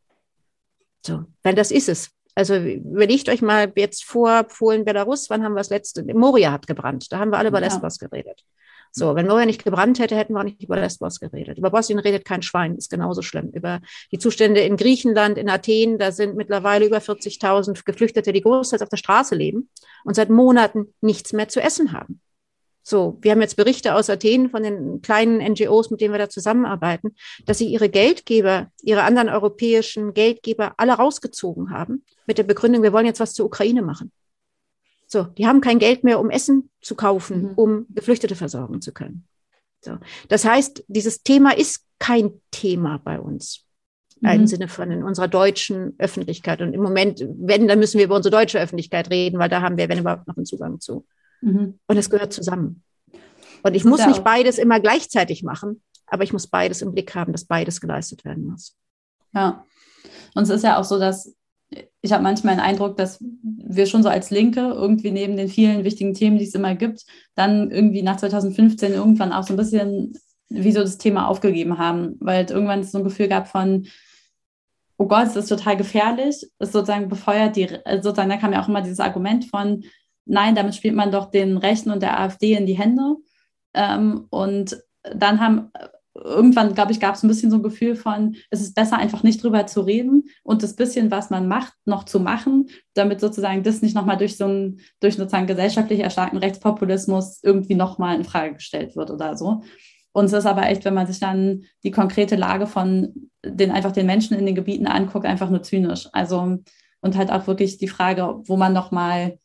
So, 1.04 1.24
weil 1.42 1.54
das 1.54 1.70
ist 1.70 1.88
es. 1.88 2.10
Also 2.34 2.56
überlegt 2.56 3.28
euch 3.28 3.42
mal 3.42 3.70
jetzt 3.76 4.04
vor 4.04 4.44
Polen, 4.44 4.86
Belarus, 4.86 5.28
wann 5.28 5.44
haben 5.44 5.52
wir 5.52 5.60
das 5.60 5.68
letzte? 5.68 6.02
Moria 6.14 6.50
hat 6.50 6.66
gebrannt. 6.66 7.12
Da 7.12 7.18
haben 7.18 7.30
wir 7.30 7.38
alle 7.38 7.50
über 7.50 7.60
ja. 7.60 7.66
Lesbos 7.66 7.98
geredet. 7.98 8.42
So, 8.94 9.14
wenn 9.14 9.26
Moria 9.26 9.46
nicht 9.46 9.64
gebrannt 9.64 9.98
hätte, 9.98 10.14
hätten 10.16 10.34
wir 10.34 10.40
auch 10.40 10.44
nicht 10.44 10.62
über 10.62 10.78
Lesbos 10.78 11.18
geredet. 11.18 11.56
Über 11.56 11.70
Bosnien 11.70 11.98
redet 11.98 12.26
kein 12.26 12.42
Schwein, 12.42 12.76
ist 12.76 12.90
genauso 12.90 13.22
schlimm. 13.22 13.50
Über 13.54 13.80
die 14.12 14.18
Zustände 14.18 14.60
in 14.60 14.76
Griechenland, 14.76 15.38
in 15.38 15.48
Athen, 15.48 15.98
da 15.98 16.12
sind 16.12 16.36
mittlerweile 16.36 16.84
über 16.84 16.98
40.000 16.98 17.84
Geflüchtete, 17.86 18.34
die 18.34 18.42
großteils 18.42 18.82
auf 18.82 18.90
der 18.90 18.98
Straße 18.98 19.34
leben 19.34 19.70
und 20.04 20.14
seit 20.14 20.28
Monaten 20.28 20.92
nichts 21.00 21.32
mehr 21.32 21.48
zu 21.48 21.62
essen 21.62 21.92
haben. 21.92 22.20
So, 22.82 23.16
wir 23.22 23.30
haben 23.30 23.40
jetzt 23.40 23.56
Berichte 23.56 23.94
aus 23.94 24.10
Athen 24.10 24.50
von 24.50 24.62
den 24.62 25.00
kleinen 25.00 25.38
NGOs, 25.38 25.90
mit 25.90 26.00
denen 26.02 26.12
wir 26.12 26.18
da 26.18 26.28
zusammenarbeiten, 26.28 27.14
dass 27.46 27.58
sie 27.58 27.68
ihre 27.68 27.88
Geldgeber, 27.88 28.70
ihre 28.82 29.04
anderen 29.04 29.30
europäischen 29.30 30.12
Geldgeber 30.12 30.74
alle 30.76 30.92
rausgezogen 30.92 31.70
haben 31.70 32.04
mit 32.26 32.36
der 32.36 32.42
Begründung, 32.42 32.82
wir 32.82 32.92
wollen 32.92 33.06
jetzt 33.06 33.20
was 33.20 33.34
zur 33.34 33.46
Ukraine 33.46 33.82
machen. 33.82 34.12
So, 35.12 35.24
die 35.24 35.46
haben 35.46 35.60
kein 35.60 35.78
Geld 35.78 36.04
mehr, 36.04 36.18
um 36.18 36.30
Essen 36.30 36.70
zu 36.80 36.94
kaufen, 36.94 37.42
mhm. 37.42 37.52
um 37.56 37.86
Geflüchtete 37.90 38.34
versorgen 38.34 38.80
zu 38.80 38.92
können. 38.92 39.28
So, 39.82 39.98
das 40.28 40.46
heißt, 40.46 40.84
dieses 40.88 41.22
Thema 41.22 41.54
ist 41.54 41.84
kein 41.98 42.40
Thema 42.50 42.96
bei 42.96 43.20
uns. 43.20 43.66
Mhm. 44.22 44.30
Im 44.30 44.46
Sinne 44.46 44.68
von 44.68 44.90
in 44.90 45.02
unserer 45.02 45.28
deutschen 45.28 45.96
Öffentlichkeit. 45.98 46.62
Und 46.62 46.72
im 46.72 46.80
Moment, 46.80 47.22
wenn, 47.28 47.68
dann 47.68 47.78
müssen 47.78 47.98
wir 47.98 48.06
über 48.06 48.16
unsere 48.16 48.30
deutsche 48.30 48.58
Öffentlichkeit 48.58 49.10
reden, 49.10 49.38
weil 49.38 49.50
da 49.50 49.60
haben 49.60 49.76
wir, 49.76 49.90
wenn 49.90 49.98
überhaupt, 49.98 50.26
noch 50.28 50.36
einen 50.38 50.46
Zugang 50.46 50.80
zu. 50.80 51.04
Mhm. 51.42 51.78
Und 51.86 51.96
es 51.98 52.08
gehört 52.08 52.32
zusammen. 52.32 52.82
Und 53.62 53.74
ich 53.74 53.84
muss 53.84 54.06
nicht 54.06 54.24
beides 54.24 54.56
immer 54.56 54.80
gleichzeitig 54.80 55.42
machen, 55.42 55.82
aber 56.06 56.24
ich 56.24 56.32
muss 56.32 56.46
beides 56.46 56.80
im 56.80 56.94
Blick 56.94 57.14
haben, 57.14 57.32
dass 57.32 57.44
beides 57.44 57.82
geleistet 57.82 58.24
werden 58.24 58.46
muss. 58.46 58.78
Ja. 59.34 59.66
Und 60.34 60.44
es 60.44 60.48
ist 60.48 60.64
ja 60.64 60.80
auch 60.80 60.84
so, 60.84 60.98
dass 60.98 61.34
ich 62.02 62.12
habe 62.12 62.22
manchmal 62.22 62.56
den 62.56 62.64
Eindruck, 62.64 62.96
dass 62.96 63.18
wir 63.42 63.86
schon 63.86 64.02
so 64.02 64.08
als 64.08 64.30
Linke 64.30 64.60
irgendwie 64.60 65.12
neben 65.12 65.36
den 65.36 65.48
vielen 65.48 65.84
wichtigen 65.84 66.14
Themen, 66.14 66.36
die 66.36 66.44
es 66.44 66.54
immer 66.54 66.74
gibt, 66.74 67.04
dann 67.36 67.70
irgendwie 67.70 68.02
nach 68.02 68.16
2015 68.16 68.92
irgendwann 68.92 69.32
auch 69.32 69.44
so 69.44 69.54
ein 69.54 69.56
bisschen 69.56 70.12
wie 70.48 70.72
so 70.72 70.80
das 70.80 70.98
Thema 70.98 71.28
aufgegeben 71.28 71.78
haben, 71.78 72.16
weil 72.20 72.50
irgendwann 72.50 72.82
so 72.82 72.98
ein 72.98 73.04
Gefühl 73.04 73.28
gab 73.28 73.46
von, 73.46 73.86
oh 74.98 75.06
Gott, 75.06 75.28
es 75.28 75.36
ist 75.36 75.48
total 75.48 75.76
gefährlich, 75.76 76.44
es 76.58 76.72
sozusagen 76.72 77.08
befeuert 77.08 77.56
die, 77.56 77.68
sozusagen, 78.00 78.28
da 78.28 78.36
kam 78.36 78.52
ja 78.52 78.62
auch 78.62 78.68
immer 78.68 78.82
dieses 78.82 79.00
Argument 79.00 79.46
von, 79.46 79.84
nein, 80.24 80.54
damit 80.54 80.74
spielt 80.74 80.94
man 80.94 81.12
doch 81.12 81.30
den 81.30 81.56
Rechten 81.56 81.90
und 81.90 82.02
der 82.02 82.20
AfD 82.20 82.54
in 82.54 82.66
die 82.66 82.78
Hände. 82.78 83.16
Ähm, 83.74 84.26
und 84.30 84.76
dann 85.02 85.40
haben 85.40 85.70
irgendwann, 86.14 86.74
glaube 86.74 86.92
ich, 86.92 87.00
gab 87.00 87.14
es 87.14 87.22
ein 87.22 87.28
bisschen 87.28 87.50
so 87.50 87.56
ein 87.56 87.62
Gefühl 87.62 87.96
von, 87.96 88.36
es 88.50 88.60
ist 88.60 88.74
besser, 88.74 88.98
einfach 88.98 89.22
nicht 89.22 89.42
drüber 89.42 89.66
zu 89.66 89.80
reden 89.80 90.24
und 90.42 90.62
das 90.62 90.76
bisschen, 90.76 91.10
was 91.10 91.30
man 91.30 91.48
macht, 91.48 91.72
noch 91.84 92.04
zu 92.04 92.20
machen, 92.20 92.68
damit 92.94 93.20
sozusagen 93.20 93.62
das 93.62 93.82
nicht 93.82 93.94
nochmal 93.94 94.18
durch 94.18 94.36
so 94.36 94.44
einen, 94.44 94.80
durch 95.00 95.16
sozusagen 95.16 95.46
gesellschaftlich 95.46 96.00
erstarkten 96.00 96.38
Rechtspopulismus 96.38 97.40
irgendwie 97.42 97.74
nochmal 97.74 98.16
in 98.16 98.24
Frage 98.24 98.54
gestellt 98.54 98.94
wird 98.96 99.10
oder 99.10 99.36
so. 99.36 99.62
Und 100.12 100.26
es 100.26 100.34
ist 100.34 100.46
aber 100.46 100.68
echt, 100.68 100.84
wenn 100.84 100.94
man 100.94 101.06
sich 101.06 101.20
dann 101.20 101.64
die 101.84 101.90
konkrete 101.90 102.36
Lage 102.36 102.66
von 102.66 103.30
den 103.44 103.70
einfach 103.70 103.92
den 103.92 104.06
Menschen 104.06 104.36
in 104.36 104.44
den 104.44 104.54
Gebieten 104.54 104.86
anguckt, 104.86 105.24
einfach 105.24 105.48
nur 105.48 105.62
zynisch. 105.62 106.08
Also 106.12 106.58
und 107.02 107.16
halt 107.16 107.32
auch 107.32 107.46
wirklich 107.46 107.78
die 107.78 107.88
Frage, 107.88 108.40
wo 108.46 108.56
man 108.56 108.72
nochmal 108.72 109.38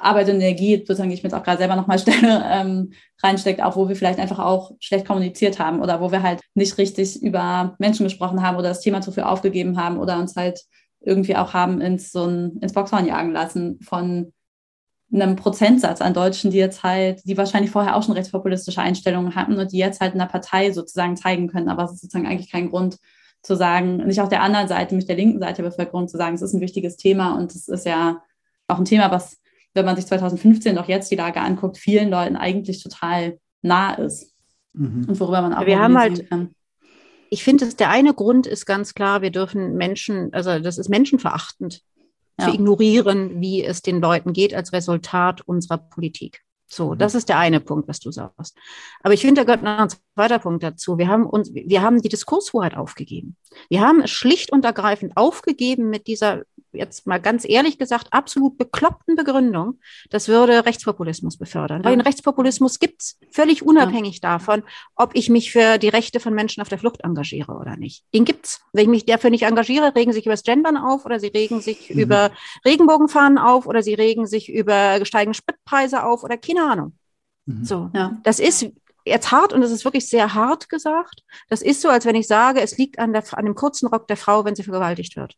Arbeit 0.00 0.28
und 0.28 0.36
Energie, 0.36 0.78
sozusagen, 0.78 1.08
die 1.08 1.14
ich 1.14 1.22
mir 1.22 1.28
jetzt 1.28 1.38
auch 1.38 1.44
gerade 1.44 1.58
selber 1.58 1.76
nochmal 1.76 1.98
stelle, 2.00 2.42
ähm, 2.46 2.92
reinsteckt, 3.22 3.62
auch 3.62 3.76
wo 3.76 3.88
wir 3.88 3.96
vielleicht 3.96 4.18
einfach 4.18 4.38
auch 4.38 4.72
schlecht 4.80 5.06
kommuniziert 5.06 5.58
haben 5.58 5.80
oder 5.80 6.00
wo 6.00 6.12
wir 6.12 6.22
halt 6.22 6.40
nicht 6.54 6.78
richtig 6.78 7.22
über 7.22 7.76
Menschen 7.78 8.04
gesprochen 8.04 8.42
haben 8.42 8.56
oder 8.56 8.68
das 8.68 8.80
Thema 8.80 9.00
zu 9.00 9.12
viel 9.12 9.24
aufgegeben 9.24 9.78
haben 9.80 9.98
oder 9.98 10.18
uns 10.18 10.36
halt 10.36 10.60
irgendwie 11.00 11.36
auch 11.36 11.54
haben 11.54 11.80
ins, 11.80 12.12
so 12.12 12.24
ein, 12.24 12.58
ins 12.60 12.72
Boxhorn 12.72 13.06
jagen 13.06 13.32
lassen 13.32 13.80
von 13.82 14.32
einem 15.12 15.36
Prozentsatz 15.36 16.00
an 16.00 16.12
Deutschen, 16.12 16.50
die 16.50 16.58
jetzt 16.58 16.82
halt, 16.82 17.22
die 17.24 17.36
wahrscheinlich 17.36 17.70
vorher 17.70 17.96
auch 17.96 18.02
schon 18.02 18.14
rechtspopulistische 18.14 18.80
Einstellungen 18.80 19.34
hatten 19.34 19.58
und 19.58 19.72
die 19.72 19.78
jetzt 19.78 20.00
halt 20.00 20.12
in 20.12 20.18
der 20.18 20.26
Partei 20.26 20.70
sozusagen 20.72 21.16
zeigen 21.16 21.48
können. 21.48 21.68
Aber 21.68 21.84
es 21.84 21.92
ist 21.92 22.02
sozusagen 22.02 22.26
eigentlich 22.26 22.50
kein 22.50 22.68
Grund 22.68 22.98
zu 23.42 23.54
sagen, 23.54 23.98
nicht 23.98 24.20
auf 24.20 24.28
der 24.28 24.42
anderen 24.42 24.68
Seite, 24.68 24.94
nicht 24.94 25.08
der 25.08 25.16
linken 25.16 25.40
Seite 25.40 25.62
der 25.62 25.70
Bevölkerung 25.70 26.08
zu 26.08 26.18
sagen, 26.18 26.34
es 26.34 26.42
ist 26.42 26.52
ein 26.52 26.60
wichtiges 26.60 26.96
Thema 26.96 27.36
und 27.36 27.54
es 27.54 27.68
ist 27.68 27.86
ja 27.86 28.20
auch 28.66 28.78
ein 28.78 28.84
Thema, 28.84 29.10
was 29.10 29.38
wenn 29.74 29.84
man 29.84 29.96
sich 29.96 30.06
2015 30.06 30.78
auch 30.78 30.88
jetzt 30.88 31.10
die 31.10 31.16
Lage 31.16 31.40
anguckt, 31.40 31.78
vielen 31.78 32.10
Leuten 32.10 32.36
eigentlich 32.36 32.82
total 32.82 33.38
nah 33.62 33.94
ist. 33.94 34.34
Mhm. 34.72 35.06
Und 35.08 35.20
worüber 35.20 35.42
man 35.42 35.54
auch 35.54 35.66
wir 35.66 35.78
haben 35.78 35.98
halt, 35.98 36.28
kann. 36.28 36.50
Ich 37.30 37.44
finde, 37.44 37.66
der 37.74 37.90
eine 37.90 38.14
Grund 38.14 38.46
ist 38.46 38.66
ganz 38.66 38.94
klar, 38.94 39.22
wir 39.22 39.30
dürfen 39.30 39.74
Menschen, 39.76 40.32
also 40.32 40.58
das 40.58 40.78
ist 40.78 40.88
menschenverachtend, 40.88 41.82
ja. 42.38 42.46
zu 42.46 42.54
ignorieren, 42.54 43.40
wie 43.40 43.64
es 43.64 43.82
den 43.82 44.00
Leuten 44.00 44.32
geht 44.32 44.54
als 44.54 44.72
Resultat 44.72 45.42
unserer 45.42 45.78
Politik. 45.78 46.42
So, 46.70 46.92
mhm. 46.92 46.98
das 46.98 47.14
ist 47.14 47.28
der 47.28 47.38
eine 47.38 47.60
Punkt, 47.60 47.88
was 47.88 48.00
du 48.00 48.12
sagst. 48.12 48.56
Aber 49.02 49.14
ich 49.14 49.22
finde, 49.22 49.40
da 49.40 49.44
gehört 49.44 49.62
noch 49.62 49.78
ein 49.78 49.88
zweiter 50.14 50.38
Punkt 50.38 50.62
dazu. 50.62 50.98
Wir 50.98 51.08
haben 51.08 51.26
uns, 51.26 51.52
wir 51.52 51.82
haben 51.82 52.00
die 52.02 52.08
Diskurshoheit 52.08 52.76
aufgegeben. 52.76 53.36
Wir 53.68 53.80
haben 53.80 54.02
es 54.02 54.10
schlicht 54.10 54.52
und 54.52 54.64
ergreifend 54.64 55.16
aufgegeben 55.16 55.90
mit 55.90 56.06
dieser 56.06 56.42
jetzt 56.72 57.06
mal 57.06 57.18
ganz 57.18 57.44
ehrlich 57.48 57.78
gesagt, 57.78 58.08
absolut 58.12 58.58
bekloppten 58.58 59.16
Begründung, 59.16 59.78
das 60.10 60.28
würde 60.28 60.66
Rechtspopulismus 60.66 61.36
befördern. 61.36 61.78
Ja. 61.78 61.84
Weil 61.84 61.96
den 61.96 62.02
Rechtspopulismus 62.02 62.78
gibt 62.78 63.02
es 63.02 63.18
völlig 63.30 63.62
unabhängig 63.62 64.20
ja. 64.22 64.32
davon, 64.32 64.62
ob 64.94 65.14
ich 65.14 65.28
mich 65.28 65.52
für 65.52 65.78
die 65.78 65.88
Rechte 65.88 66.20
von 66.20 66.34
Menschen 66.34 66.60
auf 66.60 66.68
der 66.68 66.78
Flucht 66.78 67.00
engagiere 67.02 67.52
oder 67.52 67.76
nicht. 67.76 68.04
Den 68.14 68.24
gibt's. 68.24 68.60
Wenn 68.72 68.84
ich 68.84 68.88
mich 68.88 69.06
dafür 69.06 69.30
nicht 69.30 69.44
engagiere, 69.44 69.94
regen 69.94 70.12
sich 70.12 70.26
über 70.26 70.34
das 70.34 70.42
Gendern 70.42 70.76
auf 70.76 71.04
oder 71.04 71.20
sie 71.20 71.28
regen 71.28 71.60
sich 71.60 71.90
mhm. 71.90 72.00
über 72.00 72.30
Regenbogenfahnen 72.64 73.38
auf 73.38 73.66
oder 73.66 73.82
sie 73.82 73.94
regen 73.94 74.26
sich 74.26 74.50
über 74.50 75.04
steigende 75.04 75.36
Spritpreise 75.36 76.04
auf 76.04 76.22
oder 76.22 76.36
keine 76.36 76.64
Ahnung. 76.64 76.92
Mhm. 77.46 77.64
So, 77.64 77.90
ja. 77.94 78.18
das 78.24 78.40
ist 78.40 78.70
jetzt 79.08 79.32
hart 79.32 79.52
und 79.52 79.60
das 79.60 79.70
ist 79.70 79.84
wirklich 79.84 80.08
sehr 80.08 80.34
hart 80.34 80.68
gesagt. 80.68 81.22
Das 81.48 81.62
ist 81.62 81.80
so, 81.80 81.88
als 81.88 82.04
wenn 82.04 82.14
ich 82.14 82.26
sage, 82.26 82.60
es 82.60 82.78
liegt 82.78 82.98
an, 82.98 83.12
der, 83.12 83.24
an 83.32 83.44
dem 83.44 83.54
kurzen 83.54 83.88
Rock 83.88 84.06
der 84.08 84.16
Frau, 84.16 84.44
wenn 84.44 84.54
sie 84.54 84.62
vergewaltigt 84.62 85.16
wird. 85.16 85.36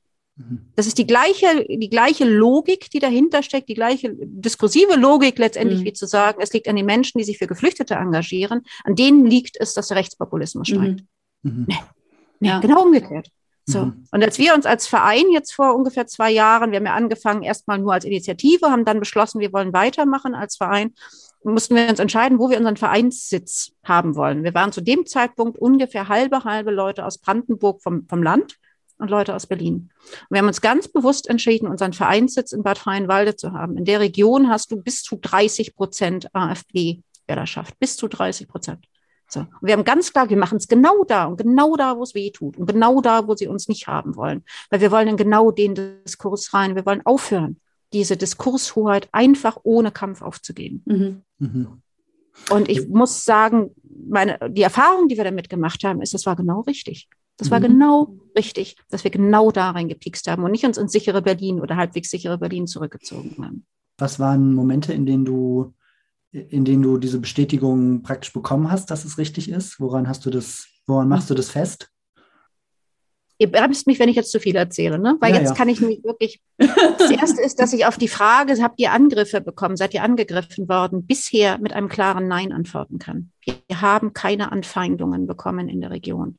Das 0.74 0.86
ist 0.86 0.96
die 0.96 1.06
gleiche, 1.06 1.66
die 1.68 1.90
gleiche 1.90 2.24
Logik, 2.24 2.90
die 2.90 2.98
dahinter 2.98 3.42
steckt, 3.42 3.68
die 3.68 3.74
gleiche 3.74 4.10
diskursive 4.14 4.96
Logik 4.96 5.38
letztendlich, 5.38 5.80
mhm. 5.80 5.84
wie 5.84 5.92
zu 5.92 6.06
sagen, 6.06 6.38
es 6.40 6.52
liegt 6.52 6.68
an 6.68 6.76
den 6.76 6.86
Menschen, 6.86 7.18
die 7.18 7.24
sich 7.24 7.38
für 7.38 7.46
Geflüchtete 7.46 7.94
engagieren, 7.94 8.62
an 8.84 8.94
denen 8.94 9.26
liegt 9.26 9.60
es, 9.60 9.74
dass 9.74 9.88
der 9.88 9.98
Rechtspopulismus 9.98 10.70
mhm. 10.70 10.74
steigt. 10.74 11.04
Mhm. 11.42 11.64
Nee. 11.68 11.78
Nee, 12.40 12.48
ja. 12.48 12.60
Genau 12.60 12.82
umgekehrt. 12.82 13.30
So. 13.66 13.86
Mhm. 13.86 14.06
Und 14.10 14.24
als 14.24 14.38
wir 14.38 14.54
uns 14.54 14.64
als 14.66 14.86
Verein 14.86 15.30
jetzt 15.30 15.52
vor 15.52 15.74
ungefähr 15.74 16.06
zwei 16.06 16.30
Jahren, 16.30 16.70
wir 16.70 16.78
haben 16.78 16.86
ja 16.86 16.94
angefangen 16.94 17.42
erstmal 17.42 17.78
nur 17.78 17.92
als 17.92 18.04
Initiative, 18.04 18.70
haben 18.70 18.86
dann 18.86 18.98
beschlossen, 18.98 19.40
wir 19.40 19.52
wollen 19.52 19.72
weitermachen 19.74 20.34
als 20.34 20.56
Verein, 20.56 20.94
mussten 21.42 21.74
wir 21.74 21.88
uns 21.88 21.98
entscheiden, 21.98 22.38
wo 22.38 22.50
wir 22.50 22.58
unseren 22.58 22.76
Vereinssitz 22.76 23.72
haben 23.82 24.14
wollen. 24.14 24.44
Wir 24.44 24.54
waren 24.54 24.72
zu 24.72 24.80
dem 24.80 25.06
Zeitpunkt 25.06 25.58
ungefähr 25.58 26.08
halbe, 26.08 26.44
halbe 26.44 26.70
Leute 26.70 27.04
aus 27.04 27.18
Brandenburg 27.18 27.82
vom, 27.82 28.06
vom 28.08 28.22
Land 28.22 28.58
und 28.98 29.10
Leute 29.10 29.34
aus 29.34 29.46
Berlin. 29.46 29.90
Und 30.04 30.30
wir 30.30 30.38
haben 30.38 30.48
uns 30.48 30.60
ganz 30.60 30.88
bewusst 30.88 31.28
entschieden, 31.28 31.68
unseren 31.68 31.92
Vereinssitz 31.92 32.52
in 32.52 32.62
Bad 32.62 32.78
Freienwalde 32.78 33.36
zu 33.36 33.52
haben. 33.52 33.76
In 33.78 33.84
der 33.84 34.00
Region 34.00 34.48
hast 34.50 34.70
du 34.70 34.76
bis 34.76 35.02
zu 35.02 35.16
30 35.16 35.74
Prozent 35.74 36.34
AfD-Wählerschaft, 36.34 37.78
bis 37.78 37.96
zu 37.96 38.08
30 38.08 38.46
Prozent. 38.46 38.86
So. 39.26 39.40
Und 39.40 39.62
wir 39.62 39.72
haben 39.74 39.84
ganz 39.84 40.12
klar, 40.12 40.28
wir 40.28 40.36
machen 40.36 40.58
es 40.58 40.68
genau 40.68 41.04
da 41.04 41.24
und 41.26 41.36
genau 41.36 41.76
da, 41.76 41.96
wo 41.96 42.02
es 42.02 42.14
weh 42.14 42.30
tut 42.30 42.56
und 42.56 42.66
genau 42.66 43.00
da, 43.00 43.26
wo 43.28 43.34
sie 43.34 43.46
uns 43.46 43.68
nicht 43.68 43.86
haben 43.86 44.16
wollen. 44.16 44.44
Weil 44.70 44.80
wir 44.80 44.90
wollen 44.90 45.08
in 45.08 45.16
genau 45.16 45.52
den 45.52 45.74
Diskurs 46.04 46.52
rein. 46.52 46.74
Wir 46.74 46.84
wollen 46.84 47.06
aufhören, 47.06 47.60
diese 47.92 48.16
Diskurshoheit 48.16 49.08
einfach 49.12 49.58
ohne 49.62 49.90
Kampf 49.90 50.22
aufzugeben. 50.22 50.82
Mhm. 50.86 51.22
Mhm. 51.38 51.82
Und 52.48 52.68
ich 52.68 52.88
muss 52.88 53.24
sagen, 53.24 53.70
meine, 54.08 54.38
die 54.48 54.62
Erfahrung, 54.62 55.08
die 55.08 55.16
wir 55.16 55.24
damit 55.24 55.48
gemacht 55.48 55.84
haben, 55.84 56.00
ist, 56.00 56.14
das 56.14 56.26
war 56.26 56.36
genau 56.36 56.60
richtig. 56.60 57.08
Das 57.36 57.50
war 57.50 57.58
mhm. 57.58 57.64
genau 57.64 58.14
richtig, 58.36 58.76
dass 58.90 59.04
wir 59.04 59.10
genau 59.10 59.50
da 59.50 59.70
reingepikst 59.70 60.28
haben 60.28 60.44
und 60.44 60.50
nicht 60.50 60.64
uns 60.64 60.78
ins 60.78 60.92
sichere 60.92 61.22
Berlin 61.22 61.60
oder 61.60 61.76
halbwegs 61.76 62.10
sichere 62.10 62.38
Berlin 62.38 62.66
zurückgezogen 62.66 63.34
haben. 63.42 63.66
Was 63.98 64.18
waren 64.20 64.54
Momente, 64.54 64.92
in 64.92 65.06
denen 65.06 65.24
du, 65.24 65.74
in 66.32 66.64
denen 66.64 66.82
du 66.82 66.98
diese 66.98 67.18
Bestätigung 67.18 68.02
praktisch 68.02 68.32
bekommen 68.32 68.70
hast, 68.70 68.90
dass 68.90 69.04
es 69.04 69.18
richtig 69.18 69.50
ist? 69.50 69.80
Woran 69.80 70.08
hast 70.08 70.24
du 70.26 70.30
das, 70.30 70.66
woran 70.86 71.08
machst 71.08 71.30
du 71.30 71.34
das 71.34 71.50
fest? 71.50 71.89
Ihr 73.40 73.50
bremst 73.50 73.86
mich, 73.86 73.98
wenn 73.98 74.10
ich 74.10 74.16
jetzt 74.16 74.32
zu 74.32 74.38
viel 74.38 74.54
erzähle, 74.54 74.98
ne? 74.98 75.16
Weil 75.18 75.32
ja, 75.32 75.38
jetzt 75.38 75.50
ja. 75.50 75.54
kann 75.54 75.70
ich 75.70 75.80
nämlich 75.80 76.04
wirklich. 76.04 76.42
Das 76.98 77.10
erste 77.10 77.40
ist, 77.40 77.58
dass 77.58 77.72
ich 77.72 77.86
auf 77.86 77.96
die 77.96 78.08
Frage, 78.08 78.62
habt 78.62 78.78
ihr 78.78 78.92
Angriffe 78.92 79.40
bekommen, 79.40 79.78
seid 79.78 79.94
ihr 79.94 80.02
angegriffen 80.02 80.68
worden, 80.68 81.06
bisher 81.06 81.56
mit 81.56 81.72
einem 81.72 81.88
klaren 81.88 82.28
Nein 82.28 82.52
antworten 82.52 82.98
kann. 82.98 83.32
Wir 83.44 83.80
haben 83.80 84.12
keine 84.12 84.52
Anfeindungen 84.52 85.26
bekommen 85.26 85.70
in 85.70 85.80
der 85.80 85.90
Region. 85.90 86.38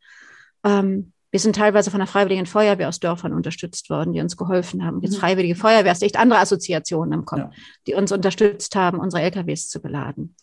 Ähm, 0.63 1.13
wir 1.31 1.39
sind 1.39 1.55
teilweise 1.55 1.89
von 1.89 1.99
der 1.99 2.07
Freiwilligen 2.07 2.45
Feuerwehr 2.45 2.87
aus 2.87 2.99
Dörfern 2.99 3.33
unterstützt 3.33 3.89
worden, 3.89 4.13
die 4.13 4.21
uns 4.21 4.37
geholfen 4.37 4.85
haben. 4.85 5.01
Jetzt 5.01 5.15
mhm. 5.15 5.21
Freiwillige 5.21 5.55
Feuerwehr 5.55 5.91
ist 5.91 6.03
echt 6.03 6.19
andere 6.19 6.39
Assoziationen 6.39 7.13
im 7.13 7.25
Kopf, 7.25 7.39
ja. 7.39 7.51
die 7.87 7.95
uns 7.95 8.11
unterstützt 8.11 8.75
haben, 8.75 8.99
unsere 8.99 9.23
LKWs 9.23 9.69
zu 9.69 9.81
beladen. 9.81 10.35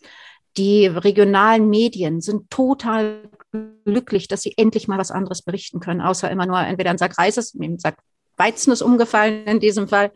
Die 0.57 0.87
regionalen 0.87 1.69
Medien 1.69 2.19
sind 2.19 2.49
total 2.49 3.29
glücklich, 3.85 4.27
dass 4.27 4.41
sie 4.41 4.53
endlich 4.57 4.87
mal 4.87 4.97
was 4.97 5.11
anderes 5.11 5.41
berichten 5.41 5.79
können, 5.79 6.01
außer 6.01 6.29
immer 6.29 6.45
nur 6.45 6.59
entweder 6.59 6.91
ein 6.91 6.97
Sack 6.97 7.17
Reises, 7.17 7.53
ein 7.53 7.79
Sack 7.79 7.97
Weizen 8.37 8.71
ist 8.71 8.81
umgefallen 8.81 9.45
in 9.45 9.59
diesem 9.59 9.89
Fall, 9.89 10.11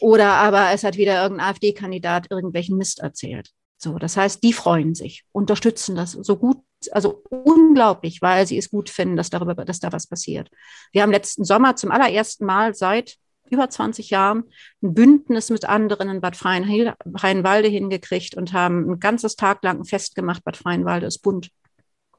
oder 0.00 0.32
aber 0.32 0.72
es 0.72 0.84
hat 0.84 0.98
wieder 0.98 1.22
irgendein 1.22 1.48
AfD-Kandidat 1.48 2.30
irgendwelchen 2.30 2.76
Mist 2.76 3.00
erzählt. 3.00 3.50
So, 3.78 3.98
das 3.98 4.16
heißt, 4.16 4.42
die 4.42 4.52
freuen 4.52 4.94
sich, 4.94 5.24
unterstützen 5.32 5.96
das 5.96 6.12
so 6.12 6.36
gut, 6.36 6.58
also 6.90 7.22
unglaublich, 7.30 8.20
weil 8.20 8.46
sie 8.46 8.58
es 8.58 8.70
gut 8.70 8.90
finden, 8.90 9.16
dass 9.16 9.30
darüber, 9.30 9.64
dass 9.64 9.80
da 9.80 9.92
was 9.92 10.06
passiert. 10.06 10.50
Wir 10.92 11.02
haben 11.02 11.10
letzten 11.10 11.44
Sommer 11.44 11.74
zum 11.76 11.90
allerersten 11.90 12.44
Mal 12.44 12.74
seit 12.74 13.16
über 13.50 13.68
20 13.68 14.10
Jahren 14.10 14.44
ein 14.82 14.94
Bündnis 14.94 15.50
mit 15.50 15.66
anderen 15.66 16.08
in 16.08 16.20
Bad 16.20 16.36
Freienwalde 16.36 17.68
hingekriegt 17.68 18.34
und 18.36 18.52
haben 18.52 18.90
ein 18.90 19.00
ganzes 19.00 19.36
Tag 19.36 19.62
lang 19.62 19.80
ein 19.80 19.84
Fest 19.84 20.14
gemacht. 20.14 20.44
Bad 20.44 20.56
Freienwalde 20.56 21.06
ist 21.06 21.20
bunt. 21.20 21.50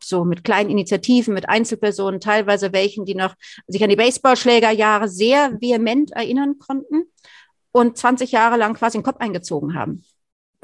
So 0.04 0.26
mit 0.26 0.44
kleinen 0.44 0.70
Initiativen, 0.70 1.34
mit 1.34 1.50
Einzelpersonen, 1.50 2.20
teilweise 2.20 2.74
welchen, 2.74 3.06
die 3.06 3.16
noch 3.16 3.36
sich 3.68 3.84
an 3.84 3.90
die 3.90 3.96
Baseballschlägerjahre 3.96 5.08
sehr 5.08 5.60
vehement 5.62 6.12
erinnern 6.12 6.58
konnten 6.60 7.04
und 7.72 7.98
20 7.98 8.32
Jahre 8.32 8.58
lang 8.58 8.74
quasi 8.74 8.98
den 8.98 9.04
Kopf 9.04 9.20
eingezogen 9.20 9.74
haben 9.74 10.04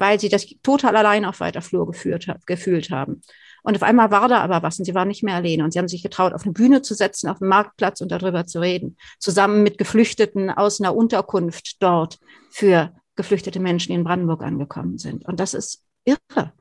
weil 0.02 0.18
sie 0.18 0.28
das 0.28 0.46
total 0.64 0.96
allein 0.96 1.24
auf 1.24 1.38
weiter 1.38 1.62
Flur 1.62 1.86
geführt, 1.86 2.26
gefühlt 2.44 2.90
haben. 2.90 3.22
Und 3.62 3.76
auf 3.76 3.84
einmal 3.84 4.10
war 4.10 4.26
da 4.26 4.40
aber 4.40 4.60
was 4.64 4.76
und 4.80 4.84
sie 4.84 4.96
waren 4.96 5.06
nicht 5.06 5.22
mehr 5.22 5.36
alleine. 5.36 5.62
Und 5.62 5.72
sie 5.72 5.78
haben 5.78 5.86
sich 5.86 6.02
getraut, 6.02 6.32
auf 6.32 6.42
eine 6.42 6.52
Bühne 6.52 6.82
zu 6.82 6.94
setzen, 6.94 7.28
auf 7.28 7.38
den 7.38 7.46
Marktplatz 7.46 8.00
und 8.00 8.10
darüber 8.10 8.44
zu 8.44 8.60
reden. 8.60 8.96
Zusammen 9.20 9.62
mit 9.62 9.78
Geflüchteten 9.78 10.50
aus 10.50 10.80
einer 10.80 10.96
Unterkunft 10.96 11.80
dort 11.80 12.18
für 12.50 12.92
geflüchtete 13.14 13.60
Menschen, 13.60 13.92
die 13.92 13.94
in 13.94 14.02
Brandenburg 14.02 14.42
angekommen 14.42 14.98
sind. 14.98 15.24
Und 15.24 15.38
das 15.38 15.54
ist 15.54 15.84
irre. 16.04 16.52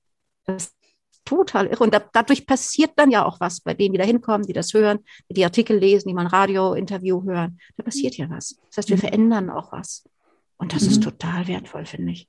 Das 0.45 0.71
total 1.31 1.67
irre. 1.67 1.83
Und 1.83 1.93
da, 1.93 2.01
dadurch 2.13 2.45
passiert 2.45 2.91
dann 2.97 3.11
ja 3.11 3.25
auch 3.25 3.39
was 3.39 3.61
bei 3.61 3.73
denen, 3.73 3.93
die 3.93 3.99
da 3.99 4.05
hinkommen, 4.05 4.45
die 4.45 4.53
das 4.53 4.73
hören, 4.73 4.99
die 5.29 5.35
die 5.35 5.45
Artikel 5.45 5.77
lesen, 5.77 6.09
die 6.09 6.13
mal 6.13 6.21
ein 6.21 6.27
Radiointerview 6.27 7.23
hören. 7.23 7.59
Da 7.77 7.83
passiert 7.83 8.17
ja 8.17 8.29
was. 8.29 8.57
Das 8.69 8.77
heißt, 8.77 8.89
wir 8.89 8.97
mhm. 8.97 9.01
verändern 9.01 9.49
auch 9.49 9.71
was. 9.71 10.03
Und 10.57 10.73
das 10.73 10.83
mhm. 10.83 10.89
ist 10.89 11.03
total 11.03 11.47
wertvoll, 11.47 11.85
finde 11.85 12.11
ich. 12.11 12.27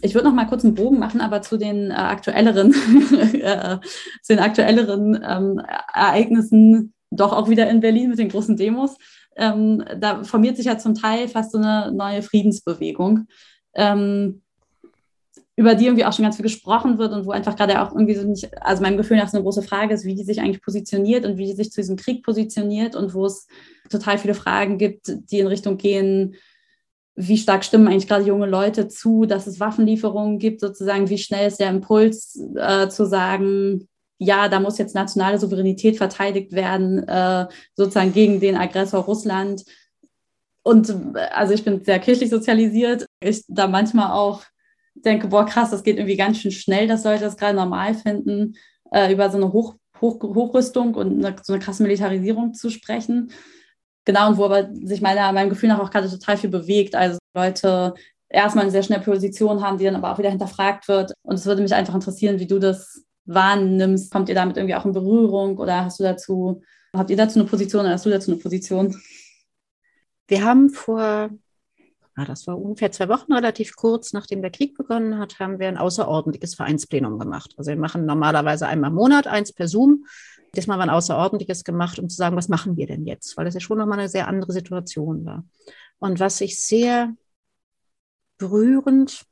Ich 0.00 0.14
würde 0.14 0.28
noch 0.28 0.34
mal 0.34 0.46
kurz 0.46 0.64
einen 0.64 0.74
Bogen 0.74 0.98
machen, 0.98 1.20
aber 1.20 1.42
zu 1.42 1.58
den 1.58 1.90
äh, 1.90 1.94
aktuelleren, 1.94 2.72
äh, 3.34 3.78
zu 4.22 4.34
den 4.34 4.38
aktuelleren 4.38 5.20
ähm, 5.22 5.60
Ereignissen, 5.92 6.94
doch 7.10 7.32
auch 7.32 7.48
wieder 7.48 7.68
in 7.68 7.80
Berlin 7.80 8.10
mit 8.10 8.18
den 8.18 8.28
großen 8.28 8.56
Demos. 8.56 8.96
Ähm, 9.36 9.84
da 9.98 10.24
formiert 10.24 10.56
sich 10.56 10.66
ja 10.66 10.78
zum 10.78 10.94
Teil 10.94 11.28
fast 11.28 11.52
so 11.52 11.58
eine 11.58 11.92
neue 11.92 12.22
Friedensbewegung, 12.22 13.26
ähm, 13.74 14.41
über 15.56 15.74
die 15.74 15.84
irgendwie 15.86 16.04
auch 16.04 16.12
schon 16.12 16.22
ganz 16.22 16.36
viel 16.36 16.44
gesprochen 16.44 16.98
wird 16.98 17.12
und 17.12 17.26
wo 17.26 17.30
einfach 17.30 17.56
gerade 17.56 17.82
auch 17.82 17.92
irgendwie 17.92 18.14
so 18.14 18.26
nicht, 18.26 18.50
also 18.62 18.82
meinem 18.82 18.96
Gefühl 18.96 19.18
nach 19.18 19.28
so 19.28 19.36
eine 19.36 19.44
große 19.44 19.62
Frage 19.62 19.92
ist, 19.92 20.04
wie 20.04 20.14
die 20.14 20.24
sich 20.24 20.40
eigentlich 20.40 20.62
positioniert 20.62 21.26
und 21.26 21.36
wie 21.36 21.46
die 21.46 21.52
sich 21.52 21.70
zu 21.70 21.80
diesem 21.80 21.96
Krieg 21.96 22.24
positioniert 22.24 22.96
und 22.96 23.12
wo 23.12 23.26
es 23.26 23.46
total 23.90 24.16
viele 24.16 24.34
Fragen 24.34 24.78
gibt, 24.78 25.12
die 25.30 25.40
in 25.40 25.46
Richtung 25.46 25.76
gehen, 25.76 26.36
wie 27.14 27.36
stark 27.36 27.64
stimmen 27.64 27.88
eigentlich 27.88 28.08
gerade 28.08 28.24
junge 28.24 28.46
Leute 28.46 28.88
zu, 28.88 29.26
dass 29.26 29.46
es 29.46 29.60
Waffenlieferungen 29.60 30.38
gibt, 30.38 30.60
sozusagen, 30.60 31.10
wie 31.10 31.18
schnell 31.18 31.48
ist 31.48 31.60
der 31.60 31.68
Impuls 31.68 32.40
äh, 32.56 32.88
zu 32.88 33.04
sagen, 33.04 33.88
ja, 34.18 34.48
da 34.48 34.60
muss 34.60 34.78
jetzt 34.78 34.94
nationale 34.94 35.38
Souveränität 35.38 35.98
verteidigt 35.98 36.52
werden, 36.52 37.06
äh, 37.06 37.46
sozusagen 37.74 38.12
gegen 38.14 38.40
den 38.40 38.56
Aggressor 38.56 39.00
Russland. 39.00 39.64
Und 40.62 40.88
äh, 40.90 41.18
also 41.32 41.52
ich 41.52 41.64
bin 41.64 41.84
sehr 41.84 41.98
kirchlich 41.98 42.30
sozialisiert. 42.30 43.04
Ich 43.20 43.44
da 43.48 43.66
manchmal 43.66 44.12
auch 44.12 44.42
denke, 44.94 45.28
boah, 45.28 45.46
krass, 45.46 45.70
das 45.70 45.82
geht 45.82 45.96
irgendwie 45.96 46.16
ganz 46.16 46.38
schön 46.38 46.50
schnell, 46.50 46.86
dass 46.86 47.04
Leute 47.04 47.24
das 47.24 47.36
gerade 47.36 47.56
normal 47.56 47.94
finden, 47.94 48.54
äh, 48.90 49.12
über 49.12 49.30
so 49.30 49.36
eine 49.36 49.52
Hoch, 49.52 49.76
Hoch, 50.00 50.20
Hochrüstung 50.22 50.94
und 50.94 51.24
eine, 51.24 51.36
so 51.42 51.52
eine 51.52 51.62
krasse 51.62 51.82
Militarisierung 51.82 52.54
zu 52.54 52.70
sprechen. 52.70 53.32
Genau, 54.04 54.30
und 54.30 54.36
wo 54.36 54.44
aber 54.44 54.68
sich 54.74 55.00
meiner, 55.00 55.32
meinem 55.32 55.50
Gefühl 55.50 55.68
nach 55.68 55.78
auch 55.78 55.90
gerade 55.90 56.10
total 56.10 56.36
viel 56.36 56.50
bewegt. 56.50 56.94
Also 56.94 57.18
Leute 57.34 57.94
erstmal 58.28 58.64
eine 58.64 58.72
sehr 58.72 58.82
schnelle 58.82 59.02
Position 59.02 59.62
haben, 59.62 59.78
die 59.78 59.84
dann 59.84 59.94
aber 59.94 60.12
auch 60.12 60.18
wieder 60.18 60.30
hinterfragt 60.30 60.88
wird. 60.88 61.12
Und 61.22 61.34
es 61.36 61.46
würde 61.46 61.62
mich 61.62 61.74
einfach 61.74 61.94
interessieren, 61.94 62.40
wie 62.40 62.46
du 62.46 62.58
das 62.58 63.04
wahrnimmst. 63.26 64.12
Kommt 64.12 64.28
ihr 64.28 64.34
damit 64.34 64.56
irgendwie 64.56 64.74
auch 64.74 64.84
in 64.84 64.92
Berührung 64.92 65.58
oder 65.58 65.84
hast 65.84 66.00
du 66.00 66.04
dazu, 66.04 66.62
habt 66.94 67.10
ihr 67.10 67.16
dazu 67.16 67.38
eine 67.38 67.48
Position 67.48 67.82
oder 67.82 67.92
hast 67.92 68.06
du 68.06 68.10
dazu 68.10 68.32
eine 68.32 68.40
Position? 68.40 69.00
Wir 70.26 70.44
haben 70.44 70.70
vor, 70.70 71.30
ah, 72.16 72.24
das 72.24 72.46
war 72.46 72.58
ungefähr 72.58 72.92
zwei 72.92 73.08
Wochen, 73.08 73.32
relativ 73.32 73.76
kurz 73.76 74.12
nachdem 74.12 74.42
der 74.42 74.50
Krieg 74.50 74.76
begonnen 74.76 75.18
hat, 75.18 75.38
haben 75.38 75.58
wir 75.58 75.68
ein 75.68 75.78
außerordentliches 75.78 76.54
Vereinsplenum 76.54 77.18
gemacht. 77.18 77.54
Also 77.56 77.70
wir 77.70 77.78
machen 77.78 78.04
normalerweise 78.06 78.66
einmal 78.66 78.90
im 78.90 78.96
Monat 78.96 79.26
eins 79.26 79.52
per 79.52 79.68
Zoom 79.68 80.04
Diesmal 80.54 80.76
war 80.78 80.84
ein 80.84 80.90
außerordentliches 80.90 81.64
gemacht, 81.64 81.98
um 81.98 82.08
zu 82.10 82.16
sagen, 82.16 82.36
was 82.36 82.48
machen 82.48 82.76
wir 82.76 82.86
denn 82.86 83.06
jetzt? 83.06 83.36
Weil 83.36 83.46
es 83.46 83.54
ja 83.54 83.60
schon 83.60 83.78
nochmal 83.78 83.98
eine 83.98 84.08
sehr 84.08 84.28
andere 84.28 84.52
Situation 84.52 85.24
war. 85.24 85.44
Und 85.98 86.20
was 86.20 86.40
ich 86.40 86.60
sehr 86.60 87.14
berührend, 88.36 89.24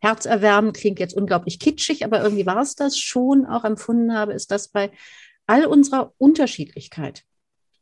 herzerwärmend, 0.00 0.76
klingt 0.76 1.00
jetzt 1.00 1.14
unglaublich 1.14 1.58
kitschig, 1.58 2.04
aber 2.04 2.22
irgendwie 2.22 2.46
war 2.46 2.62
es 2.62 2.74
das 2.76 2.98
schon 2.98 3.46
auch 3.46 3.64
empfunden 3.64 4.14
habe, 4.14 4.32
ist, 4.32 4.50
dass 4.50 4.68
bei 4.68 4.90
all 5.46 5.66
unserer 5.66 6.14
Unterschiedlichkeit, 6.16 7.24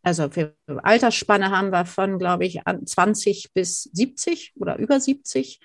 also 0.03 0.29
für 0.31 0.55
Altersspanne 0.67 1.51
haben 1.51 1.71
wir 1.71 1.87
von, 1.87 2.19
glaube 2.19 2.45
ich, 2.45 2.61
20 2.85 3.53
bis 3.55 3.85
70 3.85 4.55
oder 4.57 4.79
über 4.79 5.01
70, 5.01 5.61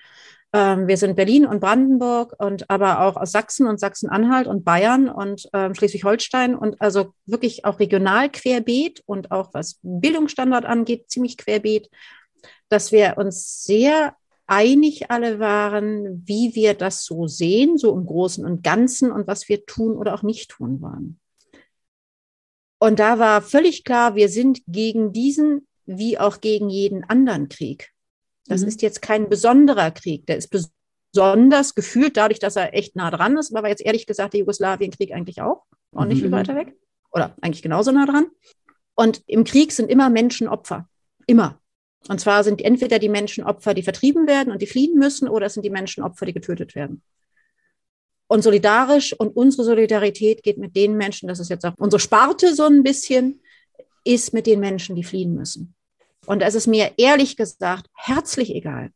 ähm, 0.52 0.88
wir 0.88 0.96
sind 0.96 1.16
Berlin 1.16 1.44
und 1.44 1.60
Brandenburg 1.60 2.34
und 2.38 2.70
aber 2.70 3.00
auch 3.00 3.16
aus 3.16 3.32
Sachsen 3.32 3.66
und 3.66 3.78
Sachsen-Anhalt 3.78 4.46
und 4.46 4.64
Bayern 4.64 5.08
und 5.08 5.48
ähm, 5.52 5.74
Schleswig-Holstein 5.74 6.54
und 6.54 6.80
also 6.80 7.12
wirklich 7.26 7.66
auch 7.66 7.80
regional 7.80 8.30
querbeet 8.30 9.02
und 9.04 9.30
auch 9.30 9.52
was 9.52 9.78
Bildungsstandard 9.82 10.64
angeht, 10.64 11.10
ziemlich 11.10 11.36
querbeet, 11.36 11.90
dass 12.70 12.92
wir 12.92 13.18
uns 13.18 13.62
sehr 13.64 14.14
einig 14.46 15.10
alle 15.10 15.38
waren, 15.38 16.26
wie 16.26 16.54
wir 16.54 16.72
das 16.72 17.04
so 17.04 17.26
sehen, 17.26 17.76
so 17.76 17.94
im 17.94 18.06
Großen 18.06 18.46
und 18.46 18.62
Ganzen 18.62 19.12
und 19.12 19.26
was 19.26 19.50
wir 19.50 19.66
tun 19.66 19.96
oder 19.98 20.14
auch 20.14 20.22
nicht 20.22 20.50
tun 20.50 20.80
wollen. 20.80 21.20
Und 22.78 22.98
da 22.98 23.18
war 23.18 23.42
völlig 23.42 23.84
klar, 23.84 24.14
wir 24.14 24.28
sind 24.28 24.60
gegen 24.66 25.12
diesen 25.12 25.66
wie 25.86 26.18
auch 26.18 26.40
gegen 26.40 26.68
jeden 26.68 27.02
anderen 27.04 27.48
Krieg. 27.48 27.92
Das 28.46 28.62
mhm. 28.62 28.68
ist 28.68 28.82
jetzt 28.82 29.02
kein 29.02 29.28
besonderer 29.28 29.90
Krieg. 29.90 30.26
Der 30.26 30.36
ist 30.36 30.54
besonders 31.12 31.74
gefühlt 31.74 32.16
dadurch, 32.16 32.38
dass 32.38 32.56
er 32.56 32.74
echt 32.74 32.94
nah 32.94 33.10
dran 33.10 33.36
ist. 33.36 33.54
Aber 33.56 33.68
jetzt 33.68 33.84
ehrlich 33.84 34.06
gesagt 34.06 34.34
der 34.34 34.40
Jugoslawienkrieg 34.40 35.12
eigentlich 35.12 35.40
auch. 35.40 35.64
Auch 35.94 36.04
nicht 36.04 36.18
mhm. 36.18 36.22
viel 36.22 36.32
weiter 36.32 36.54
weg. 36.54 36.76
Oder 37.10 37.34
eigentlich 37.40 37.62
genauso 37.62 37.90
nah 37.90 38.06
dran. 38.06 38.26
Und 38.94 39.22
im 39.26 39.44
Krieg 39.44 39.72
sind 39.72 39.90
immer 39.90 40.10
Menschen 40.10 40.46
Opfer. 40.48 40.88
Immer. 41.26 41.60
Und 42.08 42.20
zwar 42.20 42.44
sind 42.44 42.62
entweder 42.62 42.98
die 42.98 43.08
Menschen 43.08 43.44
Opfer, 43.44 43.74
die 43.74 43.82
vertrieben 43.82 44.26
werden 44.26 44.52
und 44.52 44.62
die 44.62 44.66
fliehen 44.66 44.98
müssen, 44.98 45.28
oder 45.28 45.46
es 45.46 45.54
sind 45.54 45.64
die 45.64 45.70
Menschen 45.70 46.04
Opfer, 46.04 46.26
die 46.26 46.32
getötet 46.32 46.74
werden. 46.74 47.02
Und 48.28 48.42
solidarisch 48.42 49.14
und 49.14 49.34
unsere 49.36 49.64
Solidarität 49.64 50.42
geht 50.42 50.58
mit 50.58 50.76
den 50.76 50.96
Menschen, 50.96 51.28
das 51.28 51.40
ist 51.40 51.48
jetzt 51.48 51.64
auch 51.64 51.74
unsere 51.78 51.98
Sparte 51.98 52.54
so 52.54 52.64
ein 52.64 52.82
bisschen, 52.82 53.40
ist 54.04 54.32
mit 54.32 54.46
den 54.46 54.60
Menschen, 54.60 54.94
die 54.96 55.04
fliehen 55.04 55.34
müssen. 55.34 55.74
Und 56.26 56.42
es 56.42 56.54
ist 56.54 56.66
mir 56.66 56.92
ehrlich 56.98 57.36
gesagt 57.36 57.88
herzlich 57.94 58.54
egal, 58.54 58.90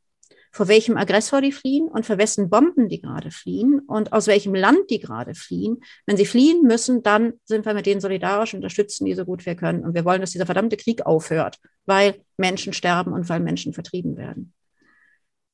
vor 0.53 0.69
welchem 0.69 0.99
Aggressor 0.99 1.41
die 1.41 1.51
fliehen 1.51 1.89
und 1.89 2.05
vor 2.05 2.19
wessen 2.19 2.51
Bomben 2.51 2.91
die 2.91 3.01
gerade 3.01 3.31
fliehen 3.31 3.81
und 3.87 4.13
aus 4.13 4.27
welchem 4.27 4.55
Land 4.55 4.91
die 4.91 5.01
gerade 5.01 5.35
fliehen. 5.35 5.83
Wenn 6.05 6.19
sie 6.19 6.27
fliehen 6.27 6.63
müssen, 6.67 7.03
dann 7.03 7.33
sind 7.45 7.65
wir 7.65 7.73
mit 7.73 7.87
denen 7.87 8.03
solidarisch 8.03 8.53
unterstützen 8.53 9.07
die 9.07 9.15
so 9.15 9.25
gut 9.25 9.47
wir 9.47 9.55
können. 9.55 9.83
Und 9.83 9.95
wir 9.95 10.05
wollen, 10.05 10.21
dass 10.21 10.33
dieser 10.33 10.45
verdammte 10.45 10.77
Krieg 10.77 11.07
aufhört, 11.07 11.59
weil 11.87 12.23
Menschen 12.37 12.75
sterben 12.75 13.15
und 13.15 13.31
weil 13.31 13.41
Menschen 13.41 13.73
vertrieben 13.73 14.19
werden. 14.19 14.53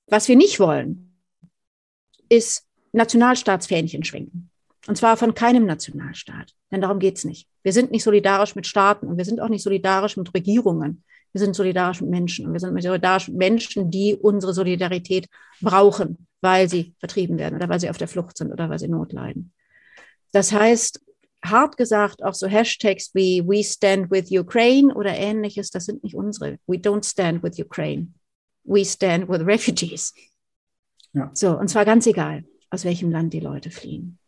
Was 0.09 0.26
wir 0.26 0.37
nicht 0.37 0.59
wollen, 0.59 1.16
ist 2.29 2.67
Nationalstaatsfähnchen 2.93 4.05
schwenken. 4.05 4.51
Und 4.86 4.97
zwar 4.97 5.16
von 5.16 5.34
keinem 5.34 5.66
Nationalstaat. 5.66 6.55
Denn 6.70 6.80
darum 6.80 6.99
geht's 6.99 7.24
nicht. 7.24 7.49
Wir 7.62 7.72
sind 7.72 7.91
nicht 7.91 8.03
solidarisch 8.03 8.55
mit 8.55 8.66
Staaten 8.66 9.07
und 9.07 9.18
wir 9.18 9.24
sind 9.24 9.41
auch 9.41 9.49
nicht 9.49 9.62
solidarisch 9.62 10.16
mit 10.16 10.32
Regierungen. 10.34 11.05
Wir 11.32 11.41
sind 11.41 11.55
solidarisch 11.55 12.01
mit 12.01 12.11
Menschen 12.11 12.47
und 12.47 12.53
wir 12.55 12.61
sind 12.61 12.80
solidarisch 12.80 13.28
mit 13.28 13.36
Menschen, 13.36 13.91
die 13.91 14.16
unsere 14.16 14.55
Solidarität 14.55 15.26
brauchen, 15.61 16.26
weil 16.41 16.68
sie 16.70 16.95
vertrieben 17.01 17.39
werden 17.39 17.57
oder 17.57 17.68
weil 17.68 17.80
sie 17.80 17.91
auf 17.91 17.99
der 17.99 18.09
Flucht 18.09 18.39
sind 18.39 18.51
oder 18.51 18.70
weil 18.70 18.78
sie 18.78 18.89
Not 18.89 19.12
leiden. 19.12 19.53
Das 20.32 20.53
heißt, 20.53 21.01
hart 21.45 21.76
gesagt, 21.76 22.22
auch 22.22 22.34
so 22.34 22.47
Hashtags 22.47 23.14
wie 23.14 23.43
We 23.47 23.62
Stand 23.62 24.11
with 24.11 24.30
Ukraine 24.30 24.95
oder 24.95 25.14
ähnliches, 25.14 25.70
das 25.70 25.84
sind 25.84 26.03
nicht 26.03 26.14
unsere. 26.14 26.59
We 26.66 26.76
don't 26.76 27.05
stand 27.05 27.43
with 27.43 27.59
Ukraine. 27.59 28.09
We 28.64 28.84
stand 28.84 29.28
with 29.28 29.47
refugees. 29.47 30.14
Ja. 31.12 31.30
So, 31.34 31.59
und 31.59 31.68
zwar 31.68 31.84
ganz 31.84 32.07
egal, 32.07 32.45
aus 32.70 32.84
welchem 32.84 33.10
Land 33.10 33.32
die 33.32 33.40
Leute 33.40 33.70
fliehen. 33.70 34.18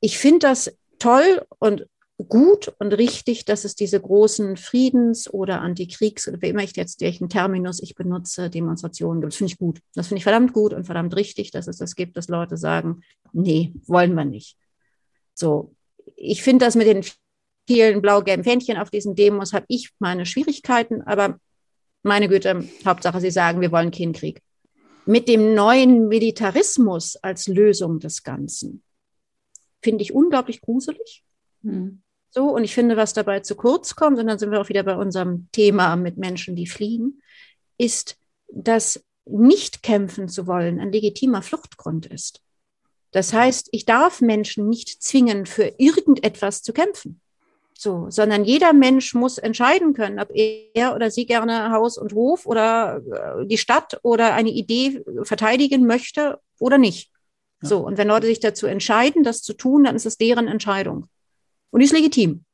Ich 0.00 0.18
finde 0.18 0.40
das 0.40 0.76
toll 0.98 1.44
und 1.58 1.86
gut 2.28 2.72
und 2.78 2.92
richtig, 2.92 3.44
dass 3.44 3.64
es 3.64 3.74
diese 3.74 4.00
großen 4.00 4.56
Friedens- 4.56 5.32
oder 5.32 5.62
Antikriegs- 5.62 6.28
oder 6.28 6.40
wie 6.42 6.48
immer 6.48 6.62
ich 6.62 6.76
jetzt 6.76 7.00
welchen 7.00 7.28
Terminus 7.28 7.82
ich 7.82 7.94
benutze, 7.94 8.50
Demonstrationen 8.50 9.20
gibt. 9.20 9.32
Das 9.32 9.38
finde 9.38 9.52
ich 9.52 9.58
gut. 9.58 9.80
Das 9.94 10.08
finde 10.08 10.18
ich 10.18 10.24
verdammt 10.24 10.52
gut 10.52 10.72
und 10.72 10.84
verdammt 10.84 11.16
richtig, 11.16 11.50
dass 11.50 11.66
es 11.66 11.78
das 11.78 11.94
gibt, 11.94 12.16
dass 12.16 12.28
Leute 12.28 12.56
sagen, 12.56 13.02
nee, 13.32 13.72
wollen 13.86 14.14
wir 14.14 14.24
nicht. 14.24 14.56
So, 15.34 15.74
ich 16.16 16.42
finde 16.42 16.66
das 16.66 16.76
mit 16.76 16.86
den 16.86 17.04
vielen 17.66 18.02
blau-gelben 18.02 18.44
Fähnchen 18.44 18.76
auf 18.76 18.90
diesen 18.90 19.14
Demos, 19.14 19.52
habe 19.52 19.66
ich 19.68 19.90
meine 19.98 20.26
Schwierigkeiten, 20.26 21.02
aber 21.02 21.38
meine 22.02 22.28
Güte, 22.28 22.64
Hauptsache, 22.84 23.20
sie 23.20 23.30
sagen, 23.30 23.60
wir 23.60 23.72
wollen 23.72 23.90
keinen 23.90 24.12
Krieg. 24.12 24.42
Mit 25.10 25.28
dem 25.28 25.54
neuen 25.54 26.06
Militarismus 26.06 27.16
als 27.16 27.48
Lösung 27.48 27.98
des 27.98 28.22
Ganzen 28.22 28.82
finde 29.82 30.02
ich 30.02 30.12
unglaublich 30.12 30.60
gruselig. 30.60 31.24
Mhm. 31.62 32.02
So, 32.30 32.50
und 32.50 32.62
ich 32.62 32.74
finde, 32.74 32.96
was 32.96 33.12
dabei 33.12 33.40
zu 33.40 33.56
kurz 33.56 33.96
kommt, 33.96 34.18
und 34.18 34.28
dann 34.28 34.38
sind 34.38 34.52
wir 34.52 34.60
auch 34.60 34.68
wieder 34.68 34.84
bei 34.84 34.96
unserem 34.96 35.48
Thema 35.50 35.96
mit 35.96 36.16
Menschen, 36.16 36.54
die 36.54 36.68
fliehen, 36.68 37.22
ist, 37.76 38.18
dass 38.48 39.04
nicht 39.24 39.82
kämpfen 39.82 40.28
zu 40.28 40.46
wollen 40.46 40.78
ein 40.78 40.92
legitimer 40.92 41.42
Fluchtgrund 41.42 42.06
ist. 42.06 42.40
Das 43.10 43.32
heißt, 43.32 43.70
ich 43.72 43.86
darf 43.86 44.20
Menschen 44.20 44.68
nicht 44.68 45.02
zwingen, 45.02 45.44
für 45.44 45.74
irgendetwas 45.78 46.62
zu 46.62 46.72
kämpfen. 46.72 47.20
So, 47.82 48.10
sondern 48.10 48.44
jeder 48.44 48.74
Mensch 48.74 49.14
muss 49.14 49.38
entscheiden 49.38 49.94
können, 49.94 50.20
ob 50.20 50.28
er 50.34 50.94
oder 50.94 51.10
sie 51.10 51.24
gerne 51.24 51.72
Haus 51.72 51.96
und 51.96 52.12
Hof 52.12 52.44
oder 52.44 53.00
äh, 53.10 53.46
die 53.46 53.56
Stadt 53.56 53.98
oder 54.02 54.34
eine 54.34 54.50
Idee 54.50 55.02
verteidigen 55.22 55.86
möchte 55.86 56.38
oder 56.58 56.76
nicht. 56.76 57.10
Ja. 57.62 57.70
So, 57.70 57.78
und 57.78 57.96
wenn 57.96 58.06
Leute 58.06 58.26
sich 58.26 58.38
dazu 58.38 58.66
entscheiden, 58.66 59.22
das 59.24 59.40
zu 59.40 59.54
tun, 59.54 59.84
dann 59.84 59.96
ist 59.96 60.04
es 60.04 60.18
deren 60.18 60.46
Entscheidung. 60.46 61.06
Und 61.70 61.80
die 61.80 61.86
ist 61.86 61.94
legitim. 61.94 62.44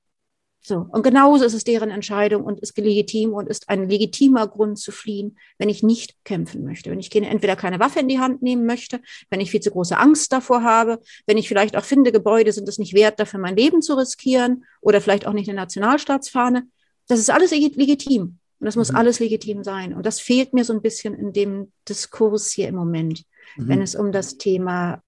So. 0.67 0.85
Und 0.91 1.05
genauso 1.05 1.45
ist 1.45 1.55
es 1.55 1.63
deren 1.63 1.91
Entscheidung 1.91 2.43
und 2.43 2.59
ist 2.59 2.77
legitim 2.77 3.35
und 3.35 3.49
ist 3.49 3.69
ein 3.69 3.89
legitimer 3.89 4.49
Grund 4.49 4.81
zu 4.81 4.91
fliehen, 4.91 5.39
wenn 5.59 5.69
ich 5.69 5.85
nicht 5.85 6.17
kämpfen 6.25 6.65
möchte. 6.65 6.91
Wenn 6.91 6.99
ich 6.99 7.15
entweder 7.15 7.55
keine 7.55 7.79
Waffe 7.79 8.01
in 8.01 8.09
die 8.09 8.19
Hand 8.19 8.43
nehmen 8.43 8.67
möchte, 8.67 8.99
wenn 9.31 9.41
ich 9.41 9.53
viel 9.53 9.61
zu 9.61 9.71
große 9.71 9.97
Angst 9.97 10.33
davor 10.33 10.65
habe, 10.65 10.99
wenn 11.25 11.39
ich 11.39 11.47
vielleicht 11.47 11.77
auch 11.77 11.85
finde, 11.85 12.11
Gebäude 12.11 12.51
sind 12.51 12.69
es 12.69 12.81
nicht 12.81 12.95
wert, 12.95 13.21
dafür 13.21 13.39
mein 13.39 13.55
Leben 13.55 13.81
zu 13.81 13.95
riskieren 13.95 14.65
oder 14.81 15.01
vielleicht 15.01 15.29
auch 15.29 15.35
nicht 15.35 15.49
eine 15.49 15.55
Nationalstaatsfahne. 15.55 16.65
Das 17.07 17.21
ist 17.21 17.31
alles 17.31 17.53
legitim. 17.53 18.39
Und 18.59 18.65
das 18.65 18.75
muss 18.75 18.91
mhm. 18.91 18.97
alles 18.97 19.21
legitim 19.21 19.63
sein. 19.63 19.95
Und 19.95 20.05
das 20.05 20.19
fehlt 20.19 20.53
mir 20.53 20.65
so 20.65 20.73
ein 20.73 20.83
bisschen 20.83 21.15
in 21.15 21.33
dem 21.33 21.71
Diskurs 21.89 22.51
hier 22.51 22.67
im 22.67 22.75
Moment, 22.75 23.23
mhm. 23.57 23.69
wenn 23.69 23.83
es 23.83 23.95
um 23.95 24.11
das 24.11 24.37
Thema 24.37 25.01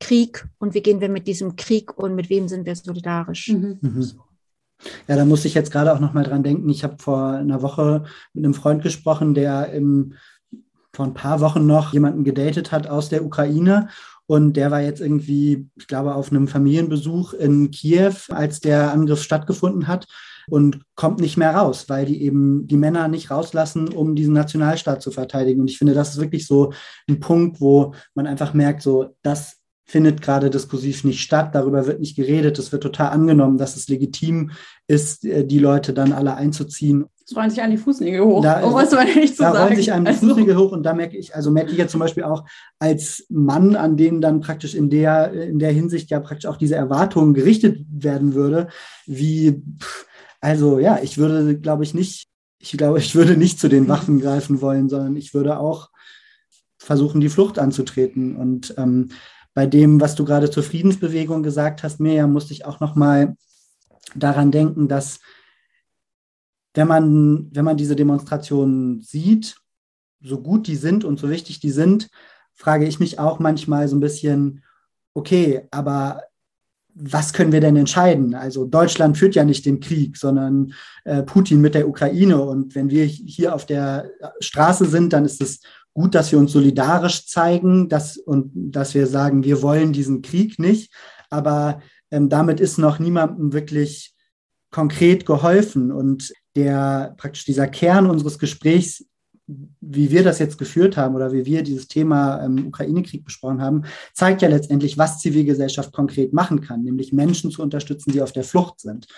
Krieg 0.00 0.48
und 0.58 0.72
wie 0.72 0.80
gehen 0.80 1.02
wir 1.02 1.10
mit 1.10 1.26
diesem 1.26 1.56
Krieg 1.56 1.98
und 1.98 2.14
mit 2.14 2.30
wem 2.30 2.48
sind 2.48 2.64
wir 2.64 2.74
solidarisch. 2.74 3.48
Mhm. 3.48 3.78
Mhm. 3.82 4.20
Ja, 5.06 5.16
da 5.16 5.24
muss 5.24 5.44
ich 5.44 5.54
jetzt 5.54 5.72
gerade 5.72 5.92
auch 5.92 6.00
noch 6.00 6.12
mal 6.14 6.24
dran 6.24 6.42
denken. 6.42 6.68
Ich 6.68 6.84
habe 6.84 6.96
vor 6.98 7.32
einer 7.32 7.62
Woche 7.62 8.04
mit 8.32 8.44
einem 8.44 8.54
Freund 8.54 8.82
gesprochen, 8.82 9.34
der 9.34 9.72
im, 9.72 10.14
vor 10.92 11.06
ein 11.06 11.14
paar 11.14 11.40
Wochen 11.40 11.66
noch 11.66 11.92
jemanden 11.92 12.24
gedatet 12.24 12.72
hat 12.72 12.86
aus 12.86 13.08
der 13.08 13.24
Ukraine. 13.24 13.88
Und 14.26 14.54
der 14.54 14.70
war 14.70 14.82
jetzt 14.82 15.00
irgendwie, 15.00 15.68
ich 15.76 15.86
glaube, 15.86 16.14
auf 16.14 16.30
einem 16.30 16.48
Familienbesuch 16.48 17.32
in 17.32 17.70
Kiew, 17.70 18.14
als 18.28 18.60
der 18.60 18.92
Angriff 18.92 19.22
stattgefunden 19.22 19.88
hat 19.88 20.06
und 20.50 20.80
kommt 20.94 21.20
nicht 21.20 21.36
mehr 21.36 21.54
raus, 21.54 21.86
weil 21.88 22.06
die 22.06 22.22
eben 22.22 22.66
die 22.66 22.76
Männer 22.76 23.08
nicht 23.08 23.30
rauslassen, 23.30 23.88
um 23.88 24.14
diesen 24.14 24.34
Nationalstaat 24.34 25.02
zu 25.02 25.10
verteidigen. 25.10 25.60
Und 25.60 25.70
ich 25.70 25.78
finde, 25.78 25.94
das 25.94 26.10
ist 26.10 26.20
wirklich 26.20 26.46
so 26.46 26.72
ein 27.08 27.20
Punkt, 27.20 27.60
wo 27.60 27.94
man 28.14 28.26
einfach 28.26 28.54
merkt, 28.54 28.82
so, 28.82 29.16
das 29.22 29.57
findet 29.88 30.20
gerade 30.20 30.50
diskursiv 30.50 31.02
nicht 31.04 31.22
statt, 31.22 31.54
darüber 31.54 31.86
wird 31.86 31.98
nicht 31.98 32.14
geredet, 32.14 32.58
es 32.58 32.72
wird 32.72 32.82
total 32.82 33.08
angenommen, 33.08 33.56
dass 33.56 33.74
es 33.74 33.88
legitim 33.88 34.50
ist, 34.86 35.24
äh, 35.24 35.46
die 35.46 35.58
Leute 35.58 35.94
dann 35.94 36.12
alle 36.12 36.36
einzuziehen. 36.36 37.06
Es 37.24 37.34
rollen 37.34 37.48
sich 37.48 37.62
an 37.62 37.70
die 37.70 37.78
Fußnägel 37.78 38.22
hoch, 38.22 38.42
da, 38.42 38.62
um 38.64 38.74
man 38.74 38.84
nicht 39.14 39.36
zu 39.36 39.42
da 39.42 39.52
sagen. 39.52 39.54
Da 39.54 39.64
rollen 39.64 39.76
sich 39.76 39.92
an 39.92 40.04
die 40.04 40.10
also. 40.10 40.26
Fußnägel 40.26 40.56
hoch 40.58 40.72
und 40.72 40.82
da 40.82 40.92
merke 40.92 41.16
ich, 41.16 41.34
also 41.34 41.50
merke 41.50 41.72
ich 41.72 41.78
ja 41.78 41.88
zum 41.88 42.00
Beispiel 42.00 42.24
auch 42.24 42.44
als 42.78 43.24
Mann, 43.30 43.76
an 43.76 43.96
denen 43.96 44.20
dann 44.20 44.40
praktisch 44.40 44.74
in 44.74 44.90
der, 44.90 45.32
in 45.32 45.58
der 45.58 45.72
Hinsicht 45.72 46.10
ja 46.10 46.20
praktisch 46.20 46.48
auch 46.48 46.58
diese 46.58 46.76
Erwartungen 46.76 47.32
gerichtet 47.32 47.80
werden 47.90 48.34
würde, 48.34 48.68
wie, 49.06 49.62
also 50.42 50.78
ja, 50.78 50.98
ich 51.02 51.16
würde, 51.16 51.58
glaube 51.58 51.84
ich, 51.84 51.94
nicht, 51.94 52.28
ich 52.58 52.72
glaube, 52.72 52.98
ich 52.98 53.14
würde 53.14 53.38
nicht 53.38 53.58
zu 53.58 53.68
den 53.68 53.84
mhm. 53.84 53.88
Waffen 53.88 54.20
greifen 54.20 54.60
wollen, 54.60 54.90
sondern 54.90 55.16
ich 55.16 55.32
würde 55.32 55.58
auch 55.58 55.88
versuchen, 56.76 57.22
die 57.22 57.30
Flucht 57.30 57.58
anzutreten 57.58 58.36
und 58.36 58.74
ähm, 58.76 59.08
bei 59.58 59.66
dem, 59.66 60.00
was 60.00 60.14
du 60.14 60.24
gerade 60.24 60.52
zur 60.52 60.62
Friedensbewegung 60.62 61.42
gesagt 61.42 61.82
hast, 61.82 61.98
Mirjam, 61.98 62.32
musste 62.32 62.52
ich 62.52 62.64
auch 62.64 62.78
noch 62.78 62.94
mal 62.94 63.36
daran 64.14 64.52
denken, 64.52 64.86
dass 64.86 65.18
wenn 66.74 66.86
man, 66.86 67.48
wenn 67.52 67.64
man 67.64 67.76
diese 67.76 67.96
Demonstrationen 67.96 69.00
sieht, 69.00 69.56
so 70.20 70.40
gut 70.40 70.68
die 70.68 70.76
sind 70.76 71.02
und 71.02 71.18
so 71.18 71.28
wichtig 71.28 71.58
die 71.58 71.72
sind, 71.72 72.08
frage 72.54 72.86
ich 72.86 73.00
mich 73.00 73.18
auch 73.18 73.40
manchmal 73.40 73.88
so 73.88 73.96
ein 73.96 74.00
bisschen, 74.00 74.62
okay, 75.12 75.66
aber 75.72 76.22
was 76.94 77.32
können 77.32 77.50
wir 77.50 77.60
denn 77.60 77.74
entscheiden? 77.74 78.36
Also 78.36 78.64
Deutschland 78.64 79.18
führt 79.18 79.34
ja 79.34 79.42
nicht 79.42 79.66
den 79.66 79.80
Krieg, 79.80 80.16
sondern 80.16 80.72
äh, 81.02 81.24
Putin 81.24 81.60
mit 81.60 81.74
der 81.74 81.88
Ukraine. 81.88 82.40
Und 82.40 82.76
wenn 82.76 82.90
wir 82.90 83.04
hier 83.04 83.56
auf 83.56 83.66
der 83.66 84.08
Straße 84.38 84.84
sind, 84.84 85.12
dann 85.12 85.24
ist 85.24 85.42
es 85.42 85.58
gut, 85.98 86.14
dass 86.14 86.30
wir 86.30 86.38
uns 86.38 86.52
solidarisch 86.52 87.26
zeigen 87.26 87.88
dass, 87.88 88.16
und 88.16 88.52
dass 88.54 88.94
wir 88.94 89.06
sagen, 89.08 89.42
wir 89.42 89.62
wollen 89.62 89.92
diesen 89.92 90.22
Krieg 90.22 90.58
nicht. 90.58 90.92
Aber 91.28 91.82
ähm, 92.12 92.28
damit 92.28 92.60
ist 92.60 92.78
noch 92.78 93.00
niemandem 93.00 93.52
wirklich 93.52 94.14
konkret 94.70 95.26
geholfen. 95.26 95.90
Und 95.90 96.32
der 96.54 97.14
praktisch 97.16 97.44
dieser 97.44 97.66
Kern 97.66 98.08
unseres 98.08 98.38
Gesprächs, 98.38 99.06
wie 99.80 100.10
wir 100.10 100.22
das 100.22 100.38
jetzt 100.38 100.58
geführt 100.58 100.96
haben 100.96 101.16
oder 101.16 101.32
wie 101.32 101.46
wir 101.46 101.62
dieses 101.64 101.88
Thema 101.88 102.44
ähm, 102.44 102.68
Ukraine-Krieg 102.68 103.24
besprochen 103.24 103.60
haben, 103.60 103.82
zeigt 104.14 104.42
ja 104.42 104.48
letztendlich, 104.48 104.98
was 104.98 105.18
Zivilgesellschaft 105.18 105.92
konkret 105.92 106.32
machen 106.32 106.60
kann, 106.60 106.84
nämlich 106.84 107.12
Menschen 107.12 107.50
zu 107.50 107.60
unterstützen, 107.60 108.12
die 108.12 108.22
auf 108.22 108.32
der 108.32 108.44
Flucht 108.44 108.80
sind. 108.80 109.08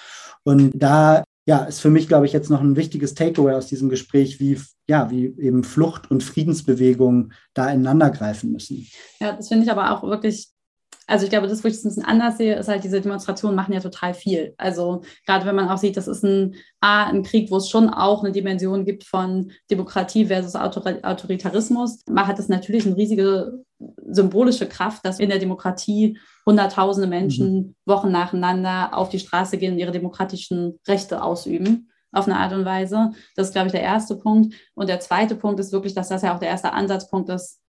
Und 0.44 0.72
da 0.74 1.24
ja, 1.46 1.64
ist 1.64 1.80
für 1.80 1.90
mich, 1.90 2.08
glaube 2.08 2.26
ich, 2.26 2.32
jetzt 2.32 2.50
noch 2.50 2.60
ein 2.60 2.76
wichtiges 2.76 3.14
Takeaway 3.14 3.54
aus 3.54 3.66
diesem 3.66 3.88
Gespräch, 3.88 4.40
wie, 4.40 4.60
ja, 4.88 5.10
wie 5.10 5.26
eben 5.38 5.64
Flucht 5.64 6.10
und 6.10 6.22
Friedensbewegungen 6.22 7.32
da 7.54 7.70
ineinander 7.70 8.10
greifen 8.10 8.52
müssen. 8.52 8.86
Ja, 9.20 9.32
das 9.32 9.48
finde 9.48 9.64
ich 9.64 9.70
aber 9.70 9.90
auch 9.90 10.02
wirklich 10.02 10.50
also 11.10 11.24
ich 11.24 11.30
glaube, 11.30 11.48
das, 11.48 11.64
wo 11.64 11.68
ich 11.68 11.74
es 11.74 11.84
ein 11.84 11.88
bisschen 11.88 12.04
anders 12.04 12.38
sehe, 12.38 12.56
ist 12.56 12.68
halt, 12.68 12.84
diese 12.84 13.00
Demonstrationen 13.00 13.56
machen 13.56 13.74
ja 13.74 13.80
total 13.80 14.14
viel. 14.14 14.54
Also 14.58 15.02
gerade 15.26 15.44
wenn 15.44 15.56
man 15.56 15.68
auch 15.68 15.78
sieht, 15.78 15.96
das 15.96 16.06
ist 16.06 16.22
ein, 16.22 16.54
A, 16.80 17.06
ein 17.06 17.24
Krieg, 17.24 17.50
wo 17.50 17.56
es 17.56 17.68
schon 17.68 17.90
auch 17.90 18.22
eine 18.22 18.32
Dimension 18.32 18.84
gibt 18.84 19.02
von 19.02 19.50
Demokratie 19.70 20.26
versus 20.26 20.54
Autoritarismus, 20.54 22.04
man 22.08 22.28
hat 22.28 22.38
es 22.38 22.48
natürlich 22.48 22.86
eine 22.86 22.96
riesige 22.96 23.64
symbolische 24.06 24.66
Kraft, 24.66 25.04
dass 25.04 25.18
in 25.18 25.30
der 25.30 25.40
Demokratie 25.40 26.16
Hunderttausende 26.46 27.08
Menschen 27.08 27.54
mhm. 27.54 27.74
Wochen 27.86 28.12
nacheinander 28.12 28.96
auf 28.96 29.08
die 29.08 29.18
Straße 29.18 29.58
gehen 29.58 29.72
und 29.74 29.78
ihre 29.78 29.92
demokratischen 29.92 30.78
Rechte 30.86 31.22
ausüben 31.22 31.90
auf 32.12 32.26
eine 32.26 32.38
Art 32.38 32.52
und 32.52 32.64
Weise. 32.64 33.10
Das 33.34 33.48
ist, 33.48 33.52
glaube 33.52 33.66
ich, 33.66 33.72
der 33.72 33.82
erste 33.82 34.16
Punkt. 34.16 34.54
Und 34.74 34.88
der 34.88 35.00
zweite 35.00 35.34
Punkt 35.34 35.58
ist 35.60 35.72
wirklich, 35.72 35.94
dass 35.94 36.08
das 36.08 36.22
ja 36.22 36.34
auch 36.34 36.40
der 36.40 36.48
erste 36.48 36.72
Ansatzpunkt 36.72 37.28
ist, 37.30 37.60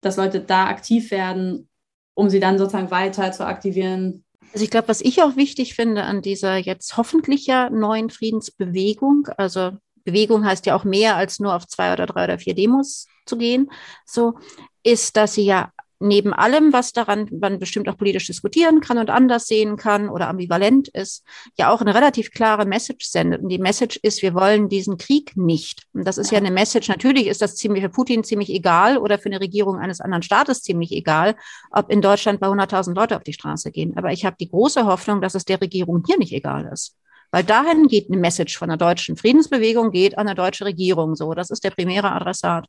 dass 0.00 0.16
Leute 0.16 0.40
da 0.40 0.66
aktiv 0.66 1.10
werden 1.10 1.68
um 2.16 2.30
sie 2.30 2.40
dann 2.40 2.58
sozusagen 2.58 2.90
weiter 2.90 3.30
zu 3.30 3.46
aktivieren. 3.46 4.24
Also 4.52 4.64
ich 4.64 4.70
glaube, 4.70 4.88
was 4.88 5.02
ich 5.02 5.22
auch 5.22 5.36
wichtig 5.36 5.74
finde 5.74 6.02
an 6.04 6.22
dieser 6.22 6.56
jetzt 6.56 6.96
hoffentlich 6.96 7.46
ja 7.46 7.68
neuen 7.70 8.10
Friedensbewegung, 8.10 9.28
also 9.36 9.72
Bewegung 10.04 10.44
heißt 10.44 10.66
ja 10.66 10.74
auch 10.74 10.84
mehr 10.84 11.16
als 11.16 11.40
nur 11.40 11.54
auf 11.54 11.66
zwei 11.66 11.92
oder 11.92 12.06
drei 12.06 12.24
oder 12.24 12.38
vier 12.38 12.54
Demos 12.54 13.06
zu 13.26 13.36
gehen, 13.36 13.70
so 14.06 14.38
ist, 14.82 15.16
dass 15.16 15.34
sie 15.34 15.44
ja 15.44 15.72
neben 15.98 16.32
allem, 16.32 16.72
was 16.72 16.92
daran 16.92 17.28
man 17.40 17.58
bestimmt 17.58 17.88
auch 17.88 17.96
politisch 17.96 18.26
diskutieren 18.26 18.80
kann 18.80 18.98
und 18.98 19.10
anders 19.10 19.46
sehen 19.46 19.76
kann 19.76 20.08
oder 20.08 20.28
ambivalent 20.28 20.88
ist, 20.88 21.24
ja 21.58 21.70
auch 21.70 21.80
eine 21.80 21.94
relativ 21.94 22.30
klare 22.30 22.66
Message 22.66 23.06
sendet. 23.06 23.42
Und 23.42 23.48
die 23.48 23.58
Message 23.58 23.98
ist, 24.02 24.22
wir 24.22 24.34
wollen 24.34 24.68
diesen 24.68 24.98
Krieg 24.98 25.36
nicht. 25.36 25.84
Und 25.94 26.06
das 26.06 26.18
ist 26.18 26.30
ja 26.30 26.38
eine 26.38 26.50
Message, 26.50 26.88
natürlich 26.88 27.26
ist 27.26 27.42
das 27.42 27.56
ziemlich 27.56 27.82
für 27.82 27.90
Putin 27.90 28.24
ziemlich 28.24 28.50
egal 28.50 28.98
oder 28.98 29.18
für 29.18 29.26
eine 29.26 29.40
Regierung 29.40 29.78
eines 29.78 30.00
anderen 30.00 30.22
Staates 30.22 30.62
ziemlich 30.62 30.92
egal, 30.92 31.36
ob 31.70 31.90
in 31.90 32.02
Deutschland 32.02 32.40
bei 32.40 32.48
100.000 32.48 32.94
Leute 32.94 33.16
auf 33.16 33.22
die 33.22 33.32
Straße 33.32 33.70
gehen. 33.70 33.96
Aber 33.96 34.12
ich 34.12 34.24
habe 34.24 34.36
die 34.38 34.48
große 34.48 34.84
Hoffnung, 34.86 35.20
dass 35.20 35.34
es 35.34 35.44
der 35.44 35.60
Regierung 35.60 36.02
hier 36.06 36.18
nicht 36.18 36.32
egal 36.32 36.68
ist. 36.72 36.96
Weil 37.30 37.44
dahin 37.44 37.88
geht 37.88 38.08
eine 38.08 38.18
Message 38.18 38.56
von 38.56 38.68
der 38.68 38.78
deutschen 38.78 39.16
Friedensbewegung, 39.16 39.90
geht 39.90 40.16
an 40.16 40.26
der 40.26 40.34
deutsche 40.34 40.64
Regierung 40.64 41.16
so. 41.16 41.34
Das 41.34 41.50
ist 41.50 41.64
der 41.64 41.70
primäre 41.70 42.12
Adressat. 42.12 42.66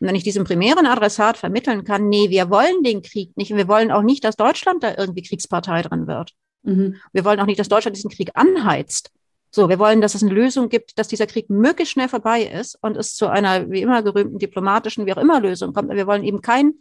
Und 0.00 0.08
wenn 0.08 0.14
ich 0.14 0.22
diesem 0.22 0.44
primären 0.44 0.86
Adressat 0.86 1.36
vermitteln 1.36 1.84
kann, 1.84 2.08
nee, 2.08 2.30
wir 2.30 2.50
wollen 2.50 2.82
den 2.82 3.02
Krieg 3.02 3.36
nicht 3.36 3.50
und 3.50 3.58
wir 3.58 3.68
wollen 3.68 3.90
auch 3.90 4.02
nicht, 4.02 4.24
dass 4.24 4.36
Deutschland 4.36 4.82
da 4.82 4.94
irgendwie 4.96 5.22
Kriegspartei 5.22 5.82
drin 5.82 6.06
wird. 6.06 6.32
Mhm. 6.62 6.96
Wir 7.12 7.24
wollen 7.24 7.40
auch 7.40 7.46
nicht, 7.46 7.58
dass 7.58 7.68
Deutschland 7.68 7.96
diesen 7.96 8.10
Krieg 8.10 8.30
anheizt. 8.34 9.10
So, 9.50 9.68
wir 9.68 9.78
wollen, 9.78 10.00
dass 10.00 10.14
es 10.14 10.22
eine 10.22 10.32
Lösung 10.32 10.68
gibt, 10.68 10.98
dass 10.98 11.08
dieser 11.08 11.26
Krieg 11.26 11.48
möglichst 11.48 11.92
schnell 11.92 12.08
vorbei 12.08 12.42
ist 12.42 12.78
und 12.82 12.96
es 12.96 13.14
zu 13.14 13.28
einer 13.28 13.70
wie 13.70 13.80
immer 13.80 14.02
gerühmten 14.02 14.38
diplomatischen, 14.38 15.06
wie 15.06 15.12
auch 15.12 15.18
immer 15.18 15.40
Lösung 15.40 15.72
kommt. 15.72 15.90
Wir 15.90 16.06
wollen 16.06 16.22
eben 16.22 16.42
kein, 16.42 16.74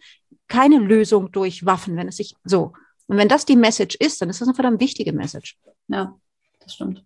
keine 0.47 0.77
Lösung 0.77 1.31
durch 1.31 1.65
Waffen, 1.65 1.95
wenn 1.95 2.09
es 2.09 2.17
sich 2.17 2.35
so. 2.43 2.73
Und 3.07 3.17
wenn 3.17 3.29
das 3.29 3.45
die 3.45 3.55
Message 3.55 3.95
ist, 3.95 4.21
dann 4.21 4.29
ist 4.29 4.41
das 4.41 4.49
eine 4.49 4.55
verdammt 4.55 4.81
wichtige 4.81 5.13
Message. 5.13 5.57
Ja, 5.87 6.13
das 6.59 6.73
stimmt 6.73 7.03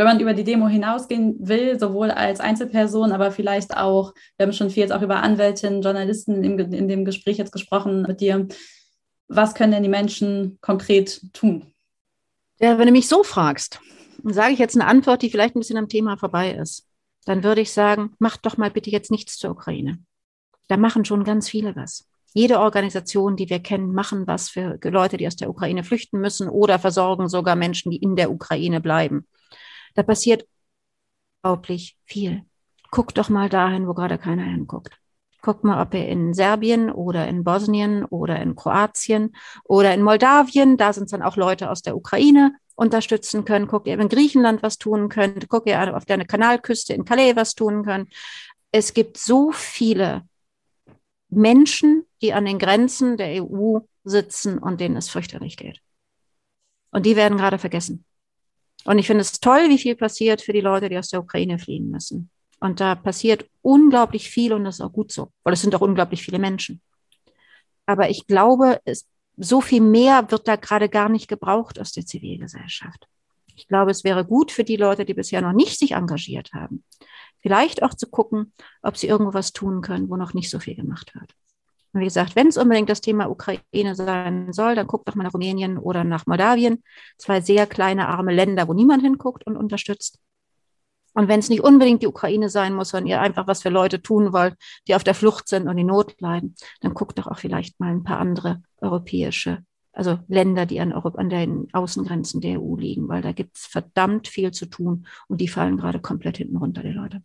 wenn 0.00 0.06
man 0.06 0.20
über 0.20 0.32
die 0.32 0.44
Demo 0.44 0.66
hinausgehen 0.66 1.36
will, 1.40 1.78
sowohl 1.78 2.10
als 2.10 2.40
Einzelperson, 2.40 3.12
aber 3.12 3.30
vielleicht 3.30 3.76
auch, 3.76 4.14
wir 4.38 4.46
haben 4.46 4.54
schon 4.54 4.70
viel 4.70 4.82
jetzt 4.82 4.92
auch 4.92 5.02
über 5.02 5.22
Anwältinnen, 5.22 5.82
Journalisten 5.82 6.42
in, 6.42 6.58
in 6.58 6.88
dem 6.88 7.04
Gespräch 7.04 7.36
jetzt 7.36 7.52
gesprochen 7.52 8.02
mit 8.02 8.22
dir. 8.22 8.48
Was 9.28 9.54
können 9.54 9.72
denn 9.72 9.82
die 9.82 9.90
Menschen 9.90 10.58
konkret 10.62 11.20
tun? 11.34 11.66
Ja, 12.60 12.78
wenn 12.78 12.86
du 12.86 12.92
mich 12.92 13.08
so 13.08 13.22
fragst, 13.22 13.78
sage 14.24 14.54
ich 14.54 14.58
jetzt 14.58 14.74
eine 14.74 14.86
Antwort, 14.86 15.20
die 15.20 15.28
vielleicht 15.28 15.54
ein 15.54 15.60
bisschen 15.60 15.76
am 15.76 15.88
Thema 15.88 16.16
vorbei 16.16 16.52
ist. 16.52 16.86
Dann 17.26 17.44
würde 17.44 17.60
ich 17.60 17.70
sagen, 17.70 18.14
macht 18.18 18.46
doch 18.46 18.56
mal 18.56 18.70
bitte 18.70 18.90
jetzt 18.90 19.10
nichts 19.10 19.36
zur 19.36 19.50
Ukraine. 19.50 19.98
Da 20.68 20.78
machen 20.78 21.04
schon 21.04 21.24
ganz 21.24 21.48
viele 21.48 21.76
was. 21.76 22.06
Jede 22.32 22.60
Organisation, 22.60 23.36
die 23.36 23.50
wir 23.50 23.60
kennen, 23.60 23.92
machen 23.92 24.26
was 24.26 24.48
für 24.48 24.78
Leute, 24.84 25.18
die 25.18 25.26
aus 25.26 25.36
der 25.36 25.50
Ukraine 25.50 25.84
flüchten 25.84 26.20
müssen 26.20 26.48
oder 26.48 26.78
versorgen 26.78 27.28
sogar 27.28 27.56
Menschen, 27.56 27.90
die 27.90 27.98
in 27.98 28.16
der 28.16 28.30
Ukraine 28.30 28.80
bleiben. 28.80 29.26
Da 29.94 30.02
passiert 30.02 30.46
unglaublich 31.42 31.96
viel. 32.04 32.44
Guckt 32.90 33.18
doch 33.18 33.28
mal 33.28 33.48
dahin, 33.48 33.86
wo 33.86 33.94
gerade 33.94 34.18
keiner 34.18 34.44
hinguckt. 34.44 34.96
Guckt 35.42 35.64
mal, 35.64 35.80
ob 35.80 35.94
ihr 35.94 36.06
in 36.06 36.34
Serbien 36.34 36.90
oder 36.90 37.26
in 37.26 37.44
Bosnien 37.44 38.04
oder 38.04 38.40
in 38.40 38.56
Kroatien 38.56 39.34
oder 39.64 39.94
in 39.94 40.02
Moldawien, 40.02 40.76
da 40.76 40.92
sind 40.92 41.10
dann 41.12 41.22
auch 41.22 41.36
Leute 41.36 41.70
aus 41.70 41.80
der 41.80 41.96
Ukraine, 41.96 42.52
unterstützen 42.74 43.44
können. 43.44 43.66
Guckt 43.66 43.86
ihr 43.86 43.98
in 43.98 44.08
Griechenland 44.08 44.62
was 44.62 44.78
tun 44.78 45.08
könnt. 45.08 45.48
Guckt 45.48 45.68
ihr 45.68 45.96
auf 45.96 46.04
der 46.06 46.24
Kanalküste 46.26 46.94
in 46.94 47.04
Calais 47.04 47.36
was 47.36 47.54
tun 47.54 47.84
könnt. 47.84 48.12
Es 48.72 48.94
gibt 48.94 49.18
so 49.18 49.52
viele 49.52 50.26
Menschen, 51.28 52.06
die 52.22 52.32
an 52.32 52.44
den 52.44 52.58
Grenzen 52.58 53.16
der 53.16 53.44
EU 53.44 53.80
sitzen 54.04 54.58
und 54.58 54.80
denen 54.80 54.96
es 54.96 55.08
fürchterlich 55.08 55.56
geht. 55.56 55.80
Und 56.90 57.06
die 57.06 57.16
werden 57.16 57.38
gerade 57.38 57.58
vergessen. 57.58 58.04
Und 58.84 58.98
ich 58.98 59.06
finde 59.06 59.22
es 59.22 59.40
toll, 59.40 59.68
wie 59.68 59.78
viel 59.78 59.96
passiert 59.96 60.40
für 60.40 60.52
die 60.52 60.60
Leute, 60.60 60.88
die 60.88 60.98
aus 60.98 61.08
der 61.08 61.20
Ukraine 61.20 61.58
fliehen 61.58 61.90
müssen. 61.90 62.30
Und 62.60 62.80
da 62.80 62.94
passiert 62.94 63.46
unglaublich 63.62 64.30
viel 64.30 64.52
und 64.52 64.64
das 64.64 64.76
ist 64.76 64.80
auch 64.82 64.92
gut 64.92 65.12
so, 65.12 65.32
weil 65.44 65.54
es 65.54 65.62
sind 65.62 65.74
auch 65.74 65.80
unglaublich 65.80 66.22
viele 66.22 66.38
Menschen. 66.38 66.80
Aber 67.86 68.10
ich 68.10 68.26
glaube, 68.26 68.80
es, 68.84 69.06
so 69.36 69.60
viel 69.60 69.80
mehr 69.80 70.30
wird 70.30 70.46
da 70.46 70.56
gerade 70.56 70.88
gar 70.88 71.08
nicht 71.08 71.28
gebraucht 71.28 71.80
aus 71.80 71.92
der 71.92 72.04
Zivilgesellschaft. 72.04 73.06
Ich 73.56 73.66
glaube, 73.66 73.90
es 73.90 74.04
wäre 74.04 74.24
gut 74.24 74.52
für 74.52 74.64
die 74.64 74.76
Leute, 74.76 75.04
die 75.04 75.14
bisher 75.14 75.40
noch 75.40 75.52
nicht 75.52 75.78
sich 75.78 75.92
engagiert 75.92 76.52
haben, 76.52 76.84
vielleicht 77.38 77.82
auch 77.82 77.94
zu 77.94 78.08
gucken, 78.08 78.52
ob 78.82 78.96
sie 78.96 79.08
irgendwo 79.08 79.34
was 79.34 79.52
tun 79.52 79.80
können, 79.80 80.08
wo 80.08 80.16
noch 80.16 80.34
nicht 80.34 80.50
so 80.50 80.58
viel 80.58 80.76
gemacht 80.76 81.14
wird. 81.14 81.34
Und 81.92 82.00
wie 82.00 82.04
gesagt, 82.04 82.36
wenn 82.36 82.48
es 82.48 82.56
unbedingt 82.56 82.88
das 82.88 83.00
Thema 83.00 83.28
Ukraine 83.28 83.94
sein 83.94 84.52
soll, 84.52 84.76
dann 84.76 84.86
guckt 84.86 85.08
doch 85.08 85.16
mal 85.16 85.24
nach 85.24 85.34
Rumänien 85.34 85.76
oder 85.76 86.04
nach 86.04 86.26
Moldawien. 86.26 86.82
Zwei 87.18 87.40
sehr 87.40 87.66
kleine, 87.66 88.08
arme 88.08 88.32
Länder, 88.32 88.68
wo 88.68 88.74
niemand 88.74 89.02
hinguckt 89.02 89.44
und 89.46 89.56
unterstützt. 89.56 90.20
Und 91.14 91.28
wenn 91.28 91.40
es 91.40 91.48
nicht 91.48 91.62
unbedingt 91.62 92.02
die 92.02 92.06
Ukraine 92.06 92.48
sein 92.48 92.74
muss, 92.74 92.90
sondern 92.90 93.08
ihr 93.08 93.20
einfach 93.20 93.46
was 93.46 93.62
für 93.62 93.68
Leute 93.68 94.00
tun 94.00 94.32
wollt, 94.32 94.54
die 94.86 94.94
auf 94.94 95.02
der 95.02 95.14
Flucht 95.14 95.48
sind 95.48 95.66
und 95.66 95.76
in 95.76 95.88
Not 95.88 96.20
leiden, 96.20 96.54
dann 96.80 96.94
guckt 96.94 97.18
doch 97.18 97.26
auch 97.26 97.38
vielleicht 97.38 97.80
mal 97.80 97.90
ein 97.90 98.04
paar 98.04 98.18
andere 98.18 98.62
europäische, 98.80 99.64
also 99.92 100.20
Länder, 100.28 100.66
die 100.66 100.80
an, 100.80 100.92
Europa, 100.92 101.18
an 101.18 101.28
den 101.28 101.68
Außengrenzen 101.72 102.40
der 102.40 102.60
EU 102.60 102.76
liegen, 102.76 103.08
weil 103.08 103.22
da 103.22 103.32
gibt 103.32 103.56
es 103.56 103.66
verdammt 103.66 104.28
viel 104.28 104.52
zu 104.52 104.66
tun 104.66 105.06
und 105.26 105.40
die 105.40 105.48
fallen 105.48 105.76
gerade 105.76 106.00
komplett 106.00 106.36
hinten 106.36 106.56
runter, 106.56 106.82
die 106.82 106.92
Leute. 106.92 107.22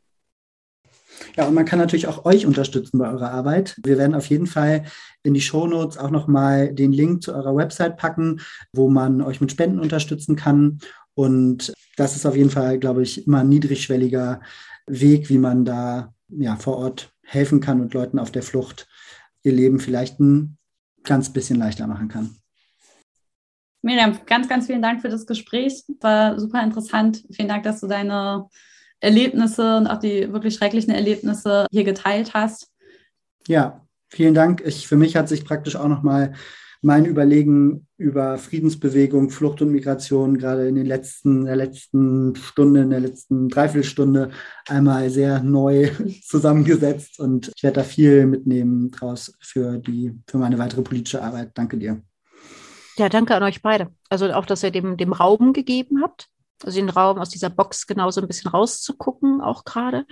Ja, 1.36 1.46
und 1.48 1.54
man 1.54 1.66
kann 1.66 1.80
natürlich 1.80 2.08
auch 2.08 2.26
euch 2.26 2.46
unterstützen 2.46 2.98
bei 2.98 3.10
eurer 3.10 3.32
Arbeit. 3.32 3.76
Wir 3.84 3.98
werden 3.98 4.16
auf 4.16 4.28
jeden 4.28 4.48
Fall 4.48 4.86
in 5.24 5.34
die 5.34 5.42
Shownotes 5.42 5.98
auch 5.98 6.12
nochmal 6.12 6.74
den 6.74 6.92
Link 6.92 7.24
zu 7.24 7.34
eurer 7.34 7.56
Website 7.56 7.98
packen, 7.98 8.42
wo 8.74 8.90
man 8.90 9.22
euch 9.22 9.42
mit 9.42 9.52
Spenden 9.52 9.80
unterstützen 9.80 10.36
kann. 10.36 10.80
Und 11.14 11.74
das 11.98 12.16
ist 12.16 12.26
auf 12.26 12.36
jeden 12.36 12.50
Fall, 12.50 12.80
glaube 12.80 13.04
ich, 13.04 13.26
immer 13.26 13.40
ein 13.40 13.50
niedrigschwelliger 13.50 14.42
Weg, 14.88 15.30
wie 15.30 15.38
man 15.38 15.66
da 15.66 16.14
ja, 16.30 16.56
vor 16.58 16.78
Ort 16.78 17.12
helfen 17.24 17.60
kann 17.60 17.82
und 17.82 17.94
Leuten 17.94 18.20
auf 18.20 18.32
der 18.32 18.44
Flucht 18.44 18.88
ihr 19.44 19.54
Leben 19.54 19.80
vielleicht 19.80 20.20
ein 20.20 20.58
ganz 21.04 21.32
bisschen 21.32 21.58
leichter 21.58 21.88
machen 21.88 22.08
kann. 22.08 22.36
Miriam, 23.82 24.20
ganz, 24.26 24.50
ganz 24.50 24.66
vielen 24.66 24.82
Dank 24.82 25.02
für 25.02 25.10
das 25.10 25.28
Gespräch. 25.28 25.84
War 26.02 26.40
super 26.40 26.64
interessant. 26.64 27.24
Vielen 27.32 27.48
Dank, 27.48 27.64
dass 27.64 27.82
du 27.82 27.88
deine 27.88 28.50
Erlebnisse 29.06 29.78
und 29.78 29.88
auch 29.88 30.00
die 30.00 30.34
wirklich 30.34 30.56
schrecklichen 30.56 30.94
Erlebnisse 30.94 31.68
hier 31.72 31.84
geteilt 31.84 32.34
hast. 32.34 32.72
Ja, 33.48 33.86
vielen 34.10 34.34
Dank. 34.34 34.64
Ich, 34.66 34.88
für 34.88 34.98
mich 34.98 35.16
hat 35.16 35.30
sich 35.30 35.46
praktisch 35.46 35.76
auch 35.76 35.88
nochmal 35.88 36.34
mein 36.82 37.06
Überlegen 37.06 37.88
über 37.98 38.38
Friedensbewegung, 38.38 39.30
Flucht 39.30 39.62
und 39.62 39.72
Migration 39.72 40.38
gerade 40.38 40.68
in 40.68 40.76
den 40.76 40.86
letzten, 40.86 41.46
der 41.46 41.56
letzten 41.56 42.36
Stunde, 42.36 42.82
in 42.82 42.90
der 42.90 43.00
letzten 43.00 43.50
Dreiviertelstunde 43.50 44.32
einmal 44.68 45.10
sehr 45.10 45.42
neu 45.42 45.90
zusammengesetzt 46.24 47.20
und 47.20 47.52
ich 47.56 47.64
werde 47.64 47.82
da 47.82 47.84
viel 47.84 48.26
mitnehmen 48.26 48.92
draus 48.92 49.36
für 49.40 49.78
die, 49.78 50.14
für 50.28 50.38
meine 50.38 50.58
weitere 50.58 50.82
politische 50.82 51.24
Arbeit. 51.24 51.52
Danke 51.56 51.78
dir. 51.78 52.02
Ja, 52.98 53.10
danke 53.10 53.36
an 53.36 53.44
euch 53.44 53.62
beide. 53.62 53.90
Also 54.10 54.32
auch, 54.32 54.46
dass 54.46 54.64
ihr 54.64 54.72
dem, 54.72 54.98
dem 54.98 55.14
Raum 55.14 55.54
gegeben 55.54 56.02
habt 56.02 56.30
also 56.64 56.80
den 56.80 56.90
Raum 56.90 57.18
aus 57.20 57.30
dieser 57.30 57.50
Box 57.50 57.88
genauso 57.88 58.22
ein 58.22 58.28
bisschen 58.28 58.52
rauszugucken, 58.52 59.42
auch 59.42 59.66
gerade. 59.66 60.06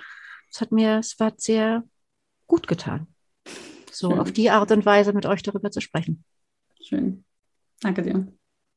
Das 0.51 0.61
hat 0.61 0.71
mir, 0.71 0.99
es 0.99 1.19
war 1.19 1.33
sehr 1.37 1.83
gut 2.47 2.67
getan. 2.67 3.07
So 3.91 4.09
Schön. 4.09 4.19
auf 4.19 4.31
die 4.31 4.49
Art 4.49 4.71
und 4.71 4.85
Weise 4.85 5.13
mit 5.13 5.25
euch 5.25 5.43
darüber 5.43 5.71
zu 5.71 5.81
sprechen. 5.81 6.23
Schön. 6.81 7.23
Danke 7.81 8.01
dir. 8.01 8.27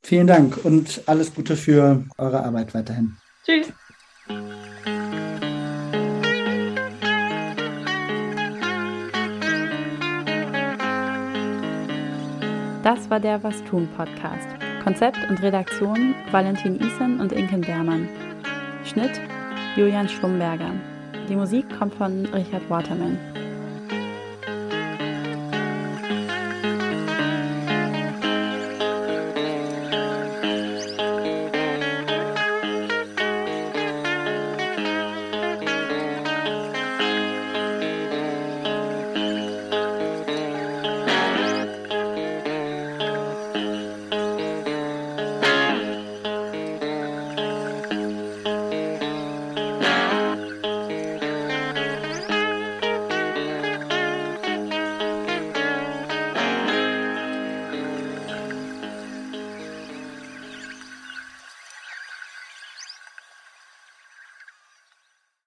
Vielen 0.02 0.26
Dank 0.26 0.64
und 0.64 1.02
alles 1.06 1.34
Gute 1.34 1.56
für 1.56 2.04
eure 2.18 2.44
Arbeit 2.44 2.74
weiterhin. 2.74 3.16
Tschüss. 3.44 3.72
Das 12.82 13.10
war 13.10 13.18
der 13.18 13.42
Was 13.42 13.64
tun 13.64 13.88
Podcast. 13.96 14.55
Konzept 14.86 15.18
und 15.28 15.42
Redaktion 15.42 16.14
Valentin 16.30 16.76
Isen 16.76 17.18
und 17.18 17.32
Inken 17.32 17.60
Bermann. 17.60 18.08
Schnitt 18.84 19.20
Julian 19.74 20.08
Schlumberger. 20.08 20.70
Die 21.28 21.34
Musik 21.34 21.66
kommt 21.76 21.96
von 21.96 22.24
Richard 22.26 22.70
Waterman. 22.70 23.18